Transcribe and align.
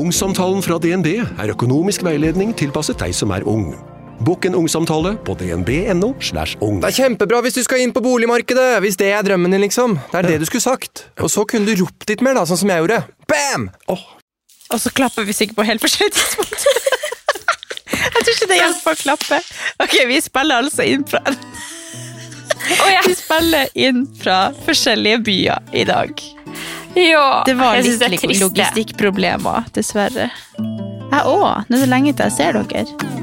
Ungsamtalen 0.00 0.62
fra 0.64 0.78
DNB 0.80 1.08
er 1.20 1.50
økonomisk 1.52 2.04
veiledning 2.06 2.54
tilpasset 2.56 2.96
deg 3.02 3.12
som 3.12 3.32
er 3.36 3.44
ung. 3.48 3.74
Bokk 4.24 4.46
en 4.48 4.56
ungsamtale 4.56 5.12
på 5.26 5.34
dnb.no. 5.36 6.14
slash 6.24 6.56
ung. 6.64 6.78
Det 6.80 6.88
er 6.88 6.96
kjempebra 7.02 7.42
hvis 7.44 7.58
du 7.58 7.60
skal 7.66 7.82
inn 7.84 7.92
på 7.92 8.00
boligmarkedet, 8.04 8.78
hvis 8.84 8.96
det 9.00 9.10
er 9.12 9.26
drømmen 9.26 9.52
din, 9.52 9.60
liksom. 9.66 9.98
Det 10.12 10.22
er 10.22 10.28
det 10.30 10.38
du 10.40 10.46
skulle 10.48 10.64
sagt. 10.64 11.04
Og 11.20 11.28
så 11.32 11.44
kunne 11.48 11.68
du 11.68 11.82
ropt 11.82 12.08
litt 12.08 12.24
mer, 12.24 12.38
da, 12.38 12.46
sånn 12.48 12.62
som 12.62 12.72
jeg 12.72 12.84
gjorde. 12.84 13.02
Bam! 13.28 13.68
Og 13.92 14.80
så 14.80 14.92
klapper 14.94 15.28
vi 15.28 15.36
sikkert 15.36 15.60
på 15.60 15.68
helt 15.68 15.84
forskjellig 15.84 16.16
tidspunkt. 16.16 16.64
Jeg 18.00 18.22
tror 18.24 18.34
ikke 18.36 18.46
det 18.48 18.56
hjelper 18.56 18.94
å 18.94 18.98
klappe. 19.00 19.38
Ok, 19.82 19.94
vi 20.08 20.20
spiller 20.24 20.62
altså 20.62 20.84
inn 20.88 21.02
fra 21.10 21.20
Vi 23.04 23.14
spiller 23.18 23.72
inn 23.76 24.04
fra 24.20 24.38
forskjellige 24.64 25.20
byer 25.26 25.74
i 25.76 25.84
dag. 25.88 26.22
Ja, 26.94 27.42
Det 27.46 27.54
var 27.54 27.78
litt 27.78 28.24
er 28.24 28.36
logistikkproblemer, 28.40 29.70
dessverre. 29.74 30.30
Jeg 30.58 31.22
òg. 31.26 31.66
Nå 31.70 31.78
er 31.78 31.84
det 31.84 31.90
lenge 31.90 32.14
til 32.14 32.26
jeg 32.26 32.34
ser 32.34 32.58
dere. 32.58 33.18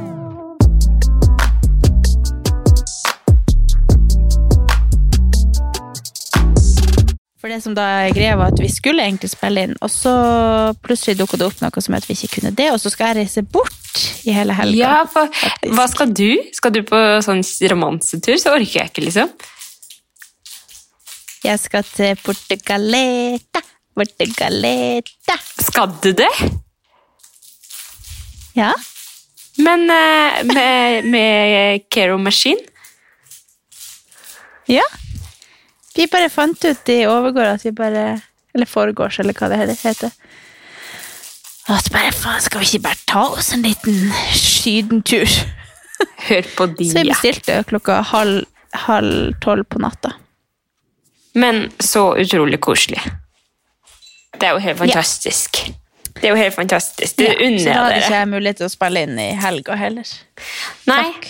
For 7.38 7.52
det 7.54 7.60
som 7.64 7.76
da 7.78 7.84
er 8.02 8.16
greia 8.16 8.36
var 8.40 8.52
at 8.52 8.60
vi 8.60 8.68
skulle 8.72 9.04
egentlig 9.04 9.30
spille 9.32 9.68
inn, 9.68 9.76
og 9.84 9.92
så 9.94 10.14
plutselig 10.84 11.20
dukket 11.20 11.40
det 11.44 11.48
opp 11.52 11.62
noe 11.62 11.84
som 11.84 11.96
at 11.96 12.08
vi 12.08 12.16
ikke 12.18 12.40
kunne 12.40 12.52
det, 12.58 12.72
og 12.74 12.80
så 12.82 12.92
skal 12.92 13.12
jeg 13.12 13.22
reise 13.22 13.44
bort 13.44 14.02
i 14.28 14.34
hele 14.36 14.56
helga. 14.58 14.80
Ja, 14.80 14.96
for 15.12 15.30
faktisk. 15.32 15.76
hva 15.78 15.86
skal 15.92 16.16
du? 16.18 16.32
Skal 16.58 16.74
du 16.76 16.82
på 16.88 17.04
sånn 17.24 17.44
romansetur, 17.72 18.36
så 18.42 18.56
orker 18.58 18.82
jeg 18.82 18.92
ikke, 18.92 19.06
liksom. 19.06 19.32
Jeg 21.44 21.60
skal 21.60 21.84
til 21.84 22.16
Portugaleta, 22.24 23.62
Portugaleta. 23.96 25.38
Skal 25.62 25.94
du 26.04 26.12
det? 26.18 26.32
Ja, 28.58 28.72
Men 29.58 29.90
uh, 29.90 30.46
med, 30.54 31.06
med 31.06 31.82
Kero 31.94 32.18
Machine? 32.18 32.62
Ja. 34.68 34.84
Vi 35.96 36.06
bare 36.08 36.30
fant 36.30 36.66
ut 36.66 36.90
i 36.94 37.00
overgår 37.10 37.56
at 37.56 37.66
vi 37.66 37.72
bare 37.72 38.20
Eller 38.54 38.70
foregårs, 38.70 39.20
eller 39.20 39.34
hva 39.38 39.50
det 39.50 39.78
heter. 39.82 40.12
At 41.70 41.90
bare 41.94 42.14
faen, 42.16 42.42
skal 42.42 42.62
vi 42.62 42.70
ikke 42.72 42.86
bare 42.86 43.02
ta 43.10 43.24
oss 43.36 43.52
en 43.54 43.66
liten 43.66 44.12
sydentur? 44.34 45.28
Hør 46.28 46.48
på 46.58 46.66
de, 46.78 46.88
Så 46.90 47.02
jeg 47.02 47.12
bestilte 47.12 47.58
klokka 47.70 48.00
halv, 48.14 48.46
halv 48.88 49.36
tolv 49.44 49.66
på 49.70 49.82
natta. 49.84 50.14
Men 51.38 51.68
så 51.80 52.10
utrolig 52.18 52.60
koselig. 52.64 53.02
Det 54.38 54.48
er 54.50 54.56
jo 54.56 54.62
helt 54.64 54.80
fantastisk. 54.80 55.64
Det 56.18 56.26
er 56.26 56.34
jo 56.34 56.40
helt 56.40 56.56
fantastisk. 56.56 57.18
Det 57.18 57.28
Ja, 57.30 57.60
så 57.60 57.70
da 57.70 57.82
hadde 57.84 58.00
ikke 58.02 58.16
jeg 58.16 58.30
mulighet 58.32 58.62
til 58.62 58.68
å 58.68 58.74
spille 58.74 59.04
inn 59.06 59.20
i 59.22 59.28
helga 59.38 59.76
heller. 59.78 60.14
Nei, 60.90 61.04
Takk. 61.04 61.28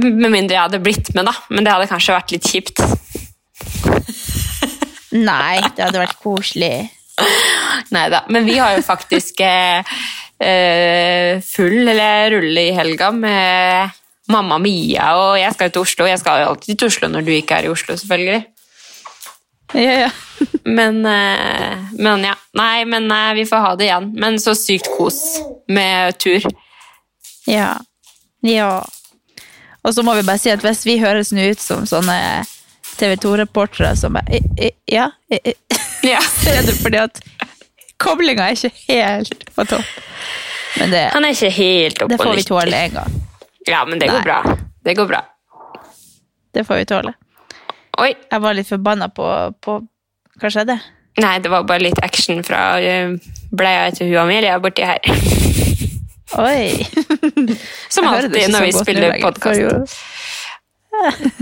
med 0.00 0.30
mindre 0.32 0.56
jeg 0.56 0.62
hadde 0.62 0.80
blitt 0.84 1.12
med, 1.16 1.28
da. 1.28 1.34
Men 1.50 1.66
det 1.66 1.74
hadde 1.74 1.90
kanskje 1.90 2.16
vært 2.16 2.32
litt 2.32 2.48
kjipt. 2.48 2.80
Nei, 5.12 5.60
det 5.76 5.84
hadde 5.84 6.00
vært 6.00 6.20
koselig. 6.22 6.88
Neida, 7.92 8.22
Men 8.32 8.46
vi 8.48 8.56
har 8.56 8.76
jo 8.76 8.84
faktisk 8.86 9.42
eh, 9.44 9.96
eh, 10.40 11.40
full 11.44 11.88
eller 11.90 12.30
rulle 12.36 12.68
i 12.70 12.76
helga 12.76 13.10
med 13.12 13.98
mamma 14.30 14.60
Mia, 14.62 15.10
og 15.18 15.34
jeg 15.40 15.52
skal 15.52 15.68
jo 15.68 15.74
til 15.74 15.84
Oslo. 15.84 16.08
Jeg 16.08 16.22
skal 16.22 16.40
jo 16.40 16.48
alltid 16.54 16.78
til 16.78 16.88
Oslo 16.88 17.10
når 17.10 17.26
du 17.26 17.32
ikke 17.34 17.58
er 17.58 17.68
i 17.68 17.72
Oslo, 17.72 17.98
selvfølgelig. 18.00 18.40
Ja, 19.74 19.92
ja. 20.06 20.10
Men, 20.64 21.06
eh, 21.06 21.76
men 21.98 22.22
ja. 22.24 22.34
Nei, 22.56 22.84
men 22.88 23.10
eh, 23.12 23.32
vi 23.36 23.42
får 23.46 23.56
ha 23.64 23.70
det 23.76 23.84
igjen. 23.84 24.06
Men 24.16 24.38
så 24.40 24.54
sykt 24.56 24.88
kos 24.96 25.18
med 25.68 26.16
tur. 26.18 26.44
Ja. 27.46 27.74
ja. 28.40 28.70
Og 29.82 29.94
så 29.94 30.02
må 30.06 30.14
vi 30.16 30.22
bare 30.26 30.38
si 30.40 30.50
at 30.52 30.64
hvis 30.64 30.82
vi 30.88 30.96
høres 31.00 31.32
nå 31.36 31.44
ut 31.52 31.60
som 31.60 31.84
sånne 31.88 32.16
TV 33.00 33.14
2-reportere 33.20 33.92
som 33.96 34.16
bare 34.16 34.38
«I- 34.40 34.68
i- 34.68 34.74
Ja, 34.96 35.10
i- 35.32 35.40
i», 35.52 35.54
Ja. 36.12 36.20
så 36.24 36.54
er 36.56 36.62
det 36.68 36.76
fordi 36.80 37.00
at 37.04 37.20
koblinga 38.00 38.48
er 38.50 38.56
ikke 38.56 38.72
helt 38.88 39.44
på 39.56 39.64
topp. 39.68 39.96
Men 40.80 40.90
det, 40.94 41.04
Han 41.14 41.24
er 41.28 41.34
ikke 41.36 41.52
helt 41.56 42.02
oppe 42.02 42.14
det 42.16 42.22
får 42.24 42.36
vi 42.40 42.46
tåle 42.48 42.76
en 42.86 42.96
gang. 43.00 43.18
Ja, 43.68 43.84
men 43.84 43.98
det 44.00 44.08
går 44.08 44.22
Nei. 44.22 44.28
bra. 44.28 44.56
Det 44.84 44.94
går 44.96 45.06
bra. 45.10 45.22
Det 46.54 46.64
får 46.68 46.80
vi 46.82 46.88
tåle. 46.94 47.12
Oi. 48.00 48.14
Jeg 48.16 48.40
var 48.40 48.56
litt 48.56 48.70
forbanna 48.70 49.10
på, 49.12 49.26
på 49.60 49.76
Hva 50.40 50.50
skjedde? 50.52 50.78
Nei, 51.20 51.34
det 51.42 51.50
var 51.52 51.66
bare 51.68 51.84
litt 51.84 51.98
action 52.04 52.40
fra 52.46 52.78
uh, 52.80 53.16
bleia 53.52 53.90
til 53.92 54.12
hun 54.12 54.22
Amelia 54.22 54.56
borti 54.62 54.86
her. 54.86 55.00
Oi! 56.40 56.86
Som 57.92 58.06
alltid 58.08 58.52
når 58.54 58.68
vi 58.68 58.74
spiller 58.76 59.16
podkast. 59.20 59.96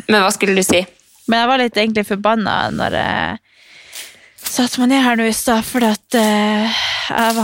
Men 0.09 0.23
hva 0.25 0.31
skulle 0.35 0.57
du 0.57 0.65
si? 0.67 0.81
Men 1.29 1.43
jeg 1.43 1.51
var 1.51 1.61
litt 1.61 1.77
egentlig 1.77 2.07
forbanna 2.09 2.57
når 2.73 2.97
jeg 2.97 3.37
satte 4.49 4.81
meg 4.81 4.91
ned 4.95 5.05
her 5.05 5.21
nå 5.21 5.29
i 5.29 5.37
stad, 5.37 5.61
fordi 5.69 5.91
at 5.93 6.17
eh, 6.17 6.81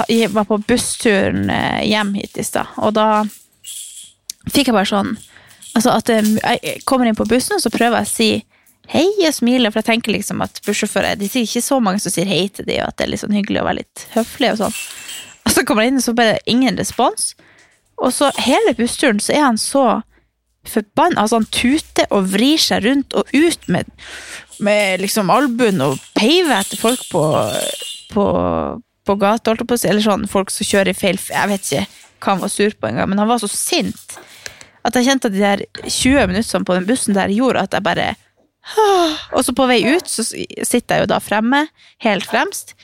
jeg 0.08 0.32
var, 0.32 0.48
på 0.48 0.58
bussturen 0.64 1.50
eh, 1.52 1.84
hjem 1.90 2.14
hit 2.16 2.40
i 2.40 2.46
stad, 2.46 2.72
og 2.80 2.94
da 2.96 3.08
fikk 4.48 4.70
jeg 4.70 4.76
bare 4.76 4.88
sånn 4.90 5.14
Altså 5.74 5.90
at 5.90 6.06
jeg, 6.06 6.36
jeg 6.38 6.82
kommer 6.86 7.08
inn 7.10 7.16
på 7.18 7.26
bussen, 7.26 7.56
og 7.56 7.62
så 7.64 7.70
prøver 7.74 7.98
jeg 7.98 8.06
å 8.06 8.10
si 8.12 8.28
hei 8.92 9.06
og 9.24 9.34
smiler, 9.34 9.72
for 9.72 9.80
jeg 9.80 9.90
tenker 9.92 10.14
liksom 10.14 10.42
at 10.44 10.60
bussjåfører 10.66 11.18
De 11.20 11.28
sier 11.30 11.46
ikke 11.46 11.64
så 11.64 11.80
mange 11.82 12.02
som 12.02 12.12
sier 12.12 12.28
hei 12.28 12.46
til 12.52 12.66
dem, 12.68 12.82
og 12.82 12.90
at 12.90 12.98
det 12.98 13.06
er 13.06 13.12
litt 13.14 13.22
sånn 13.24 13.36
hyggelig 13.36 13.62
å 13.62 13.68
være 13.68 13.80
litt 13.82 14.06
høflig 14.14 14.52
og 14.52 14.60
sånn. 14.62 14.78
Og 15.44 15.54
så 15.54 15.64
kommer 15.66 15.84
jeg 15.84 15.92
inn, 15.92 16.00
og 16.00 16.06
så 16.06 16.16
bare 16.16 16.40
ingen 16.50 16.80
respons. 16.80 17.32
Og 18.00 18.12
så 18.14 18.30
hele 18.42 18.74
bussturen 18.76 19.20
så 19.22 19.36
er 19.36 19.46
han 19.46 19.60
så 19.60 19.84
forbanna. 20.68 21.22
Altså, 21.22 21.40
han 21.40 21.50
tuter 21.52 22.08
og 22.14 22.30
vrir 22.32 22.60
seg 22.60 22.86
rundt 22.86 23.16
og 23.16 23.28
ut 23.34 23.68
med, 23.72 23.90
med 24.64 25.04
liksom 25.04 25.32
albuen 25.32 25.82
og 25.84 26.00
peiver 26.16 26.56
etter 26.56 26.80
folk 26.80 27.04
på, 27.12 27.24
på, 28.12 28.24
på 29.04 29.18
gata, 29.20 29.52
holdt 29.52 29.64
jeg 29.64 29.70
på 29.70 29.78
å 29.78 29.82
si. 29.82 29.90
Eller 29.92 30.06
sånn, 30.06 30.28
folk 30.30 30.52
som 30.54 30.68
kjører 30.68 30.94
i 30.94 30.98
feil 30.98 31.20
Jeg 31.20 31.52
vet 31.52 31.68
ikke 31.68 31.84
hva 32.24 32.32
han 32.32 32.44
var 32.44 32.52
sur 32.52 32.72
på 32.80 32.88
engang, 32.88 33.10
men 33.10 33.20
han 33.20 33.28
var 33.28 33.42
så 33.42 33.50
sint 33.52 34.16
at 34.84 34.96
jeg 34.96 35.06
kjente 35.08 35.28
at 35.30 35.34
de 35.34 35.40
der 35.40 35.62
20 35.80 36.28
minuttene 36.28 36.66
på 36.68 36.74
den 36.76 36.86
bussen 36.88 37.16
der 37.16 37.32
gjorde 37.32 37.62
at 37.64 37.76
jeg 37.76 37.84
bare 37.84 38.06
Og 39.34 39.44
så 39.44 39.54
på 39.56 39.66
vei 39.68 39.80
ut 39.84 40.08
så 40.08 40.24
sitter 40.24 40.96
jeg 40.96 41.04
jo 41.04 41.10
da 41.10 41.20
fremme, 41.22 41.66
helt 42.04 42.26
fremst. 42.28 42.74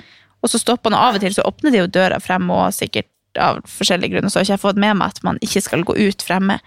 Og 0.40 0.52
så 0.52 0.60
stopper 0.60 0.92
han, 0.92 0.98
og 0.98 1.06
av 1.08 1.18
og 1.18 1.24
til 1.24 1.34
så 1.36 1.44
åpner 1.48 1.74
de 1.74 1.82
jo 1.82 1.90
døra 1.92 2.20
fremme 2.22 2.56
og 2.56 2.74
sikkert 2.76 3.08
av 3.40 3.60
forskjellige 3.68 4.16
grunner, 4.16 4.32
så 4.32 4.40
har 4.40 4.46
ikke 4.48 4.56
jeg 4.56 4.64
fått 4.64 4.80
med 4.82 4.96
meg 4.98 5.12
at 5.12 5.20
man 5.26 5.38
ikke 5.44 5.62
skal 5.62 5.84
gå 5.86 5.94
ut 5.96 6.24
fremme. 6.26 6.58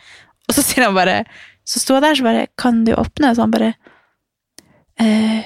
Og 0.48 0.56
så 0.56 0.64
sier 0.66 0.88
han 0.88 0.96
bare 0.96 1.24
Så 1.64 1.80
sto 1.80 1.96
jeg 1.96 2.04
der, 2.04 2.18
så 2.20 2.26
bare 2.26 2.48
Kan 2.60 2.82
du 2.84 2.92
åpne? 3.00 3.30
Så 3.32 3.46
han 3.46 3.54
bare 3.54 3.70
eh, 5.00 5.46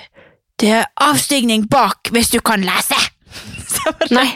Det 0.57 0.71
er 0.73 0.87
avstigning 1.05 1.67
bak, 1.69 2.09
hvis 2.15 2.31
du 2.33 2.39
kan 2.41 2.65
lese! 2.65 2.97
Så 3.69 3.83
jeg 3.85 3.97
bare, 3.99 4.09
Nei, 4.17 4.29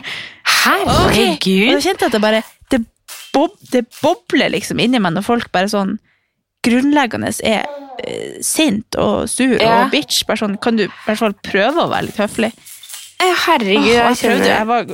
Ok. 0.86 1.48
Og 1.72 1.80
da 1.80 1.82
kjente 1.82 2.06
jeg 2.06 2.12
at 2.12 2.14
det 2.14 2.22
bare 2.22 2.44
det, 2.70 2.82
bob, 3.34 3.58
det 3.74 3.86
bobler 4.02 4.54
liksom 4.54 4.82
inni 4.84 5.02
meg 5.02 5.16
når 5.16 5.26
folk 5.26 5.50
bare 5.56 5.72
sånn 5.72 5.96
grunnleggende 6.66 7.32
er 7.48 7.66
eh, 8.06 8.38
sint 8.46 8.96
og 9.02 9.28
sur 9.30 9.56
Ja. 9.60 9.84
og 9.86 9.92
bitch. 9.94 10.24
Bare 10.28 10.38
sånn, 10.44 10.58
kan 10.62 10.78
du 10.78 10.84
i 10.86 10.92
hvert 11.06 11.20
fall 11.22 11.34
prøve 11.46 11.86
å 11.86 11.90
være 11.92 12.10
litt 12.10 12.22
høflig? 12.22 12.52
Eh, 13.22 13.34
Herregud, 13.46 13.86
Åh, 13.86 13.92
jeg 13.92 14.18
prøvde, 14.22 14.48
jeg 14.50 14.68
var 14.68 14.86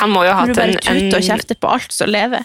Han 0.00 0.10
må 0.10 0.24
jo 0.26 0.32
ha 0.34 0.42
Når 0.42 0.54
du 0.54 0.58
hatt 0.58 0.58
bare 0.58 0.72
en, 0.74 0.80
tuter 0.82 1.14
og 1.14 1.20
en 1.20 1.28
kjefter 1.28 1.58
på 1.62 1.68
alt 1.70 1.92
som 1.94 2.10
lever. 2.10 2.42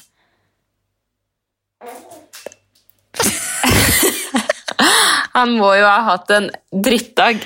Han 5.33 5.51
må 5.57 5.73
jo 5.77 5.85
ha 5.87 5.99
hatt 6.07 6.31
en 6.35 6.49
drittdag. 6.71 7.41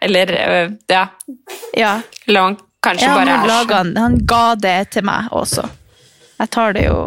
Eller 0.00 0.32
øh, 0.48 0.72
ja. 0.90 1.06
Ja, 1.76 2.00
Eller 2.26 2.40
han 2.40 2.56
kanskje 2.84 3.08
ja 3.08 3.14
bare 3.16 3.30
han, 3.34 3.42
er 3.44 3.50
laget, 3.50 3.76
sånn. 3.76 3.92
han, 3.96 4.02
han 4.04 4.26
ga 4.30 4.44
det 4.62 4.76
til 4.94 5.06
meg 5.08 5.32
også. 5.34 5.64
Jeg 6.38 6.50
tar 6.54 6.76
det 6.76 6.84
jo, 6.86 6.98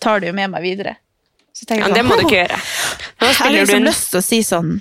tar 0.00 0.22
det 0.22 0.30
jo 0.30 0.36
med 0.38 0.52
meg 0.54 0.64
videre. 0.64 0.96
Ja, 1.68 1.88
det 1.92 2.04
må 2.06 2.16
du 2.16 2.22
sånn, 2.22 2.26
ikke 2.26 2.38
gjøre. 2.40 2.60
Nå 3.20 3.26
Jeg 3.28 3.36
har 3.38 3.50
du 3.50 3.58
liksom 3.58 3.80
en 3.80 3.88
lyst 3.90 4.10
til 4.10 4.20
å 4.20 4.24
si 4.24 4.42
sånn 4.46 4.78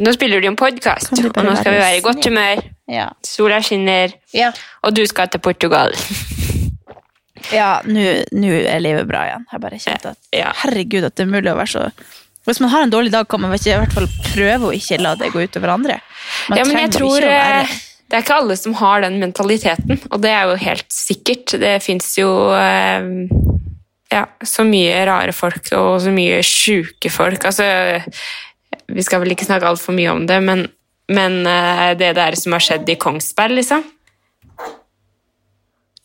nå 0.00 0.12
spiller 0.14 0.40
du 0.40 0.46
en 0.48 0.56
podkast, 0.56 1.12
og 1.12 1.44
nå 1.44 1.54
skal 1.58 1.74
vi 1.74 1.80
være 1.82 1.96
i 1.98 2.04
godt 2.04 2.24
humør. 2.24 2.62
Ja. 2.88 3.10
Sola 3.26 3.58
skinner, 3.64 4.14
Ja, 4.32 4.52
og 4.82 4.94
du 4.96 5.04
skal 5.06 5.28
til 5.28 5.42
Portugal. 5.44 5.92
ja 7.58 7.80
nå 7.84 8.00
er 8.00 8.80
livet 8.80 9.08
bra 9.08 9.26
igjen. 9.28 9.46
Jeg 9.52 9.64
bare 9.64 9.80
kjente 9.82 10.14
at 10.14 10.18
Ja. 10.32 10.52
herregud, 10.62 11.04
at 11.04 11.16
det 11.16 11.26
er 11.26 11.32
mulig 11.32 11.52
å 11.52 11.58
være 11.58 11.72
så 11.74 11.90
Hvis 12.46 12.58
man 12.60 12.70
har 12.72 12.82
en 12.82 12.90
dårlig 12.90 13.12
dag, 13.12 13.28
kan 13.28 13.40
man 13.40 13.52
ikke, 13.54 13.70
i 13.70 13.78
hvert 13.78 13.92
fall 13.94 14.08
prøve 14.32 14.66
å 14.66 14.74
ikke 14.74 14.98
la 14.98 15.14
det 15.14 15.28
gå 15.30 15.44
utover 15.44 15.70
andre. 15.76 16.00
Man 16.48 16.58
ja, 16.58 16.64
men 16.66 16.80
jeg 16.80 16.90
tror 16.96 17.22
eh, 17.22 17.68
det 18.10 18.16
er 18.18 18.24
ikke 18.24 18.38
alle 18.40 18.56
som 18.58 18.74
har 18.80 19.04
den 19.04 19.20
mentaliteten, 19.22 20.00
og 20.10 20.24
det 20.24 20.32
er 20.34 20.50
jo 20.50 20.56
helt 20.58 20.88
sikkert. 20.90 21.54
Det 21.62 21.76
fins 21.84 22.08
jo 22.18 22.32
eh, 22.50 23.06
ja, 24.12 24.26
så 24.44 24.64
mye 24.68 25.04
rare 25.08 25.32
folk 25.32 25.70
og 25.78 25.96
så 26.04 26.12
mye 26.12 26.42
sjuke 26.44 27.10
folk. 27.12 27.46
Altså, 27.48 27.64
vi 28.92 29.04
skal 29.04 29.22
vel 29.22 29.32
ikke 29.34 29.48
snakke 29.48 29.68
altfor 29.70 29.96
mye 29.96 30.12
om 30.12 30.26
det, 30.28 30.38
men, 30.44 30.66
men 31.12 31.40
eh, 31.48 31.92
det 31.98 32.12
der 32.20 32.36
som 32.38 32.56
har 32.56 32.64
skjedd 32.64 32.92
i 32.92 32.98
Kongsberg, 33.00 33.56
liksom. 33.60 33.86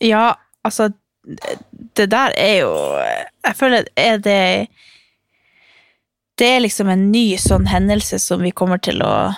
Ja, 0.00 0.38
altså 0.62 0.92
Det 1.96 2.06
der 2.12 2.30
er 2.38 2.52
jo 2.60 2.70
Jeg 3.44 3.56
føler 3.58 3.88
er 3.98 4.20
det 4.22 4.68
Det 6.38 6.46
er 6.46 6.62
liksom 6.62 6.88
en 6.88 7.10
ny 7.10 7.36
sånn 7.42 7.66
hendelse 7.66 8.20
som 8.22 8.44
vi 8.46 8.54
kommer 8.54 8.78
til 8.78 9.02
å 9.02 9.34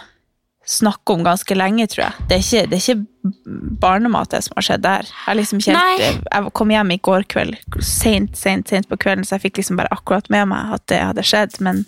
snakke 0.67 1.15
om 1.15 1.25
ganske 1.25 1.57
lenge, 1.57 1.87
tror 1.91 2.05
jeg. 2.05 2.27
Det 2.29 2.37
er 2.37 2.45
ikke, 2.45 2.67
det 2.71 2.77
er 2.79 2.85
ikke 2.85 3.79
barnemat 3.83 4.31
det 4.35 4.43
som 4.47 4.59
har 4.59 4.67
skjedd 4.67 4.85
der. 4.85 5.09
Jeg, 5.27 5.39
liksom 5.41 5.62
helt, 5.67 6.05
jeg 6.29 6.53
kom 6.57 6.75
hjem 6.75 6.93
i 6.95 7.01
går 7.09 7.27
kveld, 7.33 7.57
sent, 7.85 8.37
sent, 8.39 8.71
sent 8.71 8.89
på 8.91 8.99
kvelden, 9.01 9.27
så 9.27 9.37
jeg 9.37 9.49
fikk 9.49 9.62
liksom 9.62 9.81
bare 9.81 9.93
akkurat 9.95 10.31
med 10.33 10.51
meg 10.53 10.77
at 10.77 10.87
det 10.93 11.01
hadde 11.03 11.27
skjedd, 11.27 11.59
men 11.65 11.85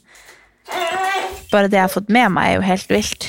bare 1.53 1.69
det 1.69 1.79
jeg 1.79 1.87
har 1.87 1.95
fått 1.95 2.13
med 2.13 2.33
meg, 2.35 2.49
er 2.51 2.59
jo 2.59 2.67
helt 2.67 2.93
vilt. 2.93 3.29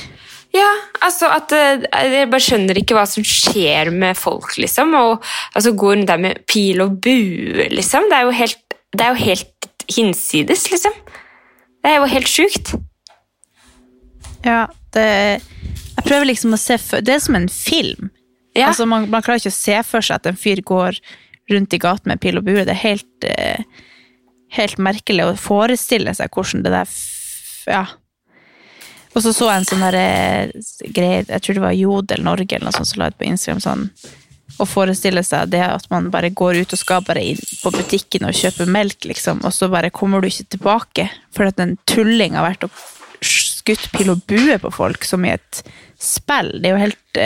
Ja, 0.54 0.70
altså 1.02 1.32
at 1.34 1.50
eh, 1.58 1.82
Jeg 1.98 2.28
bare 2.30 2.46
skjønner 2.46 2.78
ikke 2.78 2.94
hva 2.94 3.08
som 3.10 3.26
skjer 3.26 3.90
med 3.90 4.18
folk, 4.20 4.52
liksom. 4.62 4.94
Og 5.00 5.24
altså 5.58 5.74
Går 5.74 5.96
rundt 5.98 6.12
der 6.12 6.22
med 6.22 6.44
pil 6.50 6.84
og 6.86 7.00
bue, 7.02 7.68
liksom. 7.74 8.06
Det 8.12 8.20
er 8.20 8.28
jo 8.28 8.36
helt, 8.38 8.78
det 8.94 9.02
er 9.02 9.16
jo 9.16 9.24
helt 9.24 9.70
hinsides, 9.90 10.68
liksom. 10.70 10.94
Det 11.84 11.92
er 11.92 11.98
jo 11.98 12.12
helt 12.14 12.30
sjukt. 12.30 12.76
Ja, 14.44 14.68
det 14.94 15.08
Jeg 15.94 16.06
prøver 16.06 16.28
liksom 16.28 16.56
å 16.56 16.60
se 16.60 16.78
for 16.82 17.02
Det 17.02 17.16
er 17.16 17.24
som 17.24 17.38
en 17.38 17.50
film. 17.50 18.10
Ja. 18.54 18.70
Altså, 18.70 18.86
man, 18.86 19.08
man 19.10 19.24
klarer 19.26 19.42
ikke 19.42 19.54
å 19.54 19.56
se 19.56 19.80
for 19.88 20.06
seg 20.06 20.20
at 20.20 20.30
en 20.30 20.38
fyr 20.38 20.62
går 20.66 21.00
rundt 21.52 21.74
i 21.74 21.80
gaten 21.82 22.12
med 22.12 22.22
pil 22.22 22.38
og 22.40 22.46
bue. 22.46 22.64
Det 22.66 22.74
er 22.76 22.82
helt, 22.84 23.26
eh, 23.28 23.64
helt 24.58 24.80
merkelig 24.82 25.26
å 25.26 25.36
forestille 25.40 26.14
seg 26.16 26.34
hvordan 26.34 26.66
det 26.66 26.74
der 26.76 26.96
Ja. 27.72 27.86
Og 29.14 29.22
så 29.22 29.30
så 29.34 29.50
jeg 29.52 29.62
en 29.62 29.70
sånn 29.70 29.84
eh, 29.94 30.52
greie, 30.90 31.24
jeg 31.28 31.42
tror 31.42 31.58
det 31.58 31.64
var 31.64 31.78
Jodel 31.78 32.24
Norge 32.26 32.56
eller 32.56 32.66
noe 32.66 32.78
sånt 32.78 32.90
som 32.90 33.02
la 33.02 33.12
ut 33.12 33.18
på 33.18 33.28
Instagram 33.30 33.62
sånn 33.62 33.90
å 34.62 34.68
forestille 34.70 35.24
seg 35.26 35.50
det 35.54 35.64
at 35.66 35.86
man 35.90 36.10
bare 36.14 36.30
går 36.34 36.62
ut 36.62 36.74
og 36.76 36.80
skal 36.80 37.06
bare 37.06 37.24
inn 37.32 37.40
på 37.62 37.72
butikken 37.74 38.28
og 38.28 38.38
kjøpe 38.38 38.68
melk, 38.70 39.08
liksom, 39.10 39.42
og 39.46 39.54
så 39.56 39.70
bare 39.72 39.94
kommer 39.94 40.22
du 40.22 40.30
ikke 40.30 40.52
tilbake 40.58 41.08
for 41.34 41.50
at 41.50 41.62
en 41.64 41.76
tulling 41.90 42.38
har 42.38 42.46
vært 42.46 42.68
og 42.68 42.76
skutt 43.64 43.90
pil 43.96 44.12
og 44.14 44.24
bue 44.28 44.58
på 44.60 44.72
folk 44.74 45.08
som 45.08 45.24
i 45.26 45.34
et 45.34 45.64
spill. 46.00 46.52
Det 46.60 46.70
er 46.70 46.76
jo 46.76 46.82
helt 46.84 47.22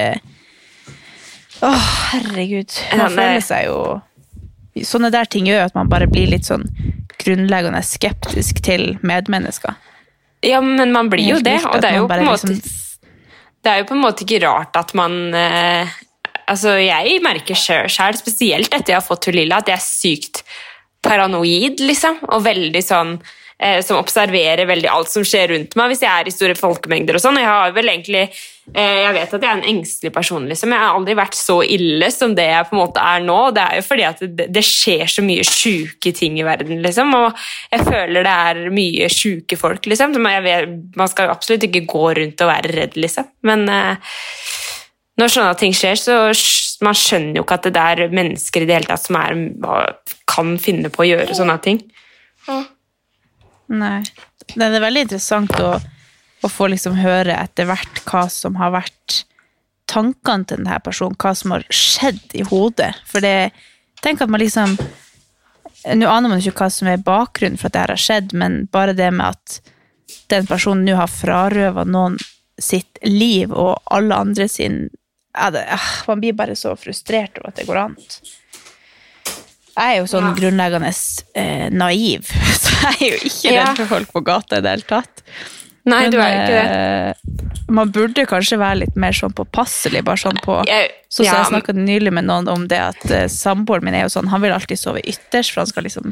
Å, 1.57 1.65
Å, 1.65 1.71
herregud. 2.13 2.77
Man 2.99 3.17
føler 3.17 3.41
seg 3.45 3.71
jo 3.71 3.79
Sånne 4.85 5.09
der 5.09 5.25
ting 5.25 5.47
gjør 5.49 5.63
at 5.65 5.73
man 5.73 5.87
bare 5.89 6.05
blir 6.05 6.27
litt 6.29 6.45
sånn 6.45 6.67
grunnleggende 7.17 7.79
skeptisk 7.81 8.59
til 8.61 8.91
medmennesker. 9.01 9.73
Ja, 10.45 10.59
men 10.61 10.91
man 10.93 11.09
blir 11.09 11.25
jo 11.25 11.39
det, 11.41 11.55
og 11.65 11.81
det 11.81 11.89
er 11.89 11.97
jo 11.97 12.03
på 12.05 12.13
en 12.13 12.27
måte 12.27 12.51
liksom- 12.51 13.07
Det 13.65 13.71
er 13.71 13.79
jo 13.79 13.87
på 13.89 13.95
en 13.95 14.03
måte 14.03 14.21
ikke 14.21 14.43
rart 14.45 14.77
at 14.77 14.93
man 14.93 15.33
eh, 15.33 15.87
Altså, 16.47 16.77
jeg 16.77 17.19
merker 17.25 17.57
sjøl, 17.57 17.89
spesielt 18.15 18.71
etter 18.71 18.93
jeg 18.93 19.01
har 19.01 19.03
fått 19.03 19.25
Tulilla, 19.25 19.57
at 19.57 19.67
jeg 19.67 19.75
er 19.75 19.83
sykt 19.83 20.43
paranoid, 21.03 21.81
liksom, 21.83 22.21
og 22.29 22.45
veldig 22.45 22.83
sånn 22.83 23.17
eh, 23.59 23.79
som 23.85 23.97
observerer 23.99 24.67
veldig 24.69 24.89
alt 24.91 25.11
som 25.11 25.25
skjer 25.25 25.51
rundt 25.53 25.75
meg 25.77 25.91
hvis 25.91 26.03
jeg 26.05 26.11
er 26.11 26.29
i 26.29 26.33
store 26.33 26.55
folkemengder 26.57 27.17
og 27.17 27.23
sånn. 27.23 27.39
Jeg 27.41 27.49
har 27.49 27.73
vel 27.75 27.91
egentlig 27.91 28.23
eh, 28.23 28.99
Jeg 29.03 29.15
vet 29.15 29.33
at 29.37 29.45
jeg 29.45 29.49
er 29.49 29.57
en 29.57 29.69
engstelig 29.73 30.13
person, 30.15 30.47
liksom. 30.49 30.75
Jeg 30.75 30.83
har 30.83 30.97
aldri 30.97 31.17
vært 31.17 31.37
så 31.39 31.57
ille 31.63 32.11
som 32.13 32.35
det 32.37 32.47
jeg 32.49 32.69
på 32.69 32.77
en 32.77 32.83
måte 32.83 33.07
er 33.13 33.25
nå. 33.25 33.39
Det 33.55 33.65
er 33.65 33.79
jo 33.79 33.87
fordi 33.87 34.07
at 34.09 34.23
det, 34.27 34.49
det 34.53 34.65
skjer 34.65 35.05
så 35.17 35.25
mye 35.25 35.47
sjuke 35.47 36.13
ting 36.15 36.39
i 36.39 36.45
verden, 36.47 36.81
liksom. 36.85 37.13
Og 37.17 37.47
jeg 37.73 37.87
føler 37.87 38.27
det 38.27 38.37
er 38.51 38.63
mye 38.73 39.11
sjuke 39.13 39.59
folk, 39.59 39.89
liksom. 39.89 40.15
Vet, 40.47 40.71
man 40.99 41.11
skal 41.11 41.29
jo 41.29 41.37
absolutt 41.37 41.67
ikke 41.69 41.85
gå 41.89 42.07
rundt 42.21 42.45
og 42.45 42.53
være 42.53 42.73
redd, 42.75 42.97
liksom. 42.99 43.31
Men 43.47 43.67
eh, 43.71 44.15
når 45.17 45.33
sånne 45.33 45.57
ting 45.57 45.73
skjer, 45.73 45.97
så 45.97 46.15
man 46.85 46.97
skjønner 46.97 47.39
jo 47.39 47.45
ikke 47.45 47.57
at 47.57 47.69
det 47.73 47.83
er 47.83 48.13
mennesker 48.13 48.61
i 48.61 48.67
det 48.69 48.75
hele 48.77 48.89
tatt 48.91 49.07
som 49.07 49.17
er, 49.17 49.37
kan 50.29 50.57
finne 50.61 50.91
på 50.93 51.01
å 51.01 51.07
gjøre 51.07 51.37
sånne 51.37 51.55
ting. 51.63 51.79
Nei. 53.67 54.01
Det 54.53 54.63
er 54.63 54.83
veldig 54.83 55.07
interessant 55.07 55.55
å, 55.59 55.73
å 55.77 56.51
få 56.51 56.69
liksom 56.71 56.95
høre 56.99 57.35
etter 57.35 57.67
hvert 57.67 58.03
hva 58.07 58.27
som 58.31 58.55
har 58.61 58.73
vært 58.75 59.23
tankene 59.87 60.47
til 60.47 60.61
denne 60.61 60.79
personen, 60.83 61.17
hva 61.19 61.33
som 61.35 61.55
har 61.55 61.65
skjedd 61.73 62.35
i 62.37 62.45
hodet. 62.47 62.93
For 63.07 63.23
det, 63.23 63.51
tenk 64.03 64.23
at 64.23 64.31
man 64.31 64.43
liksom 64.43 64.77
Nå 65.87 66.07
aner 66.09 66.27
man 66.27 66.41
ikke 66.41 66.65
hva 66.65 66.67
som 66.73 66.87
er 66.89 67.03
bakgrunnen 67.05 67.55
for 67.55 67.69
at 67.69 67.75
det 67.75 67.81
her 67.83 67.91
har 67.93 68.01
skjedd, 68.01 68.31
men 68.35 68.55
bare 68.73 68.95
det 68.97 69.07
med 69.13 69.37
at 69.37 69.69
den 70.31 70.47
personen 70.49 70.83
nå 70.83 70.95
har 70.97 71.11
frarøva 71.11 71.85
noen 71.87 72.17
sitt 72.59 72.97
liv 73.05 73.53
og 73.53 73.77
alle 73.93 74.17
andre 74.17 74.47
sin 74.51 74.87
det, 75.53 75.63
ah, 75.69 75.87
Man 76.07 76.19
blir 76.19 76.33
bare 76.33 76.55
så 76.57 76.73
frustrert 76.75 77.37
over 77.37 77.51
at 77.51 77.59
det 77.61 77.67
går 77.67 77.79
an. 77.83 77.95
Jeg 79.77 79.93
er 79.93 79.99
jo 80.01 80.07
sånn 80.09 80.31
grunnleggende 80.37 80.89
eh, 81.37 81.67
naiv, 81.69 82.25
så 82.63 82.91
jeg 82.97 82.97
er 82.97 83.11
jo 83.13 83.29
ikke 83.29 83.51
Ja. 83.53 83.65
redd 83.69 83.77
for 83.83 83.91
folk 83.91 84.11
på 84.15 84.23
gata 84.25 84.57
i 84.57 84.61
det 84.65 84.71
hele 84.73 84.87
tatt. 84.89 85.21
Nei, 85.87 86.01
Men, 86.03 86.11
du 86.11 86.17
er 86.19 86.33
ikke 86.33 86.55
det. 86.55 86.63
eh, 86.75 87.67
Man 87.71 87.91
burde 87.95 88.25
kanskje 88.27 88.57
være 88.59 88.79
litt 88.81 88.95
mer 88.99 89.13
sånn 89.15 89.31
påpasselig, 89.37 90.01
bare 90.03 90.17
sånn 90.19 90.39
på 90.43 90.57
Jeg- 90.67 90.91
Så, 91.09 91.23
så 91.23 91.29
jeg 91.29 91.45
snakket 91.51 91.75
nylig 91.79 92.11
med 92.13 92.25
noen 92.27 92.47
om 92.51 92.65
det 92.67 92.79
at 92.79 93.05
eh, 93.11 93.27
samboeren 93.31 93.83
min 93.87 93.93
er 93.95 94.01
jo 94.07 94.11
sånn, 94.11 94.27
han 94.27 94.41
vil 94.41 94.51
alltid 94.51 94.79
sove 94.81 94.99
ytterst, 95.03 95.53
for 95.53 95.61
han 95.61 95.67
skal 95.71 95.83
liksom 95.87 96.11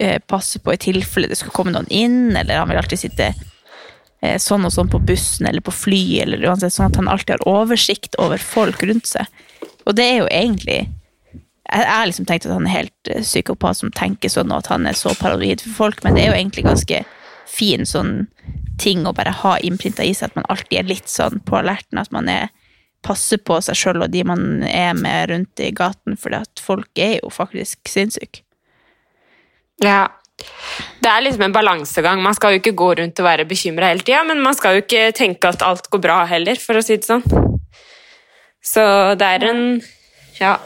eh, 0.00 0.18
passe 0.26 0.58
på 0.58 0.72
i 0.72 0.76
tilfelle 0.80 1.28
det 1.28 1.36
skulle 1.36 1.52
komme 1.54 1.72
noen 1.74 1.86
inn, 1.90 2.34
eller 2.36 2.58
han 2.62 2.68
vil 2.68 2.78
alltid 2.80 2.98
sitte 2.98 3.28
eh, 4.22 4.38
sånn 4.40 4.64
og 4.64 4.72
sånn 4.72 4.88
på 4.90 4.98
bussen 5.04 5.46
eller 5.50 5.60
på 5.60 5.72
fly, 5.74 6.20
eller 6.24 6.46
uansett 6.48 6.72
sånn 6.72 6.86
at 6.88 6.96
han 6.96 7.08
alltid 7.12 7.36
har 7.36 7.48
oversikt 7.48 8.16
over 8.18 8.38
folk 8.40 8.82
rundt 8.88 9.06
seg. 9.06 9.26
Og 9.86 9.94
det 9.98 10.04
er 10.14 10.16
jo 10.22 10.28
egentlig 10.32 10.86
jeg 11.64 11.88
har 11.88 12.06
liksom 12.06 12.26
tenkt 12.28 12.46
at 12.46 12.52
han 12.52 12.66
er 12.68 12.76
helt 12.76 13.10
eh, 13.10 13.22
psykopat 13.24 13.80
som 13.80 13.92
tenker 13.94 14.32
sånn, 14.32 14.52
og 14.52 14.64
at 14.64 14.72
han 14.72 14.86
er 14.86 14.98
så 14.98 15.14
paranoid 15.18 15.62
for 15.64 15.78
folk, 15.84 16.02
men 16.04 16.16
det 16.16 16.24
er 16.24 16.32
jo 16.32 16.38
egentlig 16.38 16.66
ganske 16.66 17.04
fin 17.48 17.86
sånn 17.88 18.26
ting 18.80 19.06
å 19.06 19.14
bare 19.16 19.32
ha 19.42 19.54
innprinta 19.62 20.04
i 20.04 20.12
seg, 20.16 20.32
at 20.32 20.38
man 20.38 20.48
alltid 20.52 20.78
er 20.80 20.90
litt 20.90 21.10
sånn 21.10 21.40
på 21.46 21.58
alerten, 21.60 22.00
at 22.00 22.12
man 22.14 22.28
er, 22.30 22.50
passer 23.04 23.36
på 23.36 23.58
seg 23.60 23.76
sjøl 23.76 24.00
og 24.00 24.12
de 24.12 24.22
man 24.24 24.64
er 24.64 24.94
med 24.96 25.30
rundt 25.30 25.60
i 25.60 25.70
gaten, 25.76 26.18
for 26.20 26.36
at 26.36 26.60
folk 26.62 27.00
er 27.00 27.18
jo 27.18 27.32
faktisk 27.32 27.90
sinnssyke. 27.90 28.44
Ja. 29.84 30.06
Det 31.04 31.10
er 31.10 31.22
liksom 31.22 31.44
en 31.46 31.54
balansegang. 31.54 32.22
Man 32.24 32.34
skal 32.34 32.54
jo 32.54 32.62
ikke 32.62 32.74
gå 32.74 32.88
rundt 32.98 33.20
og 33.20 33.26
være 33.26 33.46
bekymra 33.46 33.92
hele 33.92 34.02
tida, 34.02 34.22
men 34.26 34.40
man 34.42 34.56
skal 34.56 34.76
jo 34.78 34.82
ikke 34.82 35.12
tenke 35.14 35.52
at 35.52 35.62
alt 35.62 35.86
går 35.92 36.02
bra 36.02 36.22
heller, 36.30 36.58
for 36.60 36.80
å 36.80 36.82
si 36.84 36.96
det 36.96 37.06
sånn. 37.06 37.22
Så 38.64 38.84
det 39.20 39.34
er 39.36 39.50
en 39.52 39.66
Ja. 40.40 40.56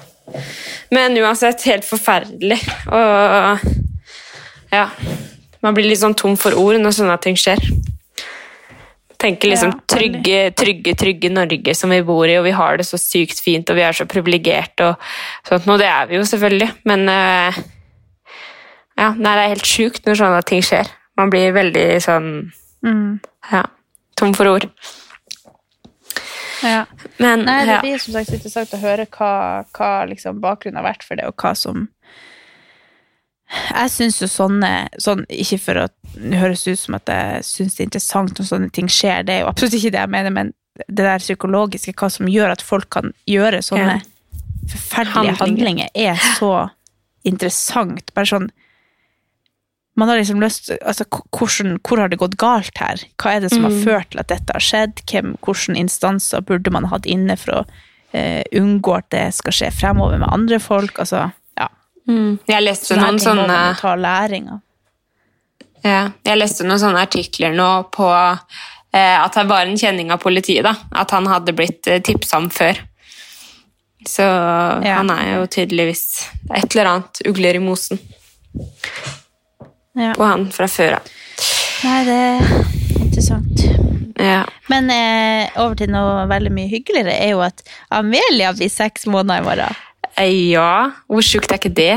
Men 0.94 1.16
uansett, 1.20 1.64
helt 1.68 1.86
forferdelig. 1.88 2.60
Og 2.92 3.66
ja. 4.72 4.88
Man 5.64 5.74
blir 5.74 5.88
litt 5.88 6.00
sånn 6.00 6.16
tom 6.18 6.36
for 6.38 6.54
ord 6.58 6.78
når 6.78 6.94
sånne 6.94 7.16
ting 7.22 7.38
skjer. 7.38 7.62
Tenker 9.18 9.50
liksom 9.50 9.72
trygge, 9.90 10.52
trygge, 10.54 10.92
trygge 10.94 11.30
Norge 11.32 11.72
som 11.74 11.90
vi 11.90 11.98
bor 12.06 12.28
i, 12.30 12.36
og 12.38 12.44
vi 12.46 12.54
har 12.54 12.78
det 12.78 12.86
så 12.86 13.00
sykt 13.00 13.40
fint, 13.42 13.66
og 13.66 13.74
vi 13.74 13.82
er 13.82 13.96
så 13.96 14.06
privilegerte 14.06 14.92
og 14.92 15.08
sånt. 15.48 15.66
Og 15.66 15.80
det 15.82 15.88
er 15.90 16.06
vi 16.06 16.20
jo 16.20 16.28
selvfølgelig, 16.30 16.68
men 16.86 17.02
eh, 17.10 17.58
ja, 18.98 19.10
nei, 19.10 19.32
det 19.32 19.42
er 19.42 19.52
helt 19.56 19.66
sjukt 19.66 20.06
når 20.06 20.20
sånne 20.22 20.44
ting 20.46 20.62
skjer. 20.62 20.92
Man 21.18 21.34
blir 21.34 21.50
veldig 21.56 21.88
sånn 22.04 22.30
ja, 23.50 23.64
tom 24.18 24.36
for 24.38 24.54
ord. 24.54 24.68
Ja. 26.62 26.84
Men 27.18 27.44
Nei, 27.46 27.60
det 27.66 27.76
ja. 27.76 27.80
blir 27.82 28.02
som 28.02 28.14
sagt 28.14 28.32
interessant 28.34 28.74
å 28.74 28.82
høre 28.82 29.06
hva, 29.10 29.30
hva 29.74 29.92
liksom 30.10 30.42
bakgrunnen 30.42 30.78
har 30.80 30.86
vært 30.86 31.06
for 31.06 31.18
det, 31.18 31.26
og 31.26 31.34
hva 31.42 31.54
som 31.58 31.88
Jeg 33.48 33.90
syns 33.90 34.20
jo 34.20 34.28
sånne 34.28 34.70
sånn, 35.00 35.24
Ikke 35.32 35.58
for 35.62 35.80
å 35.80 35.86
høres 36.38 36.66
ut 36.68 36.78
som 36.78 36.98
at 36.98 37.10
jeg 37.10 37.44
syns 37.48 37.76
det 37.76 37.82
er 37.82 37.88
interessant 37.88 38.38
når 38.38 38.48
sånne 38.50 38.70
ting 38.74 38.90
skjer, 38.92 39.24
det 39.26 39.34
er 39.34 39.44
jo 39.44 39.50
absolutt 39.50 39.78
ikke 39.78 39.94
det 39.96 40.02
jeg 40.04 40.14
mener, 40.14 40.34
men 40.34 40.54
det 40.86 41.02
der 41.02 41.18
psykologiske, 41.18 41.94
hva 41.98 42.10
som 42.12 42.30
gjør 42.30 42.54
at 42.54 42.62
folk 42.62 42.86
kan 42.94 43.10
gjøre 43.26 43.64
sånne 43.66 43.98
forferdelige 44.68 45.34
Handlinger. 45.40 45.88
handlinger, 45.88 45.88
er 45.94 46.20
så 46.38 46.52
interessant. 47.26 48.12
Bare 48.14 48.30
sånn 48.30 48.50
man 49.98 50.08
har 50.08 50.16
liksom 50.16 50.40
lyst 50.40 50.70
altså, 50.86 51.04
hvordan, 51.34 51.78
Hvor 51.82 51.98
har 51.98 52.08
det 52.08 52.20
gått 52.20 52.36
galt 52.38 52.78
her? 52.78 53.02
Hva 53.18 53.34
er 53.34 53.42
det 53.42 53.50
som 53.50 53.66
har 53.66 53.74
ført 53.82 54.12
til 54.12 54.22
at 54.22 54.30
dette 54.30 54.54
har 54.54 54.62
skjedd? 54.62 55.02
Hvem, 55.10 55.34
hvilke 55.42 55.74
instanser 55.80 56.44
burde 56.46 56.70
man 56.74 56.86
hatt 56.92 57.08
inne 57.10 57.34
for 57.40 57.56
å 57.56 57.64
eh, 58.14 58.44
unngå 58.54 58.94
at 58.94 59.08
det 59.14 59.24
skal 59.34 59.56
skje 59.56 59.72
fremover 59.74 60.20
med 60.22 60.30
andre 60.30 60.60
folk? 60.62 61.00
Altså, 61.02 61.26
ja. 61.58 61.66
Jeg 62.06 62.62
leste 62.62 62.92
så 62.92 63.00
noen 63.00 63.18
sånne 63.22 63.48
man 63.50 63.78
ta 63.80 63.96
læring 63.98 64.50
av. 64.54 64.64
Ja, 65.82 66.02
jeg 66.26 66.38
leste 66.38 66.66
noen 66.66 66.80
sånne 66.82 67.02
artikler 67.06 67.54
nå 67.54 67.68
på 67.94 68.06
eh, 68.14 69.16
at 69.18 69.34
det 69.34 69.48
var 69.50 69.66
en 69.66 69.78
kjenning 69.78 70.14
av 70.14 70.22
politiet. 70.22 70.62
da, 70.66 70.76
At 70.94 71.10
han 71.16 71.26
hadde 71.30 71.56
blitt 71.58 71.90
eh, 71.90 72.02
tipsa 72.06 72.38
om 72.38 72.50
før. 72.54 72.84
Så 74.06 74.22
han 74.22 75.10
er 75.10 75.24
jo 75.32 75.46
tydeligvis 75.50 76.04
et 76.54 76.70
eller 76.70 76.86
annet 76.92 77.18
ugler 77.26 77.58
i 77.58 77.60
mosen 77.60 77.98
Ja. 79.98 80.12
på 80.16 80.24
han 80.28 80.48
fra 80.54 80.68
før 80.70 80.98
av. 81.00 81.08
Nei, 81.84 81.98
det 82.06 82.18
er 82.18 82.52
interessant. 83.02 83.64
Ja. 84.18 84.40
Men 84.70 84.90
eh, 84.90 85.50
over 85.62 85.76
til 85.78 85.90
noe 85.94 86.24
veldig 86.30 86.50
mye 86.54 86.70
hyggeligere 86.72 87.14
er 87.22 87.32
jo 87.36 87.42
at 87.46 87.62
Amelia 87.94 88.52
blir 88.56 88.70
seks 88.72 89.06
måneder 89.10 89.42
i 89.42 89.46
morgen. 89.46 89.76
Eh, 90.18 90.32
ja, 90.52 90.70
hvor 91.06 91.22
sjukt 91.22 91.52
er 91.54 91.60
ikke 91.60 91.74
det? 91.74 91.92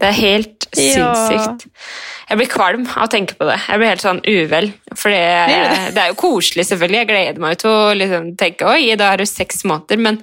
Det 0.00 0.08
er 0.10 0.16
helt 0.18 0.66
Ja. 0.74 1.12
sinnssykt. 1.14 1.68
Jeg 2.28 2.38
blir 2.40 2.48
kvalm 2.50 2.82
av 2.96 3.04
å 3.04 3.10
tenke 3.12 3.36
på 3.38 3.46
det. 3.46 3.60
Jeg 3.68 3.78
blir 3.78 3.92
helt 3.92 4.02
sånn 4.02 4.22
uvel. 4.26 4.72
For 4.96 5.12
det, 5.14 5.20
det? 5.94 6.00
er 6.02 6.08
jo 6.10 6.16
koselig, 6.18 6.64
selvfølgelig. 6.66 6.98
Jeg 7.04 7.10
gleder 7.12 7.38
meg 7.44 7.58
til 7.62 7.70
å 7.70 7.92
liksom 7.94 8.32
tenke 8.40 8.66
oi, 8.66 8.96
da 8.98 9.12
er 9.12 9.22
det 9.22 9.28
seks 9.30 9.62
måneder. 9.70 10.00
Men 10.02 10.18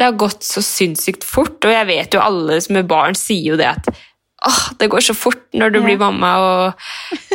det 0.00 0.08
har 0.08 0.18
gått 0.18 0.42
så 0.42 0.62
sinnssykt 0.64 1.22
fort, 1.28 1.60
og 1.62 1.70
jeg 1.70 1.86
vet 1.86 2.16
jo 2.16 2.22
alle 2.24 2.58
som 2.64 2.80
er 2.80 2.88
barn 2.90 3.14
sier 3.14 3.52
jo 3.52 3.60
det 3.60 3.68
at 3.68 3.92
åh, 4.46 4.60
det 4.80 4.88
går 4.92 5.04
så 5.04 5.14
fort 5.16 5.42
når 5.54 5.72
du 5.74 5.78
Ja. 5.80 5.84
blir 5.84 5.98
mamma 6.00 6.32
og 6.38 6.84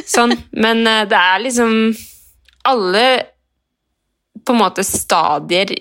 sånn. 0.06 0.34
Men 0.54 0.86
eh, 0.88 1.06
det 1.06 1.18
er 1.20 1.44
liksom 1.46 1.96
alle 2.66 3.06
på 4.46 4.54
en 4.54 4.60
måte 4.62 4.84
stadier 4.86 5.76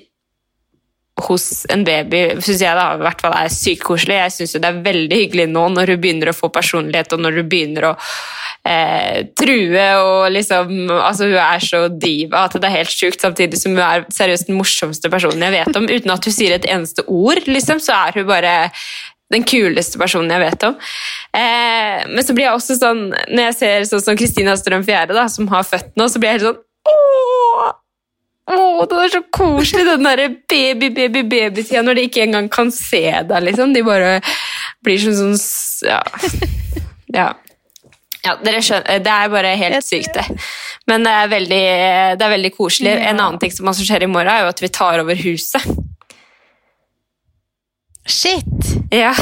hos 1.28 1.62
en 1.70 1.84
baby 1.86 2.40
syns 2.42 2.58
jeg 2.64 2.74
da 2.74 2.88
i 2.96 3.02
hvert 3.04 3.20
fall 3.22 3.34
er 3.38 3.52
sykt 3.52 3.84
koselig. 3.86 4.16
Jeg 4.18 4.32
syns 4.34 4.56
det 4.58 4.64
er 4.66 4.80
veldig 4.82 5.18
hyggelig 5.20 5.44
nå 5.52 5.68
når 5.70 5.92
hun 5.94 6.00
begynner 6.02 6.32
å 6.32 6.34
få 6.34 6.48
personlighet, 6.50 7.12
og 7.14 7.20
når 7.22 7.38
hun 7.38 7.48
begynner 7.52 7.86
å 7.86 7.92
eh, 8.66 9.20
true 9.38 9.84
og 10.00 10.32
liksom 10.34 10.72
Altså, 10.90 11.28
hun 11.30 11.38
er 11.38 11.62
så 11.62 11.84
diva 11.88 12.44
at 12.48 12.56
det 12.58 12.66
er 12.66 12.78
helt 12.80 12.90
sjukt, 12.90 13.22
samtidig 13.22 13.60
som 13.62 13.76
hun 13.78 13.84
er 13.86 14.04
seriøst 14.10 14.50
den 14.50 14.58
morsomste 14.58 15.10
personen 15.12 15.46
jeg 15.46 15.54
vet 15.60 15.78
om. 15.78 15.86
Uten 15.86 16.10
at 16.16 16.26
hun 16.26 16.34
sier 16.34 16.56
et 16.58 16.66
eneste 16.66 17.06
ord, 17.06 17.46
liksom, 17.46 17.78
så 17.84 17.94
er 18.08 18.18
hun 18.18 18.26
bare 18.26 18.56
den 19.34 19.46
kuleste 19.48 20.00
personen 20.00 20.32
jeg 20.32 20.44
vet 20.44 20.66
om. 20.70 20.76
Eh, 21.34 22.04
men 22.10 22.24
så 22.24 22.36
blir 22.36 22.48
jeg 22.48 22.58
også 22.58 22.78
sånn, 22.80 23.06
når 23.12 23.48
jeg 23.48 23.56
ser 23.60 23.88
sånn 23.90 24.04
som 24.08 24.18
Kristina 24.18 24.56
Strøm 24.58 24.86
Fjære, 24.86 25.14
da, 25.16 25.28
som 25.30 25.50
har 25.52 25.66
født 25.68 25.94
nå, 25.98 26.08
så 26.08 26.22
blir 26.22 26.32
jeg 26.32 26.40
helt 26.40 26.50
sånn 26.52 26.62
Åh! 26.84 27.72
Åh, 28.44 28.82
det 28.90 28.98
er 29.00 29.12
så 29.14 29.22
koselig, 29.32 29.86
den 29.88 30.04
der 30.04 30.26
baby-baby-baby-tida, 30.52 31.80
når 31.84 31.96
de 31.96 32.02
ikke 32.10 32.26
engang 32.26 32.50
kan 32.52 32.68
se 32.74 33.06
deg, 33.24 33.38
liksom. 33.46 33.72
De 33.72 33.80
bare 33.86 34.18
blir 34.84 35.00
sånn 35.00 35.16
sånn 35.16 35.88
Ja. 35.88 36.02
ja. 37.14 37.30
Ja, 38.24 38.38
dere 38.40 38.60
skjønner, 38.64 39.02
Det 39.04 39.12
er 39.12 39.32
bare 39.32 39.56
helt 39.60 39.84
sykt, 39.84 40.14
det. 40.16 40.24
Men 40.88 41.04
det 41.04 41.12
er 41.12 41.32
veldig, 41.32 41.64
det 42.20 42.24
er 42.24 42.32
veldig 42.32 42.52
koselig. 42.56 42.94
En 42.96 43.20
annen 43.20 43.40
ting 43.40 43.52
som 43.52 43.68
skjer 43.72 44.06
i 44.06 44.08
morgen, 44.08 44.32
er 44.32 44.44
jo 44.44 44.52
at 44.52 44.62
vi 44.64 44.72
tar 44.72 45.00
over 45.02 45.18
huset. 45.20 45.64
Shit! 48.06 48.74
Ja. 48.92 49.14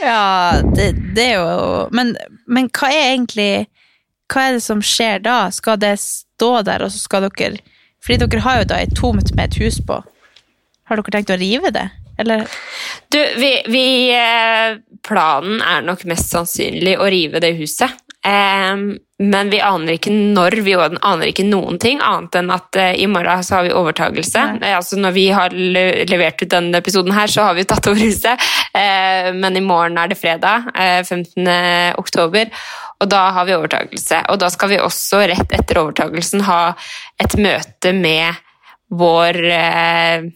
Ja, 0.00 0.60
det, 0.76 0.92
det 1.16 1.24
er 1.32 1.38
jo 1.38 1.88
men, 1.94 2.14
men 2.50 2.66
hva 2.74 2.90
er 2.92 3.14
egentlig 3.14 3.66
Hva 4.28 4.48
er 4.48 4.56
det 4.56 4.64
som 4.64 4.82
skjer 4.84 5.22
da? 5.24 5.46
Skal 5.54 5.78
det 5.80 5.94
stå 6.02 6.50
der, 6.66 6.82
og 6.84 6.92
så 6.92 7.00
skal 7.00 7.28
dere 7.28 7.60
Fordi 8.04 8.18
dere 8.24 8.44
har 8.44 8.62
jo 8.62 8.70
da 8.72 8.80
ei 8.82 8.88
tomt 8.92 9.30
med 9.36 9.46
et 9.46 9.60
hus 9.62 9.78
på. 9.86 10.00
Har 10.88 11.00
dere 11.00 11.14
tenkt 11.14 11.32
å 11.32 11.38
rive 11.40 11.70
det? 11.72 11.86
Eller 12.20 12.44
Du, 13.10 13.18
vi, 13.40 13.52
vi 13.70 13.86
eh, 14.14 14.76
Planen 15.06 15.62
er 15.64 15.84
nok 15.86 16.04
mest 16.08 16.32
sannsynlig 16.32 16.98
å 17.00 17.08
rive 17.12 17.40
det 17.44 17.54
huset. 17.58 17.92
Em, 18.24 18.94
men 19.22 19.50
vi 19.50 19.60
aner 19.62 19.94
ikke 19.94 20.10
når, 20.10 20.56
vi 20.66 20.72
aner 20.74 21.28
ikke 21.28 21.46
noen 21.46 21.78
ting, 21.78 22.00
annet 22.02 22.34
enn 22.40 22.50
at 22.50 22.78
eh, 22.80 22.96
i 22.98 23.06
morgen 23.06 23.44
så 23.46 23.60
har 23.60 23.68
vi 23.68 23.74
overtagelse. 23.76 24.42
Nei. 24.58 24.72
altså 24.74 24.98
når 24.98 25.14
vi 25.14 25.28
har 25.30 25.54
levert 25.54 26.42
ut 26.42 26.50
denne 26.50 26.80
episoden 26.82 27.14
her, 27.14 27.30
så 27.30 27.46
har 27.46 27.54
vi 27.54 27.66
tatt 27.68 27.86
over 27.90 28.02
huset. 28.02 28.48
Eh, 28.74 29.30
men 29.38 29.54
i 29.54 29.62
morgen 29.62 30.00
er 30.02 30.10
det 30.10 30.18
fredag, 30.18 30.66
eh, 30.74 31.00
15. 31.06 31.46
oktober, 32.00 32.50
og 32.98 33.10
da 33.14 33.22
har 33.38 33.46
vi 33.46 33.54
overtagelse. 33.54 34.24
Og 34.34 34.42
da 34.42 34.50
skal 34.50 34.74
vi 34.74 34.82
også 34.82 35.22
rett 35.30 35.54
etter 35.54 35.78
overtagelsen 35.84 36.42
ha 36.48 36.60
et 37.22 37.38
møte 37.38 37.94
med 37.94 38.42
vår 38.98 39.40
eh, 39.46 40.26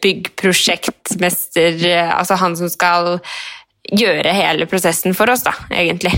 byggprosjektmester, 0.00 1.84
eh, 1.84 2.12
altså 2.16 2.40
han 2.40 2.56
som 2.56 2.72
skal 2.72 3.18
gjøre 3.90 4.32
hele 4.36 4.66
prosessen 4.68 5.14
for 5.16 5.30
oss, 5.32 5.42
da, 5.46 5.54
egentlig. 5.72 6.12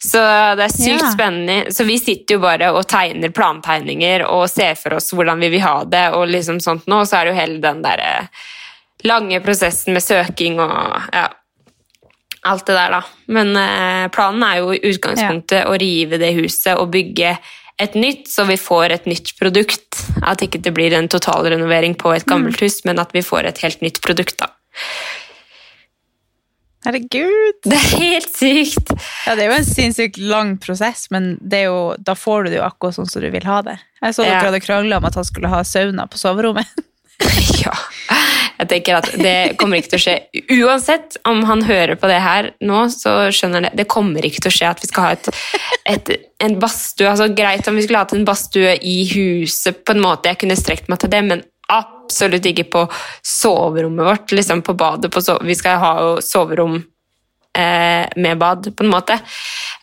Så 0.00 0.20
det 0.56 0.68
er 0.68 0.72
sykt 0.74 1.02
Ja. 1.02 1.10
spennende. 1.12 1.72
Så 1.74 1.84
vi 1.84 1.98
sitter 1.98 2.36
jo 2.36 2.40
bare 2.44 2.70
og 2.72 2.86
tegner 2.88 3.32
plantegninger 3.34 4.24
og 4.28 4.48
ser 4.50 4.74
for 4.78 4.94
oss 4.94 5.10
hvordan 5.12 5.40
vi 5.42 5.48
vil 5.56 5.64
ha 5.66 5.84
det, 5.84 6.04
og 6.14 6.28
liksom 6.28 6.60
sånt 6.62 6.86
nå, 6.86 7.00
og 7.02 7.08
så 7.08 7.18
er 7.20 7.24
det 7.26 7.34
jo 7.34 7.40
hele 7.40 7.58
den 7.60 7.82
der 7.82 7.98
eh, 7.98 8.44
lange 9.04 9.40
prosessen 9.44 9.92
med 9.92 10.02
søking 10.02 10.60
og 10.62 11.02
ja, 11.12 11.26
alt 12.46 12.66
det 12.66 12.78
der, 12.78 12.90
da. 12.90 13.02
Men 13.28 13.56
eh, 13.56 14.06
planen 14.14 14.42
er 14.46 14.62
jo 14.62 14.72
i 14.72 14.80
utgangspunktet 14.92 15.66
å 15.66 15.76
rive 15.78 16.18
det 16.22 16.32
huset 16.38 16.78
og 16.78 16.90
bygge 16.94 17.36
et 17.82 17.94
nytt, 17.98 18.28
så 18.30 18.46
vi 18.48 18.56
får 18.56 18.90
et 18.94 19.06
nytt 19.10 19.34
produkt. 19.38 19.98
At 20.24 20.40
ikke 20.40 20.62
det 20.64 20.72
blir 20.72 20.94
en 20.96 21.10
totalrenovering 21.12 21.94
på 22.00 22.14
et 22.14 22.24
gammelt 22.24 22.62
hus, 22.62 22.84
men 22.86 22.98
at 23.02 23.12
vi 23.12 23.20
får 23.20 23.50
et 23.50 23.58
helt 23.66 23.82
nytt 23.84 24.00
produkt, 24.00 24.38
da. 24.40 24.46
Herregud! 26.86 27.56
Det 27.66 27.74
er 27.74 27.86
helt 27.98 28.30
sykt! 28.38 28.92
Ja, 29.26 29.34
det 29.34 29.42
er 29.44 29.50
jo 29.50 29.58
en 29.58 29.66
sinnssykt 29.66 30.20
lang 30.22 30.54
prosess, 30.62 31.08
men 31.10 31.32
det 31.42 31.64
jo, 31.66 31.78
da 31.98 32.14
får 32.14 32.46
du 32.46 32.52
det 32.54 32.60
jo 32.60 32.66
akkurat 32.68 32.94
sånn 33.00 33.10
som 33.10 33.24
du 33.24 33.30
vil 33.34 33.46
ha 33.48 33.60
det. 33.66 33.78
Jeg 34.04 34.14
så 34.14 34.22
Ja. 34.26 34.36
dere 34.36 34.52
hadde 34.52 34.62
krangla 34.62 35.00
om 35.00 35.08
at 35.08 35.18
han 35.18 35.26
skulle 35.26 35.50
ha 35.50 35.64
sauna 35.66 36.06
på 36.06 36.20
soverommet. 36.22 36.70
Ja. 37.64 37.72
Jeg 38.56 38.68
tenker 38.70 38.96
at 38.96 39.08
det 39.20 39.56
kommer 39.60 39.76
ikke 39.76 39.92
til 39.92 39.98
å 39.98 40.04
skje. 40.06 40.14
Uansett 40.62 41.18
om 41.28 41.42
han 41.44 41.64
hører 41.66 41.98
på 42.00 42.08
det 42.08 42.20
her 42.24 42.50
nå, 42.64 42.86
så 42.92 43.26
skjønner 43.34 43.60
han 43.60 43.66
det. 43.68 43.72
Det 43.82 43.88
kommer 43.92 44.24
ikke 44.24 44.46
til 44.46 44.52
å 44.52 44.56
skje 44.56 44.70
at 44.70 44.80
vi 44.80 44.88
skal 44.88 45.04
ha 45.04 45.10
et, 45.16 45.28
et, 45.92 46.12
en 46.46 46.56
badstue. 46.62 47.10
Altså, 47.10 47.28
greit 47.36 47.68
om 47.68 47.76
vi 47.76 47.84
skulle 47.84 48.00
hatt 48.00 48.14
en 48.16 48.24
badstue 48.28 48.78
i 48.80 48.96
huset, 49.12 49.82
på 49.84 49.92
en 49.96 50.00
måte 50.04 50.32
jeg 50.32 50.40
kunne 50.40 50.56
strekt 50.56 50.88
meg 50.88 51.02
til 51.02 51.12
det, 51.12 51.20
men 51.28 51.44
absolutt 52.06 52.46
ikke 52.48 52.68
på 52.72 52.84
soverommet 53.22 54.06
vårt. 54.06 54.32
liksom 54.32 54.62
på 54.62 54.74
badet. 54.78 55.12
På 55.12 55.22
so 55.22 55.38
vi 55.44 55.54
skal 55.58 55.78
ha 55.82 55.94
soverom 56.22 56.78
eh, 57.56 58.06
med 58.16 58.38
bad, 58.38 58.70
på 58.76 58.84
en 58.84 58.90
måte. 58.90 59.18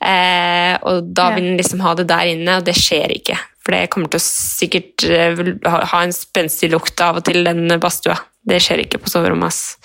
Eh, 0.01 0.75
og 0.81 1.03
da 1.15 1.29
vil 1.35 1.51
den 1.51 1.57
liksom 1.59 1.83
ha 1.83 1.95
det 1.99 2.07
der 2.11 2.33
inne, 2.33 2.57
og 2.59 2.67
det 2.67 2.75
skjer 2.79 3.15
ikke. 3.17 3.37
For 3.63 3.75
det 3.75 3.87
kommer 3.93 4.11
til 4.11 4.19
å 4.19 4.25
sikkert 4.25 5.05
eh, 5.07 5.39
ha 5.69 6.01
en 6.03 6.13
spenstig 6.15 6.71
lukt 6.73 6.99
av 7.03 7.21
og 7.21 7.27
til, 7.29 7.43
den 7.47 7.71
badstua. 7.79 8.17
Det 8.43 8.59
skjer 8.63 8.83
ikke 8.83 8.99
på 9.03 9.11
soverommet, 9.11 9.53
ass. 9.53 9.77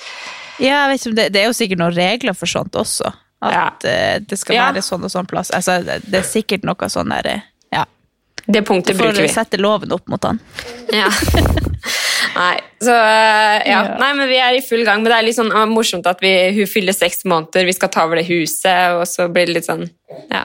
Ja, 0.58 0.88
jeg 0.88 0.90
vet 0.90 1.04
ikke 1.06 1.16
det, 1.20 1.28
det 1.36 1.42
er 1.42 1.46
jo 1.46 1.54
sikkert 1.54 1.82
noen 1.84 1.94
regler 1.94 2.34
for 2.34 2.50
sånt 2.50 2.74
også. 2.78 3.12
At 3.46 3.84
ja. 3.86 4.18
det 4.18 4.34
skal 4.40 4.56
Ja. 4.56 4.64
være 4.72 4.82
sånn 4.82 5.04
og 5.06 5.12
sånn 5.12 5.28
plass. 5.30 5.52
Altså, 5.54 5.78
det, 5.86 6.10
er 6.10 6.26
sikkert 6.26 6.66
noe 6.66 6.88
sånn 6.90 7.14
der 7.14 7.30
eh, 7.36 7.46
Ja. 7.70 7.84
Det 8.48 8.64
punktet 8.66 8.98
bruker 8.98 9.22
vi. 9.22 9.28
sette 9.30 9.60
loven 9.60 9.92
opp 9.94 10.08
mot 10.10 10.24
han. 10.26 10.40
Ja. 10.90 11.06
Nei, 12.38 12.58
så 12.84 12.92
eh, 12.94 13.64
ja. 13.66 13.80
Ja. 13.82 13.96
Nei, 13.98 14.12
men 14.14 14.28
vi 14.30 14.36
er 14.38 14.54
i 14.54 14.62
full 14.62 14.84
gang. 14.86 15.02
Men 15.02 15.10
det 15.10 15.16
er 15.18 15.26
litt 15.26 15.38
sånn 15.38 15.50
eh, 15.50 15.64
morsomt 15.70 16.06
at 16.06 16.20
vi, 16.22 16.30
hun 16.54 16.70
fyller 16.70 16.94
seks 16.94 17.24
måneder, 17.26 17.66
vi 17.66 17.74
skal 17.74 17.90
ta 17.90 18.04
over 18.06 18.20
det 18.20 18.28
huset, 18.30 18.94
og 18.94 19.02
så 19.10 19.26
blir 19.32 19.50
det 19.50 19.58
litt 19.58 19.66
sånn 19.70 19.88
Ja. 20.30 20.44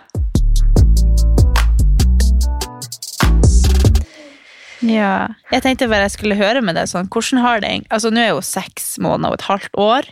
Ja. 4.83 5.29
Jeg 5.53 5.63
tenkte 5.63 5.87
bare 5.87 6.07
jeg 6.09 6.15
skulle 6.17 6.35
høre 6.35 6.59
med 6.65 6.75
deg 6.75 6.89
sånn, 6.91 7.07
hvordan 7.13 7.39
har 7.43 7.61
det 7.63 7.69
Altså, 7.93 8.09
nå 8.11 8.19
er 8.19 8.33
jo 8.33 8.41
seks 8.43 8.97
måneder 9.03 9.31
og 9.31 9.37
et 9.39 9.45
halvt 9.47 9.79
år, 9.79 10.09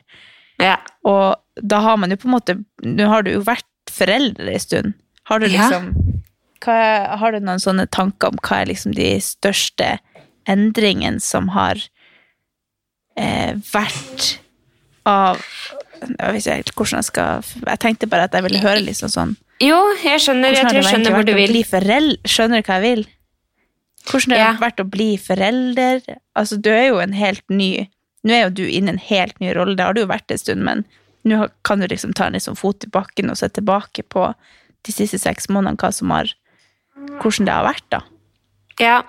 ja. 0.64 0.78
og 1.04 1.42
da 1.60 1.82
har 1.84 1.98
man 2.00 2.14
jo 2.14 2.18
på 2.22 2.30
en 2.30 2.36
måte 2.38 2.56
Nå 2.86 3.08
har 3.12 3.26
du 3.28 3.34
jo 3.34 3.42
vært 3.44 3.68
foreldre 3.92 4.48
en 4.54 4.62
stund. 4.64 4.94
Har 5.28 5.40
du 5.44 5.48
Ja. 5.50 5.66
liksom 5.68 5.90
hva, 6.64 6.74
er- 6.78 7.18
Har 7.18 7.32
du 7.32 7.40
noen 7.42 7.60
sånne 7.60 7.88
tanker 7.92 8.30
om 8.32 8.38
hva 8.42 8.62
er 8.62 8.68
liksom 8.72 8.94
de 8.96 9.18
største 9.20 9.98
endringene 10.50 11.20
som 11.22 11.50
har 11.56 11.78
eh, 13.18 13.54
vært 13.74 14.40
av 15.10 15.40
Jeg 16.02 16.34
vet 16.34 16.42
ikke 16.42 16.56
helt 16.58 16.72
hvordan 16.78 16.98
jeg 17.02 17.08
skal 17.10 17.50
Jeg 17.68 17.80
tenkte 17.84 18.10
bare 18.10 18.28
at 18.30 18.34
jeg 18.38 18.46
ville 18.48 18.62
høre 18.64 18.84
liksom 18.86 19.10
sånn 19.14 19.36
Jo, 19.62 19.80
jeg 20.02 20.22
skjønner, 20.24 20.54
jeg 20.56 20.66
tror 20.66 20.80
jeg 20.80 20.88
skjønner 20.90 21.16
hvor 21.16 21.26
du 21.28 21.34
vil. 21.38 21.58
Skjønner 22.26 22.62
du 22.62 22.70
hva 22.70 22.78
jeg 22.80 22.86
vil? 22.88 23.04
Hvordan 24.10 24.34
det 24.34 24.40
har 24.42 24.54
Ja. 24.56 24.60
vært 24.62 24.80
å 24.82 24.88
bli 24.90 25.10
forelder? 25.22 26.02
Altså, 26.36 26.58
du 26.58 26.70
er 26.74 26.88
jo 26.90 26.98
en 27.04 27.14
helt 27.14 27.44
ny 27.54 27.88
Nå 28.26 28.34
er 28.34 28.44
jo 28.48 28.56
du 28.62 28.64
inne 28.66 28.90
i 28.90 28.96
en 28.96 29.02
helt 29.10 29.40
ny 29.42 29.52
rolle, 29.58 29.76
det 29.78 29.86
har 29.86 29.94
du 29.98 30.02
jo 30.04 30.10
vært 30.10 30.30
en 30.34 30.38
stund, 30.38 30.62
men 30.66 30.84
nå 31.26 31.48
kan 31.66 31.80
du 31.82 31.88
liksom 31.90 32.14
ta 32.14 32.28
en 32.30 32.34
liksom 32.38 32.54
fot 32.58 32.84
i 32.86 32.90
bakken 32.94 33.30
og 33.34 33.38
se 33.38 33.48
tilbake 33.50 34.04
på 34.10 34.28
de 34.86 34.92
siste 34.94 35.18
seks 35.22 35.50
månedene, 35.50 35.78
hva 35.82 35.90
som 35.94 36.10
har, 36.14 36.30
hvordan 37.22 37.46
det 37.50 37.54
har 37.56 37.66
vært, 37.66 37.88
da. 37.90 38.00
Ja. 38.78 39.00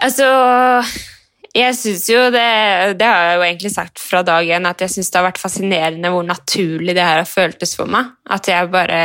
Altså 0.00 0.26
Jeg 1.52 1.76
syns 1.76 2.06
jo 2.08 2.20
det 2.32 2.96
Det 2.96 3.08
har 3.08 3.26
jeg 3.28 3.36
jo 3.36 3.46
egentlig 3.46 3.72
sagt 3.74 4.00
fra 4.00 4.22
dag 4.24 4.48
én, 4.48 4.68
at 4.68 4.80
jeg 4.80 4.94
syns 4.94 5.12
det 5.12 5.20
har 5.20 5.28
vært 5.28 5.42
fascinerende 5.42 6.12
hvor 6.12 6.24
naturlig 6.26 6.96
det 6.96 7.04
her 7.04 7.20
har 7.20 7.28
føltes 7.28 7.76
for 7.76 7.90
meg. 7.90 8.14
At 8.32 8.48
jeg 8.48 8.72
bare 8.72 9.02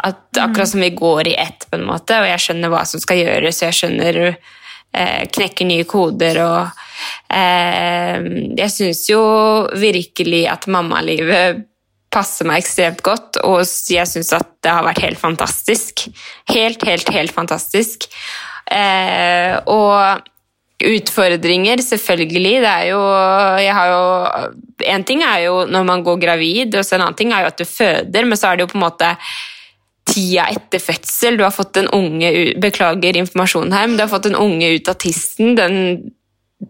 at 0.00 0.40
Akkurat 0.40 0.68
som 0.68 0.80
vi 0.80 0.90
går 0.96 1.28
i 1.28 1.34
ett, 1.34 1.66
på 1.70 1.76
en 1.76 1.84
måte, 1.84 2.16
og 2.16 2.28
jeg 2.28 2.40
skjønner 2.40 2.72
hva 2.72 2.86
som 2.88 3.02
skal 3.02 3.18
gjøres, 3.20 3.58
og 3.60 3.66
jeg 3.66 3.76
skjønner 3.76 4.18
eh, 4.30 5.24
Knekker 5.28 5.68
nye 5.68 5.84
koder 5.88 6.40
og 6.44 6.84
eh, 7.36 8.16
Jeg 8.56 8.72
syns 8.72 9.02
jo 9.10 9.24
virkelig 9.76 10.46
at 10.52 10.68
mammalivet 10.72 11.66
passer 12.10 12.48
meg 12.48 12.64
ekstremt 12.64 13.04
godt, 13.06 13.38
og 13.46 13.60
jeg 13.62 14.08
syns 14.10 14.32
at 14.34 14.48
det 14.64 14.72
har 14.74 14.82
vært 14.82 15.04
helt 15.04 15.20
fantastisk. 15.20 16.08
Helt, 16.50 16.82
helt, 16.88 17.12
helt 17.14 17.30
fantastisk. 17.30 18.08
Eh, 18.70 19.56
og 19.66 20.26
utfordringer, 20.80 21.82
selvfølgelig. 21.84 22.56
Det 22.64 22.72
er 22.72 22.84
jo 22.92 23.00
Jeg 23.60 23.74
har 23.74 23.88
jo 23.90 24.04
En 24.88 25.04
ting 25.04 25.22
er 25.26 25.44
jo 25.44 25.64
når 25.68 25.84
man 25.84 26.04
går 26.04 26.20
gravid, 26.22 26.74
og 26.74 26.84
så 26.86 26.96
en 26.96 27.06
annen 27.08 27.18
ting 27.18 27.32
er 27.32 27.44
jo 27.44 27.50
at 27.52 27.58
du 27.58 27.64
føder, 27.68 28.24
men 28.24 28.38
så 28.38 28.48
er 28.48 28.56
det 28.56 28.64
jo 28.64 28.72
på 28.72 28.78
en 28.78 28.86
måte 28.86 29.10
tida 30.10 30.46
etter 30.50 30.80
fødsel. 30.82 31.36
Du 31.36 31.44
har 31.44 31.54
fått 31.54 31.76
en 31.76 31.90
unge 31.94 32.30
Beklager 32.62 33.18
informasjonen 33.20 33.74
her, 33.76 33.86
men 33.86 33.98
du 33.98 34.06
har 34.06 34.12
fått 34.12 34.30
en 34.30 34.38
unge 34.40 34.72
ut 34.78 34.88
av 34.88 34.98
tissen. 35.02 35.54
Den 35.58 35.76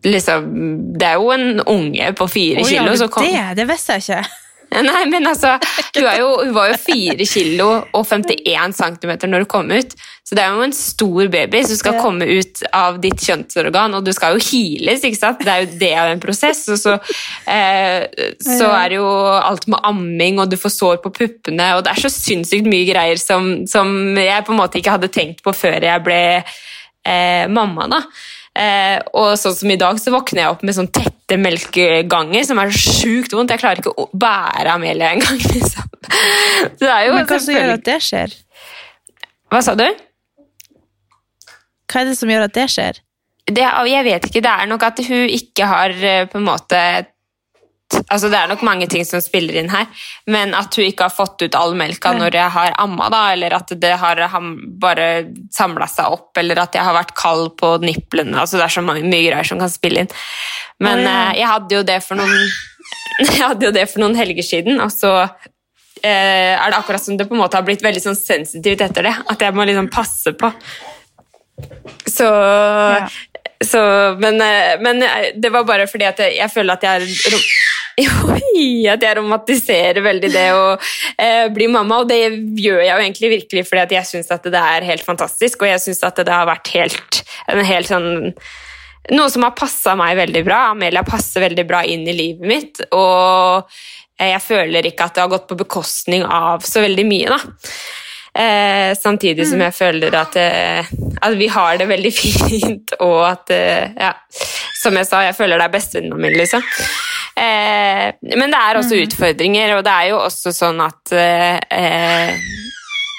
liksom 0.04 0.50
Det 0.99 1.07
er 1.07 1.19
jo 1.19 1.30
en 1.35 1.61
unge 1.61 2.12
på 2.19 2.28
fire 2.30 2.62
oh, 2.62 2.69
kilo. 2.69 2.97
så 2.97 3.09
kom- 3.09 3.26
det? 3.26 3.57
Det 3.57 3.69
visste 3.69 3.99
jeg 3.99 4.02
ikke. 4.02 4.25
Nei, 4.86 5.02
men 5.10 5.26
altså, 5.26 5.56
hun, 5.96 6.06
jo, 6.18 6.30
hun 6.44 6.54
var 6.54 6.70
jo 6.70 6.78
4 6.78 7.26
kilo 7.26 7.68
og 7.96 8.06
51 8.06 8.76
cm 8.78 9.12
når 9.26 9.44
hun 9.44 9.50
kom 9.50 9.72
ut. 9.74 9.96
Så 10.22 10.36
det 10.38 10.44
er 10.44 10.54
jo 10.54 10.62
en 10.62 10.74
stor 10.76 11.30
baby 11.32 11.62
som 11.66 11.78
skal 11.80 11.96
komme 11.98 12.26
ut 12.28 12.60
av 12.76 13.00
ditt 13.02 13.18
kjønnsorgan, 13.18 13.96
og 13.98 14.06
du 14.06 14.12
skal 14.14 14.36
jo 14.36 14.44
heales, 14.46 15.02
ikke 15.02 15.18
sant? 15.18 15.42
Det 15.42 15.50
er 15.50 15.64
jo 15.64 15.78
det 15.80 15.90
av 15.98 16.12
en 16.12 16.22
prosess. 16.22 16.62
Og 16.70 16.78
så, 16.78 16.94
eh, 17.50 18.06
så 18.38 18.68
er 18.70 18.92
det 18.92 19.00
jo 19.00 19.08
alt 19.10 19.66
med 19.66 19.82
amming, 19.90 20.38
og 20.38 20.52
du 20.52 20.58
får 20.60 20.76
sår 20.76 21.00
på 21.02 21.10
puppene, 21.18 21.72
og 21.74 21.82
det 21.82 21.96
er 21.96 22.04
så 22.04 22.12
sinnssykt 22.14 22.70
mye 22.70 22.86
greier 22.86 23.18
som, 23.18 23.66
som 23.66 23.90
jeg 24.14 24.46
på 24.46 24.54
en 24.54 24.62
måte 24.62 24.78
ikke 24.78 24.94
hadde 24.94 25.10
tenkt 25.10 25.42
på 25.42 25.56
før 25.56 25.82
jeg 25.90 26.06
ble 26.06 26.20
eh, 26.38 27.50
mamma, 27.50 27.90
da. 27.90 28.04
Eh, 28.59 28.99
og 29.14 29.37
sånn 29.38 29.54
som 29.54 29.71
i 29.71 29.78
dag, 29.78 29.99
så 30.02 30.12
våkner 30.12 30.42
jeg 30.42 30.52
opp 30.52 30.62
med 30.66 30.75
sånn 30.75 30.90
tette 30.90 31.38
melkeganger 31.38 32.47
som 32.49 32.59
er 32.59 32.73
så 32.75 32.95
sjukt 32.99 33.35
vondt. 33.37 33.54
Jeg 33.54 33.62
klarer 33.62 33.83
ikke 33.83 33.95
å 33.95 34.09
bære 34.11 34.75
Amelia 34.75 35.12
engang, 35.14 35.38
liksom. 35.54 35.87
Så 36.75 36.83
det 36.83 36.90
er 36.90 37.07
jo 37.07 37.14
Men 37.14 37.28
hva 37.30 37.38
som 37.38 37.54
gjør 37.54 37.75
at 37.76 37.87
det 37.87 38.00
skjer? 38.02 38.35
Hva 39.50 39.62
sa 39.66 39.76
du? 39.78 39.87
Hva 41.90 42.02
er 42.02 42.11
det 42.11 42.19
som 42.19 42.30
gjør 42.30 42.49
at 42.49 42.59
det 42.59 42.66
skjer? 42.71 43.00
Det, 43.50 43.64
jeg 43.90 44.07
vet 44.07 44.26
ikke. 44.28 44.42
Det 44.45 44.50
er 44.52 44.69
nok 44.71 44.85
at 44.87 45.00
hun 45.07 45.33
ikke 45.35 45.66
har 45.71 45.95
eh, 45.95 46.26
på 46.30 46.38
en 46.38 46.47
måte 46.47 46.83
Altså 48.11 48.28
Det 48.30 48.38
er 48.38 48.50
nok 48.50 48.62
mange 48.66 48.87
ting 48.90 49.04
som 49.06 49.23
spiller 49.23 49.56
inn 49.61 49.70
her, 49.73 49.87
men 50.30 50.54
at 50.54 50.75
hun 50.78 50.87
ikke 50.87 51.09
har 51.09 51.14
fått 51.14 51.42
ut 51.42 51.56
all 51.59 51.75
melka 51.78 52.12
når 52.14 52.37
jeg 52.38 52.54
har 52.54 52.75
amma, 52.82 53.09
da, 53.11 53.23
eller 53.35 53.54
at 53.56 53.73
det 53.82 53.92
har 54.02 54.23
bare 54.82 55.06
samla 55.54 55.88
seg 55.90 56.14
opp, 56.18 56.30
eller 56.38 56.62
at 56.62 56.75
jeg 56.78 56.87
har 56.87 56.97
vært 56.97 57.14
kald 57.18 57.54
på 57.61 57.76
nipplene. 57.82 58.37
Altså 58.38 58.61
Det 58.61 58.66
er 58.66 58.76
så 58.78 58.85
mange, 58.87 59.06
mye 59.06 59.26
greier 59.26 59.47
som 59.47 59.62
kan 59.62 59.73
spille 59.73 60.04
inn. 60.04 60.12
Men 60.82 61.02
oh, 61.02 61.06
ja. 61.06 61.14
eh, 61.30 61.40
jeg 61.42 61.50
hadde 61.50 61.82
noen 62.20 62.37
Jeg 63.30 63.42
hadde 63.42 63.66
jo 63.66 63.73
det 63.75 63.87
for 63.90 64.02
noen 64.02 64.16
helger 64.16 64.47
siden, 64.47 64.80
og 64.80 64.92
så 64.94 65.12
eh, 66.02 66.54
er 66.54 66.70
det 66.70 66.78
akkurat 66.78 67.02
som 67.02 67.18
det 67.18 67.28
på 67.28 67.37
en 67.37 67.42
måte 67.42 67.59
har 67.59 67.66
blitt 67.66 67.85
veldig 67.85 68.02
sånn 68.04 68.18
sensitivt 68.18 68.85
etter 68.87 69.11
det. 69.11 69.14
At 69.28 69.44
jeg 69.44 69.56
må 69.56 69.66
liksom 69.68 69.90
passe 69.92 70.32
på. 70.40 70.52
Så, 72.06 72.28
så 73.66 73.82
men, 74.20 74.40
eh, 74.40 74.76
men 74.80 75.02
eh, 75.04 75.32
det 75.37 75.52
var 75.52 75.68
bare 75.68 75.88
fordi 75.90 76.09
at 76.09 76.23
jeg, 76.25 76.38
jeg 76.40 76.52
føler 76.54 76.78
at 76.78 76.87
jeg 76.87 77.11
Oi, 78.35 78.87
at 78.90 79.02
jeg 79.04 79.16
romantiserer 79.18 80.00
veldig 80.05 80.31
det 80.33 80.46
å 80.57 80.64
eh, 80.74 81.46
bli 81.53 81.68
mamma, 81.72 82.00
og 82.03 82.11
det 82.11 82.20
gjør 82.61 82.83
jeg 82.85 82.90
jo 82.90 83.05
egentlig 83.05 83.31
virkelig 83.35 83.66
fordi 83.68 83.85
at 83.85 83.94
jeg 83.98 84.11
syns 84.11 84.33
at 84.35 84.48
det 84.53 84.64
er 84.72 84.88
helt 84.88 85.07
fantastisk, 85.07 85.62
og 85.62 85.72
jeg 85.72 85.85
syns 85.85 86.03
at 86.07 86.20
det 86.22 86.35
har 86.35 86.48
vært 86.48 86.72
helt, 86.76 87.22
en 87.50 87.64
helt 87.66 87.90
sånn 87.90 88.11
noe 89.11 89.31
som 89.33 89.46
har 89.46 89.57
passa 89.57 89.94
meg 89.98 90.18
veldig 90.18 90.42
bra. 90.46 90.59
Amelia 90.74 91.03
passer 91.07 91.42
veldig 91.46 91.64
bra 91.66 91.81
inn 91.88 92.05
i 92.09 92.14
livet 92.14 92.46
mitt, 92.46 92.83
og 92.92 93.66
eh, 94.20 94.31
jeg 94.35 94.44
føler 94.44 94.90
ikke 94.90 95.09
at 95.09 95.16
det 95.16 95.24
har 95.24 95.33
gått 95.33 95.48
på 95.50 95.59
bekostning 95.64 96.26
av 96.26 96.66
så 96.66 96.85
veldig 96.85 97.09
mye, 97.09 97.38
da. 97.38 97.40
Eh, 98.31 98.92
samtidig 98.94 99.42
som 99.50 99.59
jeg 99.59 99.74
føler 99.74 100.14
at, 100.14 100.37
eh, 100.38 100.90
at 101.18 101.35
vi 101.35 101.48
har 101.50 101.81
det 101.81 101.88
veldig 101.90 102.12
fint, 102.22 102.94
og 103.03 103.24
at 103.26 103.50
eh, 103.50 103.90
ja, 103.98 104.14
Som 104.81 104.94
jeg 104.96 105.09
sa, 105.09 105.24
jeg 105.26 105.35
føler 105.37 105.59
det 105.59 105.66
er 105.66 105.72
bestevenninna 105.74 106.16
mi, 106.16 106.31
liksom. 106.33 106.62
Eh, 107.40 108.09
men 108.37 108.53
det 108.53 108.59
er 108.61 108.76
også 108.76 108.98
utfordringer, 109.00 109.76
og 109.79 109.85
det 109.87 109.92
er 109.94 110.09
jo 110.11 110.18
også 110.20 110.53
sånn 110.53 110.83
at 110.85 111.12
eh, 111.16 111.57
eh, 111.72 112.35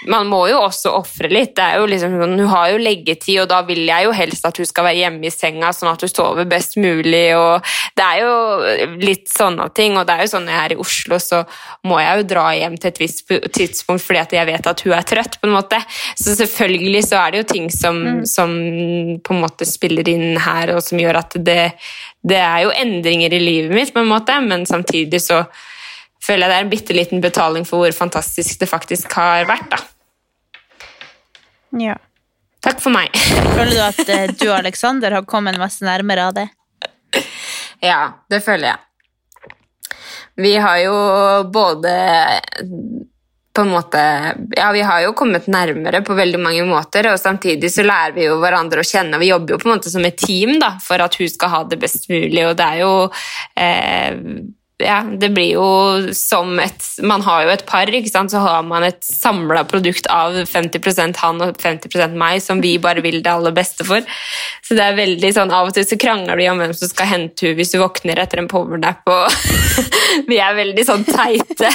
man 0.09 0.29
må 0.31 0.39
jo 0.49 0.57
også 0.63 0.93
ofre 0.97 1.29
litt. 1.29 1.53
Det 1.57 1.63
er 1.63 1.81
jo 1.81 1.87
liksom, 1.89 2.15
hun 2.17 2.39
har 2.49 2.71
jo 2.71 2.79
leggetid, 2.81 3.43
og 3.43 3.49
da 3.51 3.59
vil 3.67 3.83
jeg 3.85 4.07
jo 4.07 4.13
helst 4.15 4.47
at 4.47 4.57
hun 4.57 4.67
skal 4.67 4.87
være 4.87 4.99
hjemme 5.03 5.27
i 5.27 5.33
senga, 5.33 5.69
sånn 5.75 5.91
at 5.91 6.05
hun 6.05 6.11
sover 6.11 6.47
best 6.49 6.77
mulig. 6.81 7.35
og 7.37 7.67
Det 7.97 8.07
er 8.07 8.23
jo 8.23 8.95
litt 9.03 9.29
sånne 9.29 9.67
ting. 9.77 9.97
Og 9.99 10.07
det 10.07 10.15
er 10.15 10.25
jo 10.25 10.31
sånn 10.33 10.47
når 10.47 10.55
jeg 10.55 10.63
er 10.63 10.75
i 10.75 10.79
Oslo, 10.81 11.19
så 11.21 11.43
må 11.87 11.99
jeg 12.01 12.21
jo 12.21 12.27
dra 12.33 12.45
hjem 12.57 12.77
til 12.81 12.91
et 12.91 13.01
visst 13.03 13.35
tidspunkt 13.53 14.05
fordi 14.05 14.21
at 14.23 14.35
jeg 14.35 14.49
vet 14.49 14.71
at 14.73 14.85
hun 14.85 14.95
er 14.97 15.07
trøtt. 15.07 15.39
på 15.41 15.49
en 15.49 15.55
måte. 15.55 15.81
Så 16.17 16.35
selvfølgelig 16.39 17.03
så 17.07 17.21
er 17.21 17.31
det 17.31 17.43
jo 17.43 17.49
ting 17.53 17.69
som, 17.73 18.01
som 18.25 18.55
på 19.21 19.35
en 19.35 19.43
måte 19.43 19.67
spiller 19.69 20.07
inn 20.09 20.39
her, 20.41 20.73
og 20.75 20.81
som 20.85 21.01
gjør 21.01 21.21
at 21.21 21.37
det, 21.37 21.61
det 22.25 22.41
er 22.41 22.65
jo 22.65 22.73
endringer 22.73 23.33
i 23.33 23.43
livet 23.43 23.75
mitt, 23.75 23.93
på 23.93 24.01
en 24.01 24.09
måte, 24.09 24.37
men 24.41 24.65
samtidig 24.69 25.21
så 25.21 25.43
føler 26.25 26.45
jeg 26.45 26.51
det 26.51 26.60
er 26.60 26.65
en 26.65 26.71
bitte 26.71 26.97
liten 26.97 27.23
betaling 27.23 27.67
for 27.67 27.84
hvor 27.84 27.97
fantastisk 27.97 28.62
det 28.62 28.69
faktisk 28.69 29.17
har 29.17 29.47
vært. 29.49 29.73
da. 29.73 29.81
Ja. 31.81 31.97
Takk 32.62 32.81
for 32.84 32.93
meg. 32.93 33.10
Føler 33.57 33.73
du 33.73 33.81
at 33.81 34.01
eh, 34.05 34.27
du 34.39 34.47
og 34.51 34.60
Alexander 34.60 35.17
har 35.17 35.25
kommet 35.25 35.57
masse 35.57 35.86
nærmere 35.86 36.29
av 36.29 36.38
det? 36.38 36.47
Ja, 37.81 38.01
det 38.29 38.43
føler 38.45 38.73
jeg. 38.73 38.79
Vi 40.41 40.53
har 40.62 40.77
jo 40.79 40.93
både 41.51 41.93
på 43.51 43.65
en 43.65 43.71
måte 43.73 44.01
Ja, 44.55 44.69
vi 44.71 44.84
har 44.86 45.01
jo 45.03 45.15
kommet 45.17 45.49
nærmere 45.51 45.99
på 46.05 46.15
veldig 46.15 46.39
mange 46.39 46.63
måter, 46.69 47.10
og 47.12 47.19
samtidig 47.19 47.71
så 47.73 47.84
lærer 47.84 48.15
vi 48.15 48.29
jo 48.29 48.38
hverandre 48.39 48.84
å 48.84 48.88
kjenne. 48.88 49.19
Vi 49.19 49.31
jobber 49.31 49.55
jo 49.55 49.60
på 49.60 49.67
en 49.67 49.73
måte 49.75 49.91
som 49.91 50.05
et 50.07 50.21
team 50.21 50.55
da, 50.62 50.75
for 50.84 51.03
at 51.03 51.17
hun 51.19 51.29
skal 51.34 51.51
ha 51.55 51.62
det 51.67 51.81
best 51.81 52.07
mulig, 52.13 52.45
og 52.45 52.55
det 52.62 52.67
er 52.67 52.79
jo 52.84 52.93
eh, 53.60 54.21
ja, 54.83 55.01
det 55.05 55.29
blir 55.33 55.53
jo 55.55 56.13
som 56.17 56.59
et 56.61 56.87
Man 57.05 57.23
har 57.25 57.45
jo 57.45 57.53
et 57.53 57.65
par, 57.67 57.89
ikke 57.89 58.11
sant, 58.11 58.31
så 58.33 58.41
har 58.43 58.63
man 58.67 58.85
et 58.85 58.99
samla 59.05 59.63
produkt 59.69 60.07
av 60.11 60.35
50% 60.49 61.21
han 61.21 61.41
og 61.43 61.59
50% 61.61 62.17
meg, 62.17 62.41
som 62.43 62.61
vi 62.63 62.75
bare 62.81 63.03
vil 63.03 63.21
det 63.23 63.31
aller 63.31 63.55
beste 63.55 63.85
for. 63.87 64.05
Så 64.65 64.77
det 64.77 64.85
er 64.85 64.97
veldig 64.99 65.33
sånn, 65.35 65.51
Av 65.51 65.67
og 65.67 65.75
til 65.75 65.85
så 65.87 65.97
krangler 65.99 66.39
vi 66.39 66.47
om 66.51 66.61
hvem 66.61 66.73
som 66.77 66.89
skal 66.91 67.09
hente 67.09 67.47
henne 67.47 67.57
hvis 67.57 67.73
du 67.73 67.79
våkner 67.81 68.19
etter 68.21 68.41
en 68.41 68.49
powernap. 68.51 69.01
og 69.09 69.31
Vi 70.29 70.37
er 70.41 70.55
veldig 70.55 70.85
sånn 70.85 71.03
teite, 71.07 71.69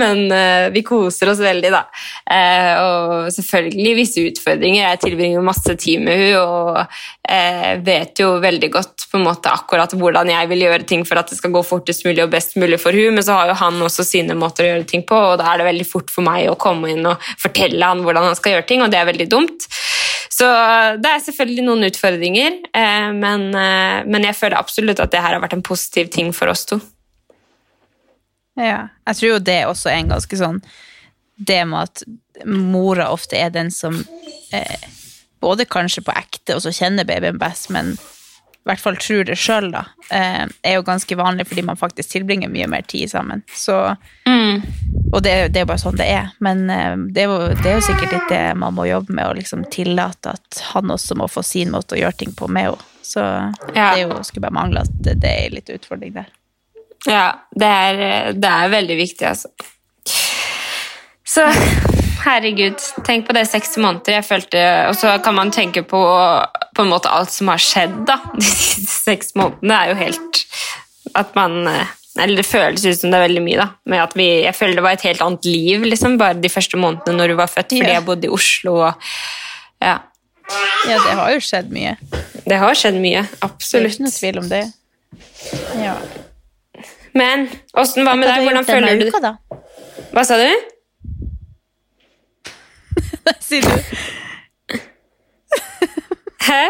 men 0.00 0.26
uh, 0.32 0.70
vi 0.74 0.82
koser 0.86 1.30
oss 1.32 1.42
veldig, 1.42 1.70
da. 1.72 1.82
Uh, 2.24 2.72
og 2.80 3.32
selvfølgelig 3.34 3.94
visse 3.98 4.24
utfordringer. 4.30 4.82
Jeg 4.82 5.02
tilbringer 5.04 5.44
masse 5.44 5.76
tid 5.80 6.04
med 6.04 6.20
henne 6.20 6.42
og 6.44 6.78
uh, 6.80 7.70
vet 7.84 8.20
jo 8.20 8.34
veldig 8.42 8.70
godt 8.74 9.06
på 9.10 9.20
en 9.20 9.26
måte 9.26 9.52
akkurat 9.52 9.92
hvordan 9.96 10.32
jeg 10.32 10.50
vil 10.50 10.64
gjøre 10.66 10.88
ting 10.88 11.04
for 11.08 11.20
at 11.20 11.30
det 11.30 11.38
skal 11.38 11.54
gå 11.54 11.64
fortest 11.66 12.03
mulig 12.06 12.24
og 12.24 12.32
best 12.32 12.56
mulig 12.60 12.78
for 12.82 12.96
hun, 12.96 13.16
men 13.16 13.24
så 13.26 13.36
har 13.38 13.50
jo 13.50 13.58
han 13.60 13.82
også 13.86 14.06
sine 14.06 14.36
måter 14.38 14.66
å 14.66 14.70
gjøre 14.72 14.88
ting 14.90 15.04
på, 15.08 15.16
og 15.16 15.38
da 15.40 15.50
er 15.50 15.60
det 15.60 15.68
veldig 15.68 15.86
fort 15.88 16.12
for 16.12 16.26
meg 16.26 16.48
å 16.50 16.58
komme 16.60 16.92
inn 16.92 17.06
og 17.10 17.28
fortelle 17.40 17.90
han 17.90 18.02
hvordan 18.04 18.30
han 18.30 18.38
skal 18.38 18.56
gjøre 18.56 18.68
ting, 18.70 18.84
og 18.84 18.92
det 18.92 19.00
er 19.00 19.10
veldig 19.10 19.28
dumt. 19.32 19.68
Så 20.34 20.46
det 20.98 21.10
er 21.10 21.22
selvfølgelig 21.22 21.66
noen 21.66 21.86
utfordringer, 21.88 22.58
eh, 22.74 23.10
men, 23.14 23.46
eh, 23.54 24.00
men 24.08 24.26
jeg 24.26 24.38
føler 24.38 24.58
absolutt 24.58 25.02
at 25.02 25.12
det 25.12 25.22
her 25.22 25.36
har 25.36 25.42
vært 25.44 25.56
en 25.58 25.64
positiv 25.64 26.10
ting 26.14 26.32
for 26.34 26.50
oss 26.50 26.64
to. 26.66 26.80
Ja. 28.58 28.88
Jeg 29.08 29.18
tror 29.18 29.30
jo 29.30 29.44
det 29.50 29.60
også 29.68 29.90
er 29.90 30.00
en 30.00 30.12
ganske 30.12 30.36
sånn 30.38 30.60
Det 31.34 31.56
med 31.66 31.88
at 31.88 32.04
mora 32.46 33.08
ofte 33.10 33.34
er 33.34 33.48
den 33.50 33.72
som 33.74 33.96
eh, 34.54 34.84
både 35.42 35.66
kanskje 35.66 36.04
på 36.06 36.14
ekte 36.14 36.54
og 36.54 36.62
så 36.62 36.70
kjenner 36.74 37.06
babyen 37.08 37.40
best, 37.40 37.72
men 37.74 37.96
i 38.64 38.70
hvert 38.70 38.80
fall 38.80 38.96
tror 38.96 39.26
det 39.28 39.34
sjøl, 39.36 39.66
da, 39.74 39.82
eh, 40.08 40.44
er 40.64 40.78
jo 40.78 40.84
ganske 40.86 41.16
vanlig 41.20 41.44
fordi 41.50 41.66
man 41.68 41.76
faktisk 41.76 42.14
tilbringer 42.14 42.48
mye 42.48 42.68
mer 42.72 42.86
tid 42.88 43.10
sammen. 43.12 43.42
Så, 43.52 43.76
og 45.12 45.18
det, 45.22 45.34
det 45.52 45.60
er 45.60 45.66
jo 45.66 45.68
bare 45.68 45.82
sånn 45.82 45.98
det 46.00 46.06
er. 46.08 46.30
Men 46.44 46.64
eh, 46.72 46.94
det, 47.12 47.26
er 47.26 47.28
jo, 47.28 47.50
det 47.60 47.68
er 47.68 47.76
jo 47.76 47.84
sikkert 47.84 48.14
litt 48.16 48.32
det 48.32 48.42
man 48.56 48.72
må 48.78 48.88
jobbe 48.88 49.12
med, 49.12 49.28
å 49.28 49.36
liksom 49.36 49.66
tillate 49.74 50.32
at 50.32 50.62
han 50.72 50.94
også 50.96 51.18
må 51.20 51.28
få 51.28 51.44
sin 51.44 51.74
måte 51.76 51.98
å 51.98 52.00
gjøre 52.00 52.20
ting 52.24 52.32
på 52.32 52.48
med 52.48 52.70
henne. 52.70 52.90
Så 53.04 53.20
det 53.68 53.76
er 53.76 53.98
jo, 54.06 54.16
skulle 54.24 54.46
bare 54.46 54.56
mangle 54.56 54.86
at 54.86 54.96
det, 55.04 55.18
det 55.20 55.34
er 55.42 55.52
litt 55.52 55.68
utfordring 55.68 56.14
der. 56.16 56.32
Ja, 57.04 57.26
det 57.52 57.68
er, 57.68 58.32
det 58.32 58.48
er 58.48 58.72
veldig 58.72 58.96
viktig, 58.96 59.28
altså. 59.28 59.52
Så 61.34 61.44
herregud, 62.24 62.80
tenk 63.06 63.26
på 63.28 63.34
det 63.36 63.44
seks 63.50 63.76
måneder 63.80 64.18
jeg 64.18 64.26
følte 64.26 64.62
Og 64.90 64.96
så 64.98 65.14
kan 65.24 65.36
man 65.36 65.52
tenke 65.54 65.82
på 65.86 66.00
på 66.74 66.82
en 66.82 66.90
måte 66.90 67.10
alt 67.12 67.30
som 67.30 67.50
har 67.52 67.60
skjedd 67.62 68.00
da, 68.08 68.16
de 68.34 68.46
siste 68.48 68.96
seks 69.04 69.34
månedene. 69.38 69.76
Er 69.76 69.92
jo 69.92 69.98
helt 70.00 70.40
At 71.14 71.34
man 71.38 71.68
eh, 71.70 71.92
Eller 72.18 72.40
det 72.40 72.46
føles 72.48 72.82
ut 72.82 72.98
som 72.98 73.12
det 73.12 73.20
er 73.20 73.26
veldig 73.28 73.44
mye, 73.44 73.60
da. 73.60 73.68
Med 73.90 74.02
at 74.02 74.16
vi, 74.18 74.26
jeg 74.42 74.54
føler 74.58 74.78
det 74.78 74.86
var 74.86 74.98
et 74.98 75.06
helt 75.06 75.22
annet 75.22 75.46
liv 75.46 75.86
liksom, 75.86 76.18
bare 76.18 76.38
de 76.38 76.50
første 76.50 76.80
månedene 76.80 77.18
når 77.18 77.32
du 77.32 77.38
var 77.38 77.50
født, 77.50 77.74
fordi 77.74 77.94
jeg 77.94 78.06
bodde 78.06 78.28
i 78.28 78.34
Oslo. 78.34 78.74
og 78.88 79.08
ja, 79.82 79.96
Ja, 80.88 80.98
det 81.00 81.16
har 81.18 81.32
jo 81.32 81.40
skjedd 81.42 81.72
mye. 81.74 81.96
Det 82.44 82.58
har 82.60 82.76
skjedd 82.78 82.98
mye. 83.00 83.24
Det 83.24 83.40
er 83.40 83.48
Absolutt. 83.48 83.94
ikke 83.94 84.06
noe 84.06 84.14
tvil 84.18 84.38
om 84.42 84.50
det. 84.50 84.62
Ja. 85.80 85.94
Men 87.14 87.48
åssen 87.78 88.06
var 88.06 88.18
med 88.18 88.28
deg? 88.30 88.46
Hvordan 88.46 88.66
føler 88.68 89.00
du 89.00 89.10
det? 89.10 89.34
Hva 90.14 90.24
sa 90.26 90.38
du? 90.38 90.73
Sier 93.46 93.62
du? 93.64 94.78
Hæ? 96.44 96.62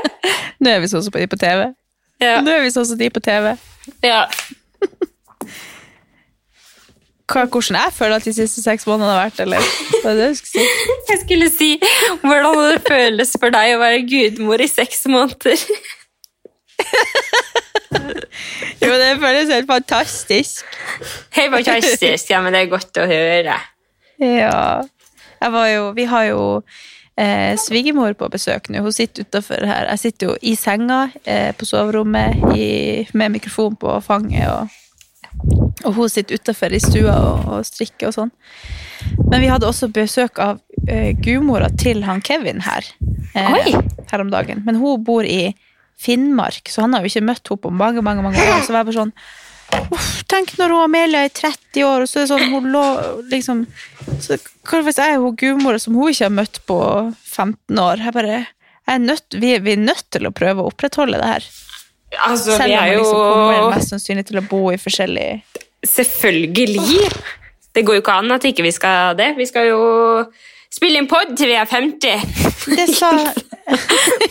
Nå 0.63 0.71
er 0.71 0.83
vi 0.85 0.91
sånn 0.91 1.03
som 1.03 1.13
på 1.15 1.19
de 1.23 1.27
på 1.31 1.39
TV. 1.41 1.65
Ja. 2.23 2.39
Nå 2.45 2.53
er 2.55 2.63
vi 2.63 2.71
sånn 2.75 2.87
som 2.87 2.99
de 3.01 3.09
på 3.11 3.23
TV. 3.25 3.55
ja. 4.07 4.27
Hva, 7.25 7.47
hvordan 7.49 7.79
jeg 7.81 7.93
føler 7.97 8.19
at 8.21 8.27
de 8.29 8.35
siste 8.37 8.61
seks 8.61 8.85
månedene 8.87 9.15
har 9.15 9.23
vært, 9.25 9.39
eller? 9.41 9.69
Hva 10.03 10.11
er 10.13 10.19
det 10.19 10.27
du 10.29 10.37
skulle 10.37 10.61
si? 10.61 10.65
Jeg 11.09 11.21
skulle 11.23 11.47
si 11.51 11.71
hvordan 12.21 12.59
det 12.69 12.83
føles 12.85 13.33
for 13.41 13.55
deg 13.55 13.73
å 13.73 13.81
være 13.81 14.03
gudmor 14.11 14.61
i 14.61 14.69
seks 14.71 15.07
måneder. 15.11 15.57
Jo, 18.85 18.91
det 19.01 19.15
føles 19.23 19.49
helt 19.55 19.69
fantastisk. 19.71 20.65
Helt 21.33 21.55
fantastisk. 21.55 22.31
Ja, 22.31 22.41
men 22.45 22.53
det 22.53 22.65
er 22.65 22.73
godt 22.73 22.99
å 23.01 23.07
høre. 23.09 23.55
Ja. 24.21 24.83
Jo, 25.45 25.93
vi 25.97 26.05
har 26.09 26.25
jo 26.31 26.63
eh, 27.17 27.55
svigermor 27.61 28.15
på 28.19 28.29
besøk 28.33 28.71
nå. 28.71 28.83
Hun 28.85 28.95
sitter 28.95 29.27
utafor 29.27 29.67
her. 29.69 29.89
Jeg 29.93 30.03
sitter 30.03 30.31
jo 30.31 30.37
i 30.43 30.55
senga 30.59 31.09
eh, 31.25 31.53
på 31.57 31.69
soverommet 31.69 32.57
i, 32.57 32.69
med 33.15 33.37
mikrofon 33.37 33.77
på 33.77 33.99
fanget. 34.05 34.49
Og, 34.49 34.69
og 35.85 35.93
hun 35.99 36.09
sitter 36.09 36.41
utafor 36.41 36.75
i 36.75 36.83
stua 36.83 37.19
og, 37.19 37.45
og 37.59 37.69
strikker 37.69 38.11
og 38.11 38.17
sånn. 38.19 38.35
Men 39.29 39.43
vi 39.43 39.51
hadde 39.53 39.69
også 39.69 39.91
besøk 39.93 40.41
av 40.43 40.61
eh, 40.89 41.13
gudmora 41.19 41.69
til 41.81 42.05
han 42.07 42.23
Kevin 42.25 42.65
her, 42.65 42.87
eh, 43.35 43.73
her 44.11 44.25
om 44.25 44.33
dagen. 44.33 44.65
Men 44.67 44.81
hun 44.81 45.05
bor 45.05 45.27
i 45.29 45.55
Finnmark, 46.01 46.69
så 46.73 46.83
han 46.83 46.95
har 46.97 47.05
jo 47.05 47.13
ikke 47.13 47.29
møtt 47.29 47.49
henne 47.49 47.63
på 47.63 47.71
mange 47.71 48.03
mange, 48.03 48.25
mange 48.25 48.41
år. 48.43 48.65
Så 48.65 48.75
var 48.75 48.83
jeg 48.83 48.91
bare 48.91 49.03
sånn 49.03 49.15
Uff, 49.95 50.11
tenk 50.31 50.55
når 50.59 50.75
hun 50.75 50.85
Amelia 50.87 51.25
er 51.27 51.33
30 51.35 51.87
år, 51.89 52.05
og 52.05 52.11
så 52.11 52.21
er 52.21 52.27
det 52.27 52.33
sånn 52.33 52.55
hun 52.55 52.71
lå 52.75 52.85
liksom 53.33 53.65
så 54.21 54.37
Hva 54.65 54.81
hvis 54.85 54.99
jeg 55.01 55.15
er 55.15 55.23
hun 55.23 55.37
gudmora 55.39 55.81
som 55.81 55.97
hun 55.97 56.13
ikke 56.13 56.27
har 56.27 56.35
møtt 56.35 56.61
på 56.69 56.79
15 57.35 57.81
år? 57.81 58.03
Jeg 58.05 58.17
bare 58.17 58.41
jeg 58.85 58.99
er 58.99 59.01
nødt, 59.01 59.37
vi, 59.41 59.55
vi 59.65 59.73
er 59.73 59.81
nødt 59.81 60.09
til 60.13 60.29
å 60.29 60.33
prøve 60.35 60.61
å 60.61 60.69
opprettholde 60.69 61.21
det 61.21 61.29
her. 61.29 61.47
Altså, 62.27 62.59
Selv 62.59 62.69
vi 62.69 62.77
om 62.77 62.85
vi 62.85 62.99
liksom 62.99 63.23
kommer 63.23 63.71
mest 63.73 63.95
sannsynlig 63.95 64.27
til 64.29 64.41
å 64.43 64.45
bo 64.49 64.67
i 64.71 64.81
forskjellig 64.81 65.29
Selvfølgelig. 65.85 67.09
Det 67.75 67.83
går 67.85 67.99
jo 67.99 68.03
ikke 68.05 68.19
an 68.21 68.37
at 68.37 68.45
ikke 68.49 68.65
vi 68.65 68.73
skal 68.73 69.17
det. 69.19 69.33
Vi 69.37 69.47
skal 69.49 69.67
jo 69.69 69.81
spille 70.75 71.01
inn 71.01 71.09
pod 71.11 71.35
til 71.39 71.51
vi 71.53 71.57
er 71.59 71.69
50. 71.71 72.25
Det 72.75 72.87
sa 72.99 73.11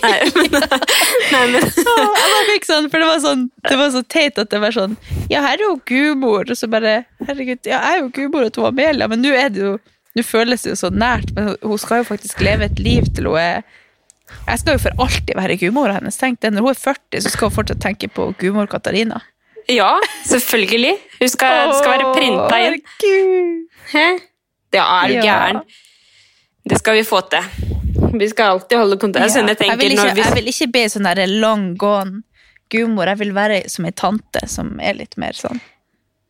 Nei, 0.04 0.18
men, 0.36 0.52
nei, 1.34 1.44
men 1.50 1.56
jeg 1.58 2.44
fikk 2.52 2.68
sånn, 2.68 2.90
for 2.92 3.02
det 3.02 3.08
var 3.10 3.22
sånn 3.24 3.48
Det 3.66 3.78
var 3.80 3.90
så 3.96 4.02
teit 4.14 4.38
at 4.42 4.52
det 4.52 4.60
var 4.62 4.76
sånn 4.76 4.94
Ja, 5.32 5.42
her 5.42 5.58
er 5.58 5.64
jo 5.66 5.78
gudmor, 5.90 6.46
og 6.46 6.58
så 6.60 6.70
bare 6.70 7.00
Herregud, 7.24 7.64
ja, 7.66 7.80
jeg 7.82 7.98
er 7.98 8.04
jo 8.04 8.12
gudmor 8.14 8.46
og 8.46 8.54
til 8.54 8.68
Amelia, 8.70 9.08
men 9.10 9.24
nå 9.26 9.34
er 9.34 9.50
det 9.54 9.64
jo 9.64 9.72
Nå 10.14 10.26
føles 10.26 10.62
det 10.66 10.76
jo 10.76 10.80
så 10.84 10.92
nært, 10.94 11.32
men 11.34 11.56
hun 11.64 11.80
skal 11.82 12.04
jo 12.04 12.10
faktisk 12.12 12.42
leve 12.46 12.68
et 12.70 12.82
liv 12.82 13.08
til 13.18 13.32
hun 13.32 13.40
er 13.42 13.64
Jeg 14.46 14.62
skal 14.62 14.78
jo 14.78 14.84
for 14.86 15.02
alltid 15.02 15.34
være 15.38 15.58
gudmora 15.62 15.96
hennes. 15.98 16.18
Tenk 16.22 16.38
det, 16.42 16.54
Når 16.54 16.68
hun 16.68 16.74
er 16.76 16.82
40, 16.84 17.24
så 17.26 17.32
skal 17.34 17.50
hun 17.50 17.56
fortsatt 17.58 17.82
tenke 17.82 18.10
på 18.14 18.28
gudmor 18.42 18.70
Katarina. 18.70 19.24
Ja, 19.72 19.96
selvfølgelig. 20.28 20.94
Hun 21.20 21.32
skal, 21.34 21.74
skal 21.80 21.96
være 21.96 22.14
printa 22.14 22.62
inn. 22.62 22.78
Herregud. 22.78 23.66
Hæ? 23.94 24.06
Ja, 24.74 24.86
er 25.02 25.10
du 25.10 25.18
Ja. 25.26 25.40
Det 26.64 26.80
skal 26.80 27.00
vi 27.00 27.04
få 27.08 27.22
til. 27.32 27.44
Vi 28.14 28.30
skal 28.30 28.56
alltid 28.56 28.78
holde 28.78 28.98
kontakt. 29.02 29.26
Ja. 29.28 29.34
Sånn 29.34 29.52
jeg 29.52 29.60
Jeg, 29.60 29.80
vil 29.82 29.96
ikke, 29.96 30.14
vi... 30.16 30.24
jeg 30.24 30.38
vil 30.38 30.52
ikke 30.54 30.70
bli 30.76 30.86
sånn 30.92 31.10
der 31.10 31.26
long 31.28 31.74
gone 31.80 32.24
gudmor. 32.72 33.12
Jeg 33.12 33.22
vil 33.22 33.34
være 33.36 33.64
som 33.72 33.88
ei 33.88 33.94
tante 33.96 34.46
som 34.50 34.76
er 34.82 34.98
litt 34.98 35.18
mer 35.22 35.38
sånn. 35.38 35.60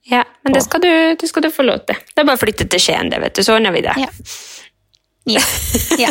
Ja, 0.09 0.25
men 0.43 0.55
det 0.55 0.65
skal, 0.65 0.81
du, 0.83 0.89
det 1.15 1.29
skal 1.29 1.45
du 1.45 1.51
få 1.53 1.63
lov 1.63 1.85
til. 1.87 1.95
Det 1.95 2.23
er 2.23 2.27
bare 2.27 2.35
å 2.35 2.41
flytte 2.41 2.67
til 2.67 2.81
Skien, 2.83 3.11
det, 3.13 3.21
vet 3.23 3.37
du. 3.37 3.43
Så 3.45 3.55
ordner 3.55 3.71
vi 3.75 3.85
det. 3.85 3.93
Ja. 4.01 4.09
Ja. 5.31 5.43
ja. 6.01 6.09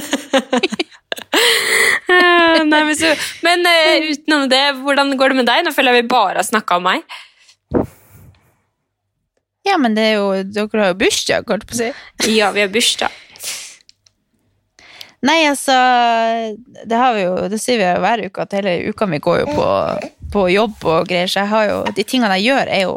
Eh, 2.08 2.62
Nei, 2.70 2.80
men 2.87 2.94
så, 2.96 3.11
men 3.44 3.66
uh, 3.68 4.06
utenom 4.08 4.46
det, 4.48 4.62
hvordan 4.80 5.12
går 5.20 5.35
det 5.35 5.40
med 5.42 5.50
deg? 5.50 5.66
Nå 5.66 5.74
føler 5.76 5.92
jeg 5.92 6.06
vi 6.06 6.12
bare 6.14 6.40
har 6.40 6.48
snakka 6.48 6.80
om 6.80 6.88
meg. 6.88 7.04
ja, 9.68 9.76
men 9.78 9.94
det 9.98 10.06
er 10.08 10.16
jo 10.16 10.30
Dere 10.48 10.87
har 10.87 10.94
jo 10.94 10.98
bursdag, 11.04 11.52
holdt 11.52 11.68
på 11.68 11.76
å 11.76 11.82
si. 11.82 11.92
Ja, 12.32 12.48
vi 12.56 12.64
har 12.64 12.72
bursdag. 12.72 13.20
Nei, 15.22 15.44
altså 15.46 15.74
Det 16.88 16.98
har 16.98 17.14
vi 17.14 17.22
jo, 17.22 17.35
det 17.50 17.61
sier 17.62 17.78
vi 17.78 17.87
jo 17.87 18.00
hver 18.02 18.24
uke, 18.26 18.42
at 18.42 18.56
hele 18.58 18.72
uka 18.90 19.06
mi 19.06 19.20
går 19.22 19.44
jo 19.44 19.52
på, 19.54 19.68
på 20.35 20.48
jobb 20.50 20.82
og 20.82 21.06
greier. 21.11 21.30
Så 21.30 21.44
jeg 21.44 21.52
har 21.52 21.68
jo, 21.68 21.76
de 21.94 22.06
tingene 22.06 22.40
jeg 22.40 22.50
gjør, 22.50 22.72
er 22.74 22.82
jo 22.88 22.96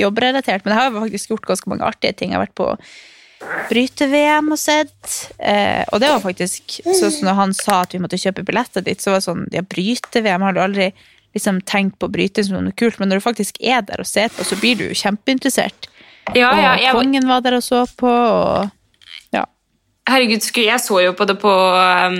jobbrelatert. 0.00 0.62
Men 0.64 0.74
jeg 0.74 0.80
har 0.80 0.92
jo 0.92 1.02
faktisk 1.06 1.34
gjort 1.34 1.50
ganske 1.50 1.72
mange 1.72 1.88
artige 1.88 2.14
ting. 2.14 2.30
Jeg 2.30 2.38
har 2.38 2.46
vært 2.46 2.58
på 2.58 2.70
bryte-VM 3.68 4.52
og 4.54 4.60
sett. 4.60 5.10
Eh, 5.38 5.82
og 5.90 6.00
det 6.02 6.12
var 6.12 6.22
faktisk 6.22 6.78
sånn 6.84 7.12
som 7.12 7.28
når 7.28 7.40
han 7.40 7.56
sa 7.56 7.80
at 7.82 7.94
vi 7.94 8.00
måtte 8.02 8.20
kjøpe 8.20 8.46
billetter 8.46 8.84
dit, 8.84 9.02
så 9.02 9.12
var 9.12 9.20
det 9.20 9.28
sånn 9.28 9.44
Ja, 9.54 9.64
bryte-VM 9.74 10.46
har 10.46 10.56
du 10.56 10.62
aldri 10.62 10.92
liksom 11.34 11.58
tenkt 11.66 11.98
på 11.98 12.08
bryting 12.14 12.46
som 12.46 12.62
noe 12.62 12.76
kult, 12.78 13.00
men 13.00 13.10
når 13.10 13.18
du 13.18 13.26
faktisk 13.26 13.58
er 13.58 13.82
der 13.82 14.02
og 14.04 14.06
ser 14.06 14.30
på, 14.30 14.46
så 14.46 14.58
blir 14.60 14.78
du 14.78 14.86
jo 14.86 14.94
kjempeinteressert. 14.94 15.90
Ja, 16.32 16.54
ja, 16.56 16.76
og 16.92 17.02
kongen 17.02 17.26
var 17.28 17.42
der 17.44 17.58
og 17.58 17.64
så 17.66 17.82
på, 17.98 18.08
og. 18.08 18.70
Herregud, 20.08 20.48
jeg 20.60 20.80
så 20.82 21.00
jo 21.04 21.14
på 21.16 21.26
det 21.28 21.36
på, 21.42 21.52
um, 21.52 22.18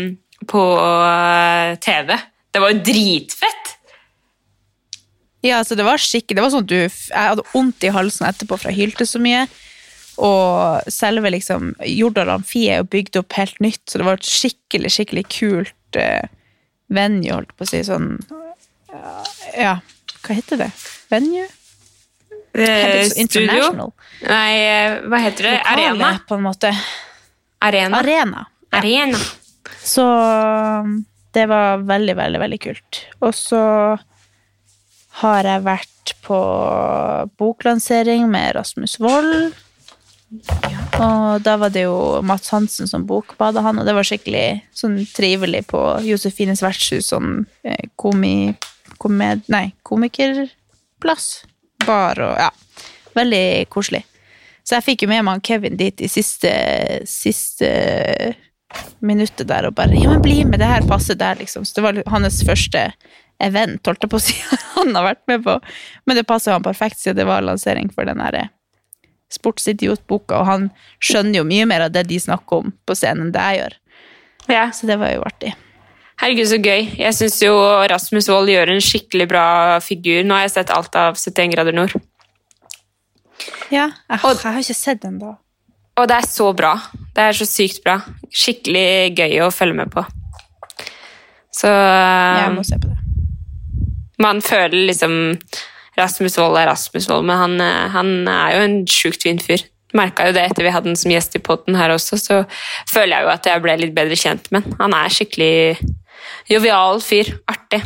på 0.51 0.63
uh, 0.79 1.75
TV. 1.85 2.15
Det 2.55 2.63
var 2.63 2.75
jo 2.75 2.83
dritfett! 2.87 3.73
Ja, 5.45 5.59
altså 5.61 5.77
det 5.77 5.85
var 5.85 6.01
skikkelig, 6.01 6.39
det 6.39 6.45
var 6.45 6.53
sånn 6.55 6.65
at 6.65 6.73
du, 6.73 6.79
jeg 6.81 7.31
hadde 7.31 7.45
vondt 7.51 7.85
i 7.85 7.93
halsen 7.93 8.29
etterpå 8.31 8.57
for 8.57 8.73
jeg 8.73 8.79
hylte 8.87 9.05
så 9.05 9.21
mye, 9.21 9.43
og 10.25 10.87
selve 10.89 11.33
liksom, 11.35 11.75
Jordal 11.91 12.31
Amfi 12.33 12.63
er 12.73 12.81
jo 12.81 12.87
bygd 12.95 13.19
opp 13.21 13.37
helt 13.37 13.59
nytt, 13.61 13.83
så 13.91 14.01
det 14.01 14.07
var 14.09 14.17
et 14.17 14.31
skikkelig, 14.31 14.95
skikkelig 14.95 15.27
kult 15.35 15.99
uh, 16.01 16.25
venue, 16.95 17.35
holdt 17.35 17.53
på 17.59 17.67
å 17.67 17.69
si, 17.69 17.83
sånn, 17.85 18.15
ja, 19.59 19.77
hva 20.25 20.39
heter 20.39 20.65
det? 20.65 20.71
Venue? 21.13 21.45
Eh, 22.55 23.09
studio? 23.11 23.91
Nei, 24.29 24.51
eh, 24.63 25.01
hva 25.11 25.19
heter 25.19 25.49
det? 25.49 25.57
Lokale, 25.59 25.89
Arena? 25.91 26.11
på 26.29 26.39
en 26.39 26.45
måte. 26.47 26.71
Arena. 27.65 28.01
Arena. 28.03 28.47
Ja. 28.71 28.79
Arena. 28.79 29.21
Så 29.85 30.05
det 31.35 31.47
var 31.51 31.85
veldig, 31.89 32.17
veldig, 32.17 32.41
veldig 32.41 32.61
kult. 32.61 33.01
Og 33.25 33.35
så 33.37 33.63
har 35.21 35.49
jeg 35.49 35.65
vært 35.65 36.15
på 36.27 36.39
boklansering 37.41 38.27
med 38.31 38.55
Rasmus 38.59 38.99
Wold. 39.01 39.55
Og 40.99 41.43
da 41.47 41.55
var 41.61 41.71
det 41.75 41.85
jo 41.87 42.21
Mats 42.27 42.51
Hansen 42.55 42.91
som 42.91 43.07
bokbada 43.07 43.63
han, 43.63 43.79
og 43.79 43.87
det 43.87 43.95
var 43.95 44.07
skikkelig 44.07 44.47
sånn 44.75 44.99
trivelig 45.15 45.65
på 45.71 45.81
Josefines 46.07 46.63
vertshus, 46.65 47.11
sånn 47.13 47.45
eh, 47.67 47.91
komi... 47.97 48.55
Komed, 49.01 49.43
nei, 49.51 49.73
komikerplass. 49.83 51.25
Bar 51.83 52.21
og 52.23 52.37
ja. 52.39 52.51
Veldig 53.17 53.67
koselig. 53.73 54.05
Så 54.65 54.79
jeg 54.79 54.87
fikk 54.87 55.05
jo 55.05 55.11
med 55.11 55.27
meg 55.27 55.45
Kevin 55.45 55.77
dit 55.77 56.01
i 56.01 56.09
siste, 56.09 56.51
siste 57.09 57.69
minuttet 59.05 59.47
der 59.51 59.69
og 59.69 59.77
bare 59.77 59.99
Ja, 59.99 60.11
men 60.15 60.25
bli 60.25 60.41
med, 60.49 60.59
det 60.63 60.71
her 60.71 60.87
passer 60.89 61.19
der, 61.21 61.37
liksom. 61.39 61.67
Så 61.69 61.77
det 61.77 61.85
var 61.85 62.01
hans 62.15 62.41
første 62.47 62.89
event, 63.43 63.85
holdt 63.87 64.07
jeg 64.07 64.13
på 64.13 64.21
å 64.21 64.25
si, 64.25 64.37
han 64.79 64.95
har 64.97 65.11
vært 65.13 65.25
med 65.31 65.45
på. 65.45 65.59
Men 66.09 66.19
det 66.19 66.27
passer 66.29 66.57
han 66.57 66.65
perfekt, 66.65 67.01
siden 67.03 67.21
det 67.21 67.29
var 67.29 67.45
lansering 67.45 67.93
for 67.93 68.09
den 68.09 68.23
derre 68.25 68.49
sportsidiotboka, 69.35 70.39
og 70.39 70.47
han 70.47 70.67
skjønner 71.03 71.41
jo 71.41 71.49
mye 71.49 71.67
mer 71.67 71.87
av 71.87 71.95
det 71.95 72.05
de 72.11 72.21
snakker 72.23 72.65
om 72.65 72.75
på 72.87 72.97
scenen 72.97 73.29
enn 73.29 73.35
det 73.35 73.45
jeg 73.45 73.61
gjør. 73.61 73.79
Ja. 74.53 74.65
Så 74.77 74.89
det 74.89 74.99
var 75.01 75.15
jo 75.15 75.25
artig. 75.27 75.55
Herregud, 76.21 76.47
så 76.47 76.61
gøy. 76.63 76.93
Jeg 77.01 77.17
syns 77.17 77.41
jo 77.43 77.55
Rasmus 77.91 78.29
Wold 78.31 78.53
gjør 78.53 78.71
en 78.71 78.85
skikkelig 78.85 79.27
bra 79.33 79.47
figur. 79.83 80.23
Nå 80.23 80.37
har 80.37 80.45
jeg 80.45 80.55
sett 80.59 80.73
alt 80.75 80.95
av 80.99 81.19
71 81.19 81.57
grader 81.57 81.75
nord. 81.75 81.97
Ja, 83.73 83.89
jeg, 84.09 84.21
jeg 84.21 84.43
har 84.45 84.61
ikke 84.61 84.77
sett 84.77 85.03
den 85.03 85.19
da. 85.23 85.37
Og 85.95 86.09
det 86.11 86.17
er 86.19 86.27
så 86.27 86.49
bra. 86.57 86.75
Det 87.15 87.23
er 87.23 87.37
så 87.39 87.47
sykt 87.47 87.85
bra. 87.85 88.01
Skikkelig 88.35 89.15
gøy 89.15 89.39
å 89.45 89.53
følge 89.55 89.79
med 89.79 89.93
på. 89.95 90.03
Så 91.55 91.71
Jeg 91.71 92.51
må 92.51 92.65
um, 92.65 92.67
se 92.67 92.81
på 92.83 92.91
det. 92.91 92.99
man 94.19 94.41
føler 94.43 94.89
liksom 94.89 95.39
Rasmus 95.95 96.39
Wold 96.41 96.59
er 96.59 96.67
Rasmus 96.67 97.07
Wold, 97.11 97.27
men 97.29 97.39
han, 97.39 97.55
eh, 97.63 97.85
han 97.95 98.11
er 98.27 98.57
jo 98.57 98.65
en 98.65 98.77
sjukt 98.91 99.23
fin 99.23 99.39
fyr. 99.39 99.63
Merka 99.95 100.27
jo 100.27 100.35
det 100.35 100.49
etter 100.49 100.67
vi 100.67 100.73
hadde 100.75 100.91
han 100.91 100.99
som 100.99 101.13
gjest 101.13 101.37
i 101.39 101.43
poden 101.47 101.79
her 101.79 101.95
også, 101.95 102.19
så 102.19 102.41
føler 102.91 103.15
jeg 103.15 103.27
jo 103.27 103.31
at 103.37 103.47
jeg 103.47 103.63
ble 103.63 103.77
litt 103.79 103.95
bedre 103.95 104.19
kjent 104.19 104.51
med 104.51 104.67
han. 104.67 104.75
Han 104.81 104.97
er 104.99 105.15
skikkelig 105.15 105.55
jovial 106.51 106.99
fyr. 107.05 107.31
Artig. 107.47 107.85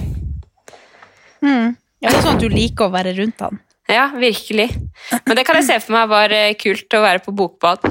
Ja, 2.01 2.09
det 2.09 2.17
er 2.17 2.25
sånn 2.25 2.39
at 2.39 2.45
du 2.47 2.49
liker 2.49 2.89
å 2.89 2.95
være 2.95 3.13
rundt 3.19 3.45
han. 3.45 3.61
Ja, 3.89 4.11
virkelig. 4.15 4.69
Men 5.25 5.37
det 5.37 5.45
kan 5.49 5.57
jeg 5.57 5.67
se 5.69 5.79
for 5.81 5.97
meg 5.97 6.11
var 6.11 6.33
eh, 6.35 6.55
kult 6.61 6.93
å 6.93 7.05
være 7.05 7.23
på 7.25 7.33
bokbad. 7.37 7.87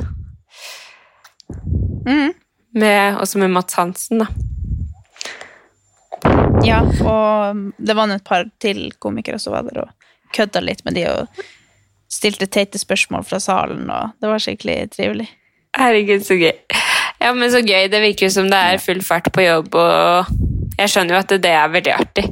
Med, 2.78 3.18
også 3.18 3.42
med 3.42 3.52
Mats 3.52 3.74
Hansen, 3.80 4.22
da. 4.22 4.28
Ja, 6.66 6.82
og 6.84 7.74
det 7.78 7.96
var 7.98 8.12
et 8.14 8.26
par 8.28 8.46
til 8.62 8.92
komikere 9.02 9.40
som 9.42 9.56
var 9.56 9.66
der 9.68 9.86
og 9.86 10.14
kødda 10.36 10.62
litt 10.62 10.84
med 10.86 10.98
de 10.98 11.06
og 11.10 11.42
stilte 12.12 12.48
teite 12.52 12.80
spørsmål 12.80 13.26
fra 13.28 13.40
salen, 13.44 13.90
og 13.92 14.14
det 14.22 14.32
var 14.32 14.44
skikkelig 14.44 14.78
trivelig. 14.96 15.28
Herregud, 15.78 16.24
så 16.26 16.38
gøy. 16.40 16.54
Ja, 17.22 17.34
men 17.34 17.52
så 17.52 17.64
gøy. 17.66 17.88
Det 17.92 18.02
virker 18.04 18.30
som 18.34 18.50
det 18.52 18.58
er 18.58 18.82
full 18.82 19.02
fart 19.06 19.30
på 19.34 19.44
jobb, 19.44 19.76
og 19.76 20.30
jeg 20.78 20.92
skjønner 20.94 21.16
jo 21.16 21.22
at 21.24 21.36
det 21.42 21.54
er 21.54 21.72
veldig 21.74 21.94
artig. 21.96 22.26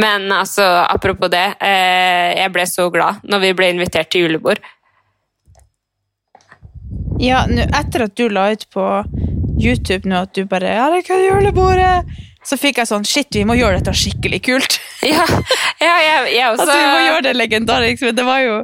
Men 0.00 0.26
altså, 0.34 0.64
apropos 0.90 1.30
det, 1.30 1.44
eh, 1.62 2.34
jeg 2.40 2.52
ble 2.54 2.66
så 2.66 2.88
glad 2.94 3.22
når 3.22 3.44
vi 3.44 3.52
ble 3.58 3.70
invitert 3.74 4.10
til 4.10 4.26
julebord. 4.26 4.62
Ja, 7.22 7.44
nå, 7.46 7.66
etter 7.70 8.08
at 8.08 8.16
du 8.18 8.26
la 8.28 8.48
ut 8.52 8.66
på 8.74 8.84
YouTube 9.60 10.08
nå 10.10 10.24
at 10.24 10.34
du 10.34 10.42
bare 10.50 10.72
Ja, 10.74 10.88
det 10.90 11.04
kan 11.06 11.22
julebordet! 11.22 12.02
Så 12.44 12.58
fikk 12.60 12.80
jeg 12.80 12.90
sånn 12.90 13.06
Shit, 13.08 13.30
vi 13.32 13.46
må 13.48 13.54
gjøre 13.56 13.78
dette 13.78 13.94
skikkelig 13.96 14.42
kult. 14.50 14.80
Ja, 15.04 15.24
ja 15.82 15.94
jeg, 16.00 16.32
jeg 16.32 16.48
også. 16.48 16.64
Altså, 16.64 16.74
vi 16.80 16.84
må 16.88 17.00
gjøre 17.04 17.22
det 17.26 17.32
legendarisk. 17.36 18.04
Men 18.06 18.18
det 18.18 18.24
var 18.26 18.40
jo 18.40 18.58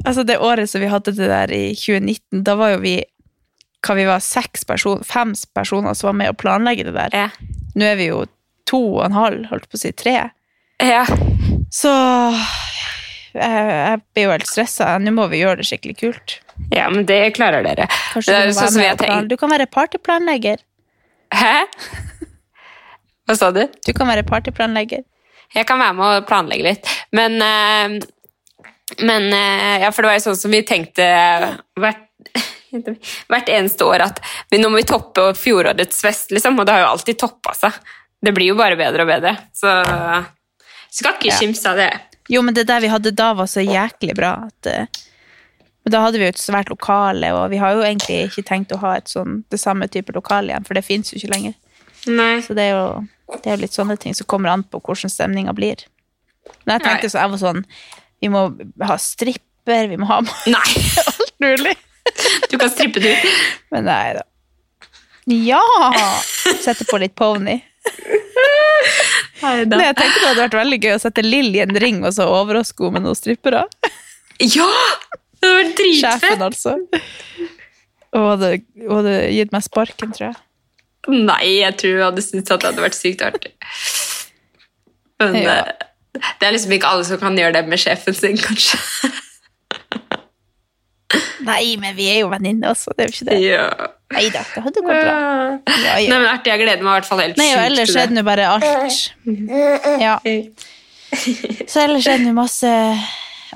Altså, 0.00 0.24
det 0.24 0.38
året 0.40 0.70
som 0.70 0.80
vi 0.80 0.88
hadde 0.88 1.12
det 1.12 1.26
der 1.28 1.50
i 1.52 1.64
2019, 1.76 2.40
da 2.46 2.54
var 2.56 2.72
jo 2.72 2.78
vi 2.80 2.94
hva 3.84 3.96
vi 3.96 4.06
var, 4.08 4.20
seks 4.24 4.64
personer, 4.68 5.04
fem 5.08 5.34
personer 5.56 5.96
som 5.96 6.10
var 6.10 6.16
med 6.16 6.32
å 6.32 6.36
planlegge 6.40 6.86
det 6.88 6.94
der. 6.96 7.16
Ja. 7.16 7.58
Nå 7.76 7.86
er 7.86 7.98
vi 8.00 8.08
jo 8.10 8.22
to 8.68 8.80
og 8.98 9.04
en 9.06 9.16
halv, 9.16 9.44
holdt 9.50 9.68
på 9.70 9.78
å 9.78 9.82
si 9.82 9.92
tre. 9.96 10.16
Ja. 10.80 11.04
Så 11.72 11.90
jeg, 13.34 13.40
jeg 13.40 14.00
blir 14.14 14.26
jo 14.26 14.32
helt 14.34 14.48
stressa. 14.50 14.94
Nå 15.02 15.12
må 15.14 15.26
vi 15.30 15.42
gjøre 15.42 15.60
det 15.62 15.68
skikkelig 15.70 15.96
kult. 16.00 16.36
ja, 16.74 16.88
men 16.92 17.06
det 17.08 17.20
klarer 17.36 17.64
dere. 17.66 17.86
Kanskje 18.14 18.32
det 18.32 18.38
er 18.40 18.48
du, 18.50 18.54
må 18.54 18.58
sånn 18.58 18.64
være 18.64 18.72
som 18.74 18.82
med 18.82 19.04
plan- 19.04 19.28
du 19.30 19.36
kan 19.40 19.52
være 19.54 19.68
partyplanlegger. 19.70 20.64
Hæ? 21.34 21.56
Hva 23.28 23.36
sa 23.38 23.50
du? 23.54 23.62
Du 23.86 23.92
kan 23.94 24.08
være 24.10 24.24
partyplanlegger. 24.26 25.04
Jeg 25.54 25.66
kan 25.66 25.78
være 25.82 25.94
med 25.98 26.16
og 26.20 26.26
planlegge 26.30 26.66
litt. 26.66 26.90
Men, 27.14 27.36
eh, 27.42 27.94
men 29.06 29.28
eh, 29.34 29.76
ja, 29.84 29.90
for 29.94 30.02
det 30.02 30.10
var 30.10 30.18
jo 30.18 30.24
sånn 30.28 30.38
som 30.40 30.54
vi 30.54 30.62
tenkte 30.66 31.06
hvert, 31.78 32.06
hvert 33.30 33.50
eneste 33.50 33.86
år 33.86 34.04
at 34.08 34.20
nå 34.54 34.70
må 34.70 34.80
vi 34.82 34.86
toppe 34.90 35.28
fjorårets 35.38 36.02
fest, 36.06 36.34
liksom. 36.34 36.58
Og 36.58 36.66
det 36.66 36.74
har 36.76 36.84
jo 36.84 36.90
alltid 36.96 37.18
toppa 37.22 37.54
seg. 37.58 37.78
Det 38.22 38.32
blir 38.36 38.50
jo 38.52 38.56
bare 38.58 38.76
bedre 38.76 39.04
og 39.06 39.08
bedre. 39.08 39.34
Så 39.56 39.70
skal 40.90 41.14
ikke 41.16 41.30
Ja. 41.30 41.38
kimse 41.38 41.70
av 41.70 41.76
det. 41.80 41.90
Jo, 42.28 42.42
men 42.42 42.54
det 42.54 42.66
der 42.68 42.80
vi 42.80 42.88
hadde 42.92 43.10
da 43.16 43.32
var 43.34 43.46
så 43.50 43.62
jæklig 43.64 44.14
bra 44.18 44.34
at 44.46 44.66
eh, 44.70 44.86
Men 45.84 45.92
da 45.94 46.00
hadde 46.04 46.18
vi 46.20 46.26
jo 46.26 46.32
et 46.34 46.36
svært 46.38 46.68
lokale, 46.68 47.30
og 47.32 47.48
vi 47.50 47.56
har 47.56 47.72
jo 47.72 47.80
egentlig 47.80 48.26
ikke 48.28 48.42
tenkt 48.44 48.72
å 48.76 48.78
ha 48.82 48.96
et 48.98 49.08
sånn, 49.08 49.44
det 49.48 49.58
samme 49.58 49.88
type 49.88 50.12
lokale 50.12 50.52
igjen, 50.52 50.66
for 50.66 50.74
det 50.76 50.84
fins 50.84 51.08
jo 51.10 51.16
ikke 51.16 51.30
lenger. 51.32 51.54
Nei. 52.06 52.42
Så 52.44 52.52
det 52.54 52.66
er 52.68 52.74
jo, 52.76 53.06
det 53.40 53.46
er 53.48 53.56
jo 53.56 53.62
litt 53.62 53.72
sånne 53.78 53.96
ting 53.98 54.12
som 54.14 54.26
kommer 54.28 54.50
an 54.52 54.62
på 54.68 54.76
hvordan 54.84 55.08
stemninga 55.08 55.54
blir. 55.56 55.80
Men 56.66 56.76
jeg 56.76 56.84
tenkte 56.84 57.08
Nei. 57.08 57.12
så 57.14 57.18
jeg 57.22 57.30
var 57.32 57.40
sånn 57.40 57.64
Vi 58.20 58.28
må 58.28 58.42
ha 58.84 58.96
stripper, 59.00 59.88
vi 59.88 59.96
må 59.96 60.04
ha 60.10 60.20
Nei. 60.20 60.68
alt 61.06 61.32
mulig. 61.40 61.74
Du 62.52 62.58
kan 62.60 62.68
strippe, 62.70 63.00
du. 63.00 63.10
Men 63.72 63.84
nei 63.88 64.12
da. 64.18 64.22
Ja! 65.32 65.62
Sette 66.60 66.84
på 66.90 66.98
litt 67.00 67.14
pony. 67.16 67.56
Nei, 69.40 69.64
Nei, 69.64 69.84
jeg 69.86 69.96
tenkte 69.96 70.20
det 70.20 70.26
hadde 70.28 70.42
vært 70.44 70.56
veldig 70.58 70.78
gøy 70.84 70.92
å 70.96 71.00
sette 71.00 71.22
Lill 71.24 71.54
i 71.56 71.62
en 71.64 71.76
ring 71.80 72.02
og 72.04 72.12
så 72.16 72.26
overraske 72.28 72.84
henne 72.84 72.98
med 72.98 73.06
noen 73.08 73.18
strippere. 73.18 73.62
Ja! 74.42 74.66
Det 75.40 75.48
hadde 75.48 75.56
vært 75.62 75.76
dritfett. 75.78 76.20
Sjefen, 76.20 76.42
altså. 76.44 76.74
Og 78.12 78.26
hadde, 78.34 78.50
hadde 78.90 79.14
gitt 79.32 79.54
meg 79.54 79.64
sparken, 79.64 80.12
tror 80.16 80.26
jeg. 80.30 80.40
Nei, 81.08 81.44
jeg 81.62 81.76
tror 81.80 81.94
jeg 81.96 82.04
hadde 82.04 82.24
syntes 82.26 82.52
at 82.52 82.60
det 82.60 82.68
hadde 82.72 82.84
vært 82.84 82.98
sykt 82.98 83.24
artig. 83.24 83.54
Men 85.22 85.38
Ja. 85.40 85.54
eh, 85.64 86.20
det 86.40 86.48
er 86.48 86.52
liksom 86.52 86.72
ikke 86.76 86.90
alle 86.90 87.06
som 87.08 87.20
kan 87.22 87.38
gjøre 87.38 87.54
det 87.56 87.64
med 87.70 87.80
sjefen 87.80 88.16
sin, 88.18 88.36
kanskje. 88.40 88.76
Nei, 91.46 91.76
men 91.80 91.94
vi 91.96 92.06
er 92.12 92.18
jo 92.22 92.28
venninner, 92.32 92.72
også, 92.74 92.92
Det 92.96 93.04
er 93.04 93.08
jo 93.10 93.14
ikke 93.16 93.28
det. 93.30 93.38
Ja. 93.44 93.66
Nei 94.12 94.24
da, 94.34 94.42
det 94.54 94.62
hadde 94.64 94.82
gått 94.82 94.90
bra. 94.90 95.14
Ja, 95.14 95.94
Nei, 95.94 96.08
men 96.10 96.26
artig, 96.30 96.50
Jeg 96.52 96.60
gleder 96.64 96.82
meg 96.82 96.90
i 96.90 96.96
hvert 96.98 97.08
fall 97.08 97.20
helt 97.22 97.36
Nei, 97.40 97.46
og 97.52 97.58
sjukt 97.60 97.66
ellers 97.70 97.92
til 97.94 98.00
er 98.02 98.10
det 98.10 98.16
nå 98.18 98.24
bare 98.26 98.48
alt. 98.50 99.00
Ja. 100.02 100.16
Så 101.70 101.82
ellers 101.84 102.06
er 102.10 102.18
det 102.20 102.26
nå 102.28 102.34
masse 102.36 102.70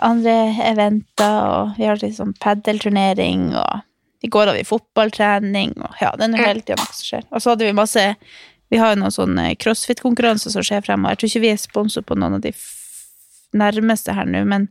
andre 0.03 0.33
eventer, 0.66 1.37
og 1.47 1.77
vi 1.79 1.87
har 1.87 1.99
liksom 2.01 2.33
sånn 2.33 2.38
paddelturnering, 2.42 3.44
og 3.61 3.83
i 4.27 4.31
går 4.33 4.49
hadde 4.51 4.59
vi 4.62 4.66
fotballtrening, 4.66 5.75
og 5.85 6.01
ja, 6.03 6.11
det 6.18 6.27
er 6.27 6.33
nå 6.33 6.40
hele 6.40 6.64
tida 6.64 6.79
noe 6.81 6.90
som 6.97 7.07
skjer. 7.07 7.27
Og 7.31 7.42
så 7.44 7.53
hadde 7.55 7.68
vi 7.68 7.77
masse 7.77 8.07
Vi 8.73 8.79
har 8.81 8.94
jo 8.94 9.03
noen 9.03 9.12
sånne 9.14 9.42
crossfit-konkurranser 9.61 10.51
som 10.51 10.64
skjer 10.64 10.81
fremover. 10.83 11.12
Jeg 11.14 11.20
tror 11.20 11.29
ikke 11.31 11.42
vi 11.44 11.51
er 11.53 11.59
sponsor 11.62 12.03
på 12.09 12.16
noen 12.18 12.38
av 12.38 12.40
de 12.42 12.51
f- 12.51 13.05
nærmeste 13.55 14.14
her 14.16 14.27
nå, 14.27 14.40
men 14.51 14.64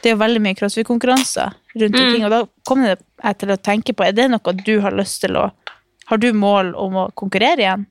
det 0.00 0.10
er 0.10 0.14
jo 0.16 0.20
veldig 0.22 0.40
mye 0.42 0.56
crossfit-konkurranser 0.58 1.52
rundt 1.78 1.96
omkring, 1.98 2.24
og 2.26 2.30
da 2.32 2.40
kom 2.68 2.82
det 2.84 2.96
jeg 2.96 3.38
til 3.42 3.52
å 3.54 3.58
tenke 3.60 3.94
på, 3.94 4.04
er 4.06 4.14
det 4.16 4.28
noe 4.32 4.54
du 4.64 4.74
har 4.84 4.96
lyst 4.96 5.20
til 5.24 5.36
å 5.38 5.50
Har 6.10 6.18
du 6.18 6.32
mål 6.34 6.72
om 6.76 6.96
å 6.98 7.10
konkurrere 7.14 7.62
igjen? 7.62 7.84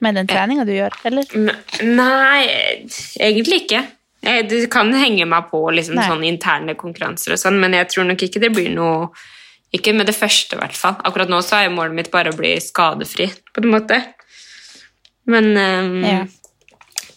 Med 0.00 0.14
den 0.14 0.28
treninga 0.28 0.64
du 0.64 0.70
gjør, 0.72 0.94
eller? 1.08 1.24
Nei, 1.82 2.44
egentlig 3.20 3.64
ikke. 3.64 3.80
Jeg, 4.26 4.46
du 4.48 4.54
kan 4.72 4.92
henge 4.94 5.26
meg 5.28 5.48
på 5.50 5.60
liksom, 5.74 5.98
sånne 6.00 6.28
interne 6.30 6.74
konkurranser 6.78 7.34
og 7.34 7.40
sånn, 7.40 7.58
men 7.60 7.74
jeg 7.76 7.88
tror 7.92 8.06
nok 8.08 8.22
ikke 8.26 8.42
det 8.42 8.52
blir 8.54 8.70
noe 8.74 9.10
Ikke 9.74 9.92
med 9.92 10.06
det 10.06 10.14
første, 10.14 10.54
i 10.56 10.60
hvert 10.60 10.76
fall. 10.78 10.94
Akkurat 11.04 11.28
nå 11.28 11.40
så 11.44 11.58
er 11.58 11.72
målet 11.74 11.96
mitt 11.98 12.10
bare 12.12 12.30
å 12.30 12.36
bli 12.38 12.54
skadefri, 12.62 13.26
på 13.52 13.60
en 13.60 13.72
måte. 13.74 13.98
Men 15.26 15.50
um, 15.58 16.04
Ja. 16.06 16.20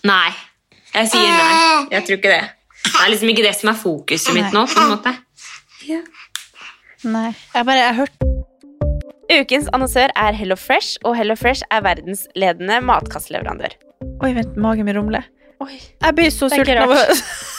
Nei. 0.04 0.32
Jeg 0.96 1.12
sier 1.12 1.30
nei. 1.30 1.88
Jeg 1.94 2.08
tror 2.08 2.18
ikke 2.18 2.32
det. 2.34 2.46
Det 2.86 3.00
er 3.06 3.12
liksom 3.14 3.30
ikke 3.34 3.44
det 3.46 3.56
som 3.58 3.70
er 3.72 3.78
fokuset 3.80 4.34
mitt 4.36 4.54
nå, 4.56 4.66
på 4.72 4.82
en 4.84 4.92
måte. 4.96 5.14
Ja. 5.88 6.00
Nei. 7.08 7.30
Jeg 7.56 7.66
bare 7.66 7.78
jeg 7.80 7.88
har 7.94 8.00
hørt 8.04 8.26
Ukens 9.30 9.68
annonsør 9.78 10.10
er 10.18 10.34
Hello 10.34 10.56
Fresh, 10.58 10.98
og 11.06 11.14
Hello 11.16 11.36
Fresh 11.38 11.62
er 11.72 11.84
verdensledende 11.86 12.80
matkasseleverandør. 12.82 13.76
Oi, 14.26 14.32
vent, 14.34 14.56
magen 14.58 14.88
min 14.90 14.98
rumler. 14.98 15.28
Oi. 15.62 15.76
Jeg 16.02 16.16
blir 16.18 16.32
så 16.34 16.50
sulten. 16.50 16.78
av 16.82 16.90
å- 16.90 17.06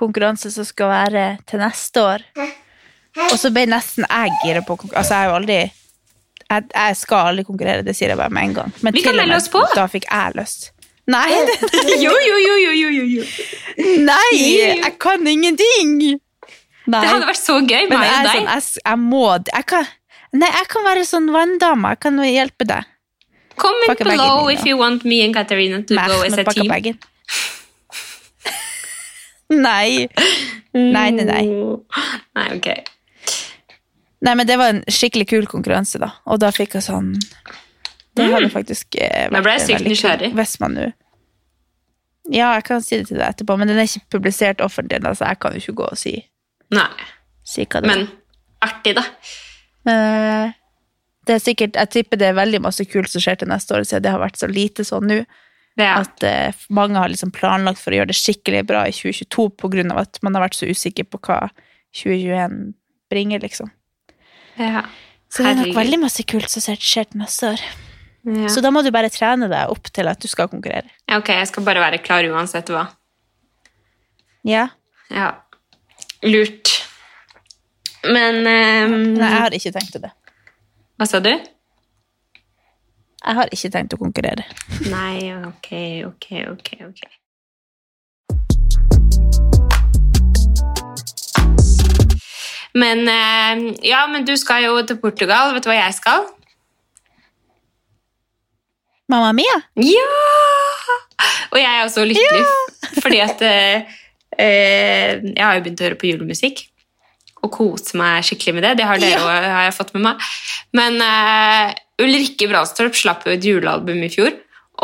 konkurranse 0.00 0.50
som 0.54 0.66
skal 0.66 0.90
være 0.92 1.26
til 1.48 1.60
neste 1.62 2.02
år. 2.02 2.24
Og 3.28 3.36
så 3.40 3.50
ble 3.54 3.66
nesten 3.70 4.06
jeg 4.06 4.34
gira 4.44 4.62
på 4.62 4.76
konkurranse. 4.78 5.02
Altså, 5.02 5.14
jeg 5.14 5.24
har 5.24 5.30
jo 5.32 5.36
aldri 5.40 5.58
jeg, 6.48 6.64
jeg 6.72 6.96
skal 6.96 7.30
aldri 7.32 7.44
konkurrere, 7.44 7.84
det 7.84 7.92
sier 7.96 8.12
jeg 8.14 8.18
bare 8.20 8.32
med 8.32 8.48
en 8.48 8.54
gang. 8.62 8.74
Men 8.80 8.94
Vi 8.96 9.02
kan 9.04 9.16
melde 9.18 9.36
oss 9.36 9.50
på. 9.52 9.60
Da 9.76 9.84
fikk 9.90 10.06
jeg 10.08 10.36
lyst. 10.38 10.70
Nei, 11.08 11.28
Jo, 12.04 12.12
jo, 12.12 12.38
jo, 12.44 12.54
jo, 12.60 12.72
jo, 12.76 13.04
jo, 13.16 13.22
nei, 14.04 14.32
jeg 14.36 14.90
kan 15.00 15.24
ingenting! 15.24 15.94
Nei. 16.88 17.00
Det 17.04 17.08
hadde 17.08 17.28
vært 17.28 17.40
så 17.40 17.58
gøy, 17.60 17.86
Men 17.88 18.00
meg 18.00 18.10
og 18.10 18.26
deg. 18.26 18.34
sånn, 18.34 18.48
jeg, 18.48 18.82
jeg 18.84 19.00
må 19.04 19.22
jeg 19.48 19.66
kan, 19.68 19.88
Nei, 20.36 20.48
jeg 20.52 20.68
kan 20.72 20.84
være 20.84 21.04
sånn 21.08 21.28
vanndame. 21.32 21.92
Jeg 21.94 22.00
kan 22.04 22.18
hjelpe 22.24 22.66
deg. 22.68 22.88
Comment 23.58 24.02
below 24.04 24.50
if 24.52 24.64
you 24.68 24.76
want 24.78 25.04
me 25.08 25.22
and 25.24 25.34
Katarina 25.34 25.80
to 25.88 25.96
Mer 25.96 26.12
go 26.12 26.20
as 26.26 26.36
a 26.36 26.44
team. 26.44 26.68
Nei. 29.50 30.08
Nei, 30.72 31.10
nei, 31.10 31.24
nei. 31.24 31.44
Nei, 32.36 32.48
ok. 32.56 32.68
Nei, 34.20 34.34
men 34.34 34.46
det 34.46 34.56
var 34.58 34.74
en 34.74 34.82
skikkelig 34.90 35.28
kul 35.30 35.46
konkurranse, 35.50 36.00
da. 36.02 36.10
Og 36.26 36.40
da 36.42 36.50
fikk 36.54 36.74
jeg 36.78 36.86
sånn 36.88 37.12
Det 38.18 38.26
hadde 38.32 38.50
faktisk 38.50 38.96
vært 38.98 39.34
Da 39.34 39.42
ble 39.44 39.54
jeg 39.54 39.60
vært 39.60 39.68
sykt 39.68 39.90
nysgjerrig. 39.92 40.32
Hvis 40.36 40.56
man 40.62 40.74
nå 40.74 40.86
Ja, 42.34 42.50
jeg 42.58 42.64
kan 42.66 42.82
si 42.84 42.98
det 42.98 43.08
til 43.08 43.20
deg 43.20 43.28
etterpå, 43.30 43.56
men 43.56 43.70
den 43.70 43.78
er 43.78 43.86
ikke 43.88 44.18
publisert 44.18 44.60
offentlig, 44.64 45.00
så 45.16 45.30
jeg 45.30 45.40
kan 45.40 45.54
jo 45.54 45.62
ikke 45.62 45.76
gå 45.80 45.90
og 45.94 46.00
si, 46.00 46.16
Nei, 46.74 46.88
si 47.46 47.64
hva 47.64 47.80
det 47.80 47.88
men 47.88 48.08
artig, 48.64 48.96
da. 48.98 49.06
Men 49.88 50.02
eh, 50.02 50.56
det 51.28 51.38
er 51.38 51.44
sikkert 51.44 51.78
Jeg 51.78 51.92
tipper 51.94 52.20
det 52.20 52.28
er 52.28 52.36
veldig 52.36 52.60
masse 52.66 52.84
kult 52.90 53.08
som 53.12 53.22
skjer 53.22 53.38
til 53.40 53.48
neste 53.52 53.76
år, 53.76 53.86
siden 53.86 54.04
det 54.04 54.12
har 54.12 54.20
vært 54.20 54.40
så 54.40 54.50
lite 54.50 54.84
sånn 54.84 55.08
nå. 55.08 55.22
Ja. 55.78 56.00
At 56.02 56.24
eh, 56.26 56.54
mange 56.74 56.98
har 56.98 57.10
liksom 57.10 57.30
planlagt 57.34 57.80
for 57.80 57.94
å 57.94 58.00
gjøre 58.00 58.10
det 58.10 58.18
skikkelig 58.18 58.64
bra 58.66 58.82
i 58.88 58.94
2022 58.94 59.48
på 59.62 59.70
grunn 59.72 59.92
av 59.94 60.02
at 60.06 60.18
man 60.26 60.34
har 60.34 60.48
vært 60.48 60.58
så 60.58 60.66
usikker 60.66 61.06
på 61.06 61.20
hva 61.22 61.44
2021 61.94 62.72
bringer, 63.12 63.44
liksom. 63.44 63.70
ja. 64.60 64.82
Så 65.28 65.44
det 65.44 65.50
er 65.50 65.58
nok 65.60 65.76
veldig 65.76 65.98
masse 66.00 66.24
kult 66.24 66.48
som 66.48 66.62
skjer 66.64 67.04
til 67.10 67.20
neste 67.20 67.50
år. 67.52 67.62
Ja. 68.28 68.48
Så 68.48 68.62
da 68.64 68.70
må 68.72 68.80
du 68.84 68.88
bare 68.92 69.10
trene 69.12 69.48
deg 69.50 69.72
opp 69.72 69.90
til 69.94 70.08
at 70.08 70.20
du 70.20 70.28
skal 70.28 70.48
konkurrere. 70.48 70.88
Ja, 71.04 71.18
ok, 71.20 71.30
jeg 71.36 71.50
skal 71.50 71.66
bare 71.68 71.82
være 71.84 72.00
klar 72.00 72.24
uansett 72.32 72.72
hva. 72.72 72.86
Ja. 74.48 74.70
Ja. 75.12 75.30
Lurt. 76.24 76.72
Men 78.08 78.40
um, 78.40 78.96
Nei, 79.18 79.28
jeg 79.28 79.44
har 79.44 79.56
ikke 79.58 79.74
tenkt 79.76 80.00
det. 80.00 80.10
Hva 80.98 81.08
sa 81.08 81.20
du? 81.22 81.32
Jeg 83.26 83.34
har 83.34 83.50
ikke 83.52 83.70
tenkt 83.74 83.94
å 83.94 83.98
konkurrere. 84.00 84.44
Nei, 84.90 85.32
ok, 85.48 85.70
ok, 86.08 86.28
ok. 86.54 86.70
ok. 86.88 87.02
Men 92.78 93.08
eh, 93.08 93.74
ja, 93.88 94.04
men 94.10 94.24
du 94.28 94.34
skal 94.38 94.64
jo 94.68 94.76
til 94.86 94.98
Portugal. 95.02 95.54
Vet 95.56 95.64
du 95.66 95.70
hva 95.72 95.78
jeg 95.80 95.96
skal? 95.96 96.26
Mamma 99.08 99.30
mia! 99.36 99.56
Ja! 99.80 100.08
Og 101.48 101.56
jeg 101.58 101.68
er 101.68 101.84
også 101.86 102.04
lykkelig, 102.04 102.42
fordi 103.00 103.18
at 103.24 103.40
eh, 103.42 103.94
eh, 104.36 105.14
Jeg 105.24 105.40
har 105.40 105.56
jo 105.56 105.62
begynt 105.64 105.80
å 105.80 105.86
høre 105.88 105.98
på 105.98 106.10
julemusikk 106.10 106.66
og 107.38 107.52
kose 107.54 107.96
meg 107.98 108.26
skikkelig 108.26 108.54
med 108.58 108.64
det. 108.66 108.72
Det 108.80 108.86
har 108.90 109.00
dere 109.00 109.14
Ja. 109.16 109.22
også, 109.24 109.50
har 109.54 109.64
jeg 109.68 109.74
fått 109.78 109.92
med 109.96 110.04
meg. 110.10 110.24
Men 110.76 111.00
eh, 111.02 111.72
Ulrikke 111.98 112.46
Brandstorp 112.50 112.94
slapp 112.94 113.24
jo 113.26 113.32
et 113.34 113.44
julealbum 113.44 114.02
i 114.06 114.10
fjor, 114.12 114.36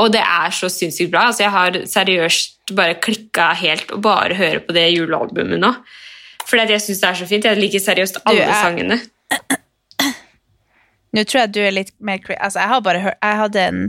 og 0.02 0.10
det 0.12 0.22
er 0.24 0.50
så 0.50 0.66
sinnssykt 0.72 1.12
bra. 1.12 1.28
Altså, 1.30 1.44
jeg 1.44 1.52
har 1.54 1.76
seriøst 1.86 2.74
bare 2.74 2.96
klikka 3.04 3.52
helt 3.60 3.92
og 3.94 4.02
bare 4.02 4.34
hører 4.34 4.64
på 4.66 4.74
det 4.74 4.88
julealbumet 4.96 5.60
nå. 5.62 5.70
Fordi 6.48 6.74
jeg 6.74 6.82
syns 6.82 7.00
det 7.00 7.08
er 7.12 7.20
så 7.20 7.28
fint. 7.30 7.44
Jeg 7.46 7.60
liker 7.60 7.80
seriøst 7.80 8.18
alle 8.26 8.42
er- 8.48 8.64
sangene. 8.64 8.98
Nå 11.14 11.22
tror 11.24 11.44
jeg 11.44 11.52
du 11.54 11.60
er 11.62 11.70
litt 11.74 11.92
mer 12.02 12.18
Altså, 12.40 12.58
jeg 12.58 12.68
har 12.72 12.80
bare 12.82 12.98
hørt 13.04 13.18
Jeg 13.22 13.38
hadde 13.38 13.60
en 13.68 13.82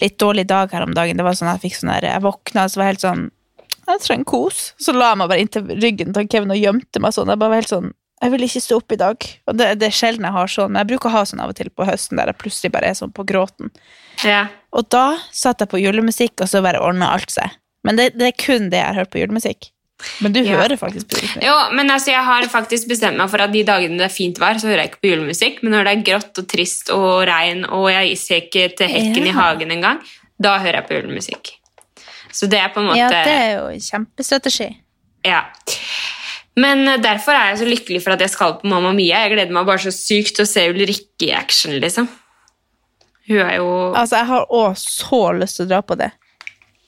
litt 0.00 0.16
dårlig 0.22 0.46
dag 0.46 0.70
her 0.72 0.84
om 0.86 0.94
dagen. 0.94 1.16
Det 1.18 1.24
var 1.26 1.34
sånn 1.34 1.50
Jeg 1.50 1.62
fikk 1.64 1.78
sånn 1.80 1.90
der 1.92 2.06
Jeg 2.06 2.22
våkna, 2.22 2.68
så 2.70 2.78
var 2.78 2.86
jeg 2.86 2.94
helt 2.94 3.06
sånn 3.06 3.24
Jeg 3.88 4.02
trenger 4.04 4.28
kos. 4.30 4.60
Så 4.78 4.94
la 4.94 5.10
jeg 5.10 5.18
meg 5.18 5.28
bare 5.32 5.42
inntil 5.42 5.72
ryggen 5.82 6.14
til 6.14 6.28
Kevin 6.30 6.54
og 6.54 6.60
gjemte 6.62 7.02
meg 7.02 7.16
sånn. 7.16 7.32
Jeg 7.32 7.40
bare 7.42 7.50
var 7.50 7.60
helt 7.64 7.72
sånn 7.74 7.90
Jeg 8.20 8.30
vil 8.34 8.42
ikke 8.44 8.60
stå 8.60 8.76
opp 8.76 8.92
i 8.92 8.98
dag. 9.00 9.16
Og 9.48 9.56
det, 9.56 9.66
det 9.80 9.86
er 9.88 9.96
sjelden 9.96 10.26
jeg 10.28 10.32
har 10.36 10.46
sånn, 10.52 10.72
men 10.74 10.80
jeg 10.82 10.90
bruker 10.92 11.08
å 11.08 11.12
ha 11.14 11.22
sånn 11.24 11.40
av 11.40 11.52
og 11.54 11.56
til 11.56 11.70
på 11.72 11.86
høsten 11.88 12.18
der 12.20 12.26
jeg 12.32 12.36
plutselig 12.42 12.70
bare 12.74 12.90
er 12.92 12.96
sånn 12.98 13.12
på 13.16 13.24
gråten. 13.24 13.70
Ja. 14.26 14.46
Og 14.76 14.88
da 14.92 15.16
satt 15.32 15.60
jeg 15.64 15.70
på 15.72 15.80
julemusikk, 15.80 16.34
og 16.44 16.48
så 16.52 16.60
bare 16.62 16.82
ordna 16.84 17.12
alt 17.14 17.32
seg. 17.32 17.48
Men 17.84 17.96
det, 17.96 18.10
det 18.20 18.26
er 18.28 18.36
kun 18.36 18.68
det 18.68 18.76
jeg 18.82 18.86
har 18.90 18.98
hørt 19.00 19.10
på 19.14 19.22
julemusikk. 19.22 19.70
Men 20.24 20.32
du 20.32 20.40
Ja. 20.40 20.58
hører 20.60 20.76
faktisk 20.80 21.08
på 21.08 21.16
julemusikk. 21.16 21.44
Jo, 21.44 21.54
men 21.76 21.90
altså, 21.92 22.10
jeg 22.12 22.24
har 22.24 22.44
faktisk 22.52 22.88
bestemt 22.88 23.16
meg 23.20 23.28
for 23.32 23.40
at 23.44 23.52
de 23.52 23.64
dagene 23.64 23.96
det 24.00 24.06
er 24.10 24.12
fint 24.12 24.38
vær, 24.40 24.60
så 24.60 24.68
hører 24.68 24.84
jeg 24.84 24.90
ikke 24.92 25.00
på 25.04 25.10
julemusikk. 25.14 25.62
Men 25.64 25.72
når 25.76 25.84
det 25.88 25.92
er 25.96 26.04
grått 26.10 26.40
og 26.44 26.48
trist 26.52 26.92
og 26.92 27.24
regn, 27.28 27.64
og 27.72 27.88
jeg 27.92 28.16
ser 28.20 28.44
ikke 28.44 28.68
til 28.76 28.88
hekken 28.92 29.26
i 29.28 29.32
Ja. 29.32 29.38
hagen 29.40 29.72
engang, 29.72 30.00
da 30.40 30.58
hører 30.60 30.80
jeg 30.82 30.88
på 30.88 31.00
julemusikk. 31.00 31.52
Så 32.32 32.48
det 32.48 32.60
er 32.60 32.68
på 32.68 32.80
en 32.84 32.86
måte 32.92 33.00
Ja, 33.00 33.08
det 33.08 33.32
er 33.32 33.50
jo 33.58 33.66
en 33.72 33.80
kjempestrategi. 33.80 34.70
Ja. 35.24 35.42
Men 36.58 36.86
eh, 36.88 37.00
derfor 37.02 37.36
er 37.36 37.52
jeg 37.52 37.60
så 37.60 37.68
lykkelig 37.68 38.02
for 38.04 38.16
at 38.16 38.24
jeg 38.24 38.32
skal 38.32 38.56
på 38.60 38.70
Mamma 38.70 38.92
Mia. 38.96 39.24
Jeg 39.24 39.36
gleder 39.36 39.54
meg 39.54 39.68
bare 39.68 39.84
så 39.84 39.94
sykt 39.94 40.36
til 40.38 40.46
å 40.46 40.50
se 40.50 40.66
Ulrikke 40.72 41.28
i 41.28 41.34
action, 41.36 41.76
liksom. 41.82 42.08
Hun 43.30 43.42
er 43.44 43.60
jo 43.60 43.68
Altså, 43.94 44.18
jeg 44.18 44.30
har 44.32 44.48
òg 44.50 44.72
så 44.80 45.20
lyst 45.38 45.60
til 45.60 45.68
å 45.68 45.72
dra 45.74 45.82
på 45.86 45.98
det. 46.00 46.10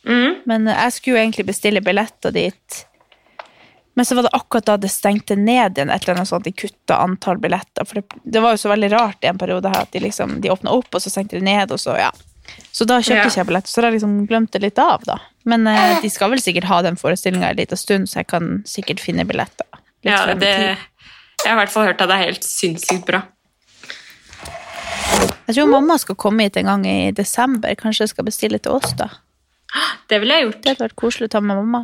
Mm. 0.09 0.43
Men 0.51 0.67
eh, 0.67 0.81
jeg 0.87 0.97
skulle 0.97 1.19
jo 1.19 1.23
egentlig 1.27 1.47
bestille 1.53 1.85
billetter 1.85 2.35
dit. 2.35 2.83
Men 3.95 4.09
så 4.09 4.17
var 4.17 4.25
det 4.25 4.33
akkurat 4.33 4.71
da 4.71 4.79
det 4.81 4.89
stengte 4.89 5.37
ned 5.37 5.77
igjen, 5.77 5.91
et 5.93 6.05
eller 6.07 6.17
annet 6.17 6.31
sånt, 6.31 6.47
de 6.49 6.55
kutta 6.57 6.97
antall 7.05 7.39
billetter. 7.43 7.85
For 7.85 8.01
det, 8.01 8.23
det 8.25 8.41
var 8.41 8.55
jo 8.55 8.63
så 8.63 8.73
veldig 8.73 8.89
rart 8.95 9.25
i 9.25 9.29
en 9.29 9.41
periode 9.41 9.69
her 9.69 9.85
at 9.85 9.93
de 9.93 10.01
liksom, 10.01 10.39
de 10.41 10.53
åpna 10.53 10.73
opp, 10.73 10.89
og 10.89 11.05
så 11.05 11.13
stengte 11.13 11.37
de 11.37 11.45
ned, 11.45 11.75
og 11.75 11.81
så, 11.81 11.99
ja. 12.01 12.09
Så 12.73 12.87
da 12.89 12.99
kjøpte 13.01 13.17
Ja. 13.17 13.25
ikke 13.29 13.37
jeg 13.43 13.47
billett, 13.47 13.69
så 13.71 13.83
da 13.85 13.91
liksom 13.91 14.27
glemt 14.27 14.51
det 14.53 14.63
litt 14.63 14.79
av, 14.79 15.05
da. 15.05 15.19
Men 15.45 15.67
eh, 15.67 16.01
de 16.03 16.09
skal 16.11 16.31
vel 16.31 16.41
sikkert 16.41 16.65
ha 16.71 16.81
den 16.83 16.97
forestillinga 16.97 17.51
en 17.51 17.57
liten 17.57 17.77
stund, 17.79 18.09
så 18.09 18.21
jeg 18.23 18.27
kan 18.33 18.63
sikkert 18.67 19.01
finne 19.01 19.25
billetter. 19.29 19.67
ja, 20.03 20.35
det. 20.35 20.79
Jeg 21.43 21.51
har 21.51 21.57
i 21.57 21.61
hvert 21.65 21.71
fall 21.75 21.87
hørt 21.87 22.01
at 22.01 22.09
det 22.09 22.17
er 22.17 22.25
helt 22.31 22.45
sinnssykt 22.47 23.07
bra. 23.07 23.23
Jeg 25.49 25.57
tror 25.57 25.69
mamma 25.69 25.99
skal 25.99 26.15
komme 26.15 26.47
hit 26.47 26.57
en 26.57 26.69
gang 26.71 26.85
i 26.87 27.11
desember. 27.11 27.75
Kanskje 27.75 28.07
jeg 28.07 28.13
skal 28.15 28.25
bestille 28.25 28.59
til 28.63 28.73
oss, 28.73 28.93
da. 28.99 29.09
Det 30.09 30.21
ville 30.23 30.35
jeg 30.39 30.47
gjort. 30.47 30.61
Det 30.63 30.71
hadde 30.73 30.87
vært 30.87 30.97
koselig 30.97 31.29
å 31.29 31.33
ta 31.35 31.41
med 31.41 31.59
mamma. 31.59 31.83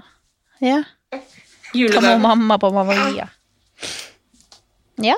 Ja. 0.63 0.83
Ta 1.75 2.01
med 2.05 2.21
mamma 2.23 2.59
på 2.59 2.71
Mamma 2.73 2.95
Mia. 3.09 3.29
Ja, 4.99 5.15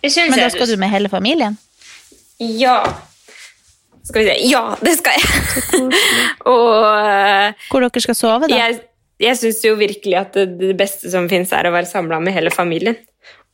men 0.00 0.38
da 0.38 0.48
skal 0.48 0.66
du 0.70 0.76
med 0.80 0.88
hele 0.90 1.10
familien? 1.12 1.58
Ja. 2.38 2.78
Skal 4.10 4.24
vi 4.24 4.28
se. 4.28 4.36
Ja, 4.50 4.62
det 4.82 4.96
skal 4.98 5.16
jeg. 5.16 5.90
Og 6.54 6.86
eh, 6.98 7.66
Hvor 7.70 7.84
dere 7.86 8.02
skal 8.02 8.18
sove, 8.18 8.48
da? 8.50 8.58
jeg, 8.58 8.80
jeg 9.22 9.38
syns 9.38 9.62
jo 9.64 9.76
virkelig 9.78 10.18
at 10.18 10.34
det, 10.38 10.48
det 10.58 10.74
beste 10.78 11.12
som 11.12 11.28
fins, 11.30 11.52
er 11.54 11.68
å 11.68 11.74
være 11.74 11.88
samla 11.90 12.18
med 12.22 12.34
hele 12.34 12.52
familien. 12.54 12.98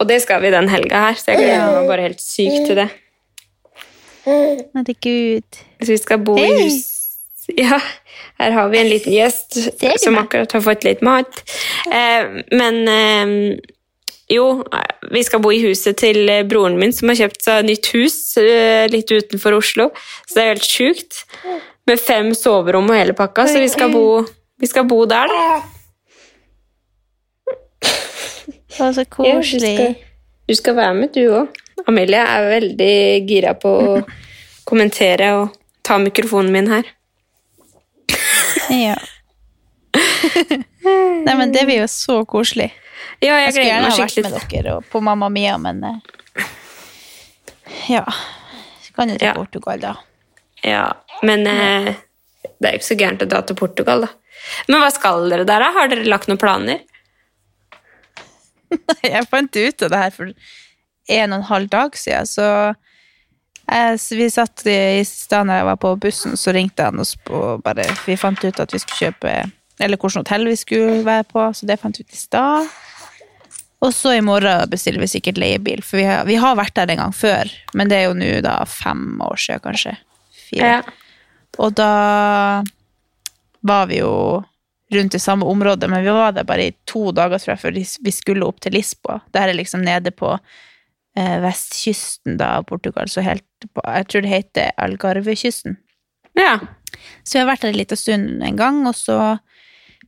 Og 0.01 0.09
det 0.09 0.21
skal 0.25 0.43
vi 0.45 0.53
den 0.53 0.69
helga 0.69 1.07
her, 1.09 1.21
så 1.21 1.33
jeg 1.33 1.45
gleder 1.45 1.77
meg 1.79 1.91
bare 1.91 2.09
helt 2.09 2.23
sykt 2.23 2.69
til 2.69 2.81
det. 2.81 2.89
Herregud. 4.27 5.63
Så 5.81 5.93
vi 5.93 5.99
skal 6.03 6.21
bo 6.27 6.35
i 6.41 6.51
hus 6.65 6.83
Ja, 7.55 7.79
her 8.41 8.51
har 8.57 8.73
vi 8.73 8.81
en 8.81 8.89
liten 8.91 9.15
gjest 9.15 9.55
som 10.03 10.17
akkurat 10.19 10.51
har 10.57 10.65
fått 10.65 10.83
litt 10.83 11.05
mat. 11.07 11.45
Eh, 11.87 12.43
men 12.51 12.81
eh, 12.91 13.35
Jo, 14.33 14.65
vi 15.13 15.23
skal 15.23 15.41
bo 15.43 15.53
i 15.55 15.61
huset 15.63 16.01
til 16.03 16.27
eh, 16.31 16.43
broren 16.49 16.79
min, 16.81 16.93
som 16.95 17.13
har 17.13 17.19
kjøpt 17.21 17.45
seg 17.47 17.67
nytt 17.69 17.91
hus 17.95 18.17
eh, 18.43 18.87
litt 18.91 19.13
utenfor 19.13 19.55
Oslo. 19.61 19.93
Så 20.27 20.39
det 20.39 20.43
er 20.43 20.53
helt 20.55 20.67
sjukt. 20.67 21.21
Med 21.87 22.03
fem 22.03 22.33
soverom 22.35 22.91
og 22.91 22.99
hele 22.99 23.15
pakka, 23.15 23.45
så 23.47 23.61
vi 23.63 23.69
skal 23.71 23.93
bo, 23.95 24.25
vi 24.59 24.67
skal 24.67 24.89
bo 24.91 25.05
der, 25.07 25.31
da. 25.31 25.61
Det 28.77 28.81
var 28.81 28.93
så 28.97 29.05
koselig. 29.09 29.95
Du 30.49 30.55
skal 30.59 30.75
være 30.77 30.97
med, 30.99 31.15
du 31.15 31.31
òg. 31.31 31.63
Amelie 31.87 32.19
er 32.19 32.49
veldig 32.51 32.97
gira 33.29 33.53
på 33.55 33.71
å 33.71 33.95
kommentere 34.67 35.31
og 35.39 35.55
ta 35.87 36.01
mikrofonen 36.03 36.51
min 36.53 36.73
her. 36.73 36.91
Ja. 38.75 38.97
Nei, 39.95 41.35
men 41.39 41.55
det 41.55 41.63
blir 41.69 41.85
jo 41.85 41.89
så 41.91 42.19
koselig. 42.27 42.73
Ja, 43.21 43.37
jeg 43.39 43.47
Jeg 43.47 43.53
skulle 43.53 43.67
gjerne 43.67 43.91
ha 43.91 43.99
vært 44.03 44.17
med 44.23 44.53
dere 44.53 44.81
på 44.93 45.01
Mamma 45.05 45.29
Mia, 45.33 45.57
men 45.59 45.85
eh, 45.85 46.47
Ja. 47.89 48.05
Så 48.83 48.93
kan 48.97 49.11
jo 49.11 49.19
til 49.19 49.29
Ja. 49.29 49.35
Portugal, 49.35 49.81
da. 49.81 49.95
Ja, 50.65 50.93
men 51.23 51.47
eh, 51.47 51.95
det 52.59 52.69
er 52.69 52.77
jo 52.77 52.81
ikke 52.81 52.91
så 52.91 52.99
gærent 52.99 53.23
å 53.23 53.29
dra 53.31 53.43
til 53.47 53.57
Portugal, 53.59 54.07
da. 54.07 54.09
Men 54.69 54.81
hva 54.83 54.91
skal 54.95 55.29
dere 55.31 55.47
der, 55.49 55.63
da? 55.65 55.73
Har 55.75 55.89
dere 55.93 56.07
lagt 56.09 56.29
noen 56.29 56.41
planer? 56.41 56.83
Jeg 59.03 59.29
fant 59.31 59.57
ut 59.57 59.83
av 59.87 59.93
det 59.93 60.01
her 60.01 60.15
for 60.15 60.33
en 61.07 61.33
og 61.33 61.39
en 61.39 61.49
halv 61.51 61.71
dag 61.71 61.97
siden, 61.97 62.27
så 62.27 62.47
jeg, 63.67 63.99
vi 64.19 64.27
satt 64.31 64.63
i 64.67 64.75
i 65.01 65.05
stad 65.07 65.47
når 65.47 65.61
jeg 65.61 65.67
var 65.67 65.79
på 65.83 65.93
bussen, 66.03 66.37
så 66.39 66.53
ringte 66.55 66.87
han 66.87 67.01
oss 67.03 67.17
på 67.27 67.57
bare 67.65 67.87
Vi 68.07 68.15
fant 68.19 68.43
ut 68.45 68.61
at 68.63 68.73
vi 68.75 68.79
skulle 68.79 69.09
kjøpe 69.11 69.33
Eller 69.83 69.99
hvilket 69.99 70.21
hotell 70.23 70.47
vi 70.47 70.57
skulle 70.57 71.01
være 71.07 71.25
på, 71.31 71.49
så 71.55 71.67
det 71.67 71.79
fant 71.83 71.99
vi 71.99 72.05
ut 72.07 72.15
i 72.15 72.17
stad. 72.21 72.69
Og 73.85 73.93
så 73.93 74.15
i 74.17 74.25
morgen 74.25 74.71
bestiller 74.73 75.03
vi 75.03 75.11
sikkert 75.11 75.39
leiebil, 75.41 75.83
for 75.85 76.01
vi 76.01 76.07
har, 76.09 76.25
vi 76.29 76.39
har 76.41 76.57
vært 76.57 76.77
der 76.79 76.95
en 76.95 77.03
gang 77.05 77.15
før, 77.15 77.51
men 77.77 77.91
det 77.91 77.99
er 77.99 78.07
jo 78.09 78.17
nå 78.17 78.31
da 78.45 78.59
fem 78.71 79.21
år 79.25 79.37
siden, 79.41 79.63
kanskje. 79.67 79.97
Fire. 80.47 80.71
Ja. 80.71 80.79
Og 81.61 81.75
da 81.77 81.91
var 83.67 83.89
vi 83.91 84.01
jo 84.01 84.45
rundt 84.95 85.17
i 85.19 85.21
samme 85.21 85.49
område, 85.51 85.89
men 85.89 86.05
vi 86.05 86.15
var 86.15 86.33
der 86.33 86.47
bare 86.49 86.71
i 86.71 86.77
to 86.89 87.11
dager 87.17 87.43
tror 87.43 87.55
jeg, 87.55 87.63
før 87.65 87.77
vi 88.07 88.15
skulle 88.15 88.47
opp 88.47 88.63
til 88.63 88.77
Lisboa. 88.77 89.19
Det 89.33 89.43
her 89.43 89.53
er 89.53 89.59
liksom 89.59 89.83
nede 89.85 90.13
på 90.15 90.31
eh, 90.37 91.37
vestkysten 91.43 92.39
da, 92.41 92.57
av 92.61 92.69
Portugal, 92.71 93.11
så 93.11 93.25
helt 93.27 93.45
på, 93.67 93.83
jeg 93.83 94.09
tror 94.09 94.25
det 94.25 94.33
heter 94.33 94.77
Algarvekysten. 94.87 95.77
Ja. 96.39 96.59
Så 97.25 97.37
vi 97.37 97.43
har 97.43 97.51
vært 97.51 97.67
der 97.67 97.75
en 97.75 97.81
liten 97.81 98.01
stund 98.01 98.45
en 98.47 98.61
gang, 98.61 98.85
og 98.89 98.97
så 98.97 99.19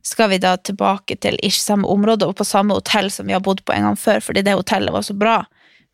skal 0.05 0.29
vi 0.29 0.39
da 0.41 0.55
tilbake 0.57 1.17
til 1.21 1.37
ikke 1.43 1.61
samme 1.61 1.87
område 1.87 2.27
og 2.27 2.37
på 2.39 2.47
samme 2.47 2.75
hotell 2.77 3.11
som 3.11 3.27
vi 3.27 3.35
har 3.35 3.43
bodd 3.43 3.63
på 3.65 3.75
en 3.75 3.89
gang 3.89 3.97
før, 3.99 4.23
fordi 4.23 4.43
det 4.45 4.57
hotellet 4.57 4.93
var 4.95 5.05
så 5.05 5.15
bra. 5.17 5.39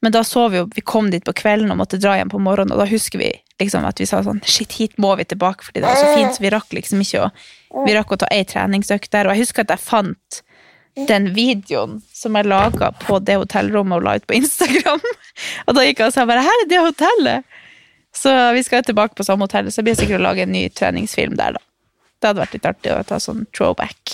Men 0.01 0.13
da 0.13 0.23
så 0.27 0.47
vi 0.53 0.59
jo, 0.59 0.69
vi 0.75 0.83
kom 0.85 1.09
dit 1.11 1.23
på 1.25 1.33
kvelden 1.33 1.71
og 1.73 1.79
måtte 1.79 1.97
dra 2.01 2.15
hjem 2.19 2.29
på 2.29 2.41
morgenen, 2.43 2.75
og 2.75 2.83
da 2.83 2.87
husker 2.89 3.21
vi 3.21 3.31
liksom 3.61 3.87
at 3.87 3.99
vi 4.01 4.07
sa 4.09 4.19
sånn, 4.25 4.41
shit, 4.45 4.75
hit 4.77 4.99
må 5.01 5.15
vi 5.17 5.25
tilbake, 5.25 5.65
fordi 5.65 5.81
det 5.81 5.87
var 5.87 5.97
så 5.97 6.11
fint, 6.13 6.35
så 6.35 6.43
vi 6.43 6.51
rakk 6.53 6.75
liksom 6.75 7.01
ikke 7.01 7.23
å, 7.25 7.29
vi 7.87 7.95
rakk 7.95 8.11
å 8.13 8.19
ta 8.21 8.29
ei 8.35 8.43
treningsøkt 8.45 9.09
der, 9.15 9.25
og 9.25 9.33
jeg 9.33 9.47
husker 9.47 9.65
at 9.65 9.73
jeg 9.73 9.81
fant 9.85 10.41
den 11.09 11.31
videoen 11.35 11.97
som 12.13 12.37
jeg 12.37 12.47
laget 12.47 12.99
på 13.01 13.17
det 13.25 13.39
hotellrommet 13.41 13.97
og 13.97 14.05
la 14.05 14.17
ut 14.19 14.27
på 14.29 14.37
Instagram, 14.37 15.01
og 15.65 15.77
da 15.77 15.87
gikk 15.87 16.03
jeg 16.03 16.11
og 16.11 16.17
sa 16.17 16.27
bare, 16.29 16.43
her 16.45 16.65
er 16.65 16.69
det 16.71 16.83
hotellet! 16.85 17.61
Så 18.15 18.31
vi 18.55 18.61
skal 18.63 18.83
tilbake 18.85 19.17
på 19.17 19.25
samme 19.27 19.43
hotell, 19.43 19.67
så 19.71 19.81
det 19.81 19.89
blir 19.89 19.97
sikkert 19.99 20.21
å 20.21 20.27
lage 20.29 20.45
en 20.45 20.53
ny 20.55 20.67
treningsfilm 20.71 21.33
der 21.35 21.57
da. 21.57 21.63
Det 22.25 22.31
hadde 22.31 22.41
vært 22.41 22.53
litt 22.57 22.63
artig 22.65 22.89
å 22.89 23.01
ta 23.05 23.19
sånn 23.21 23.43
throwback. 23.53 24.13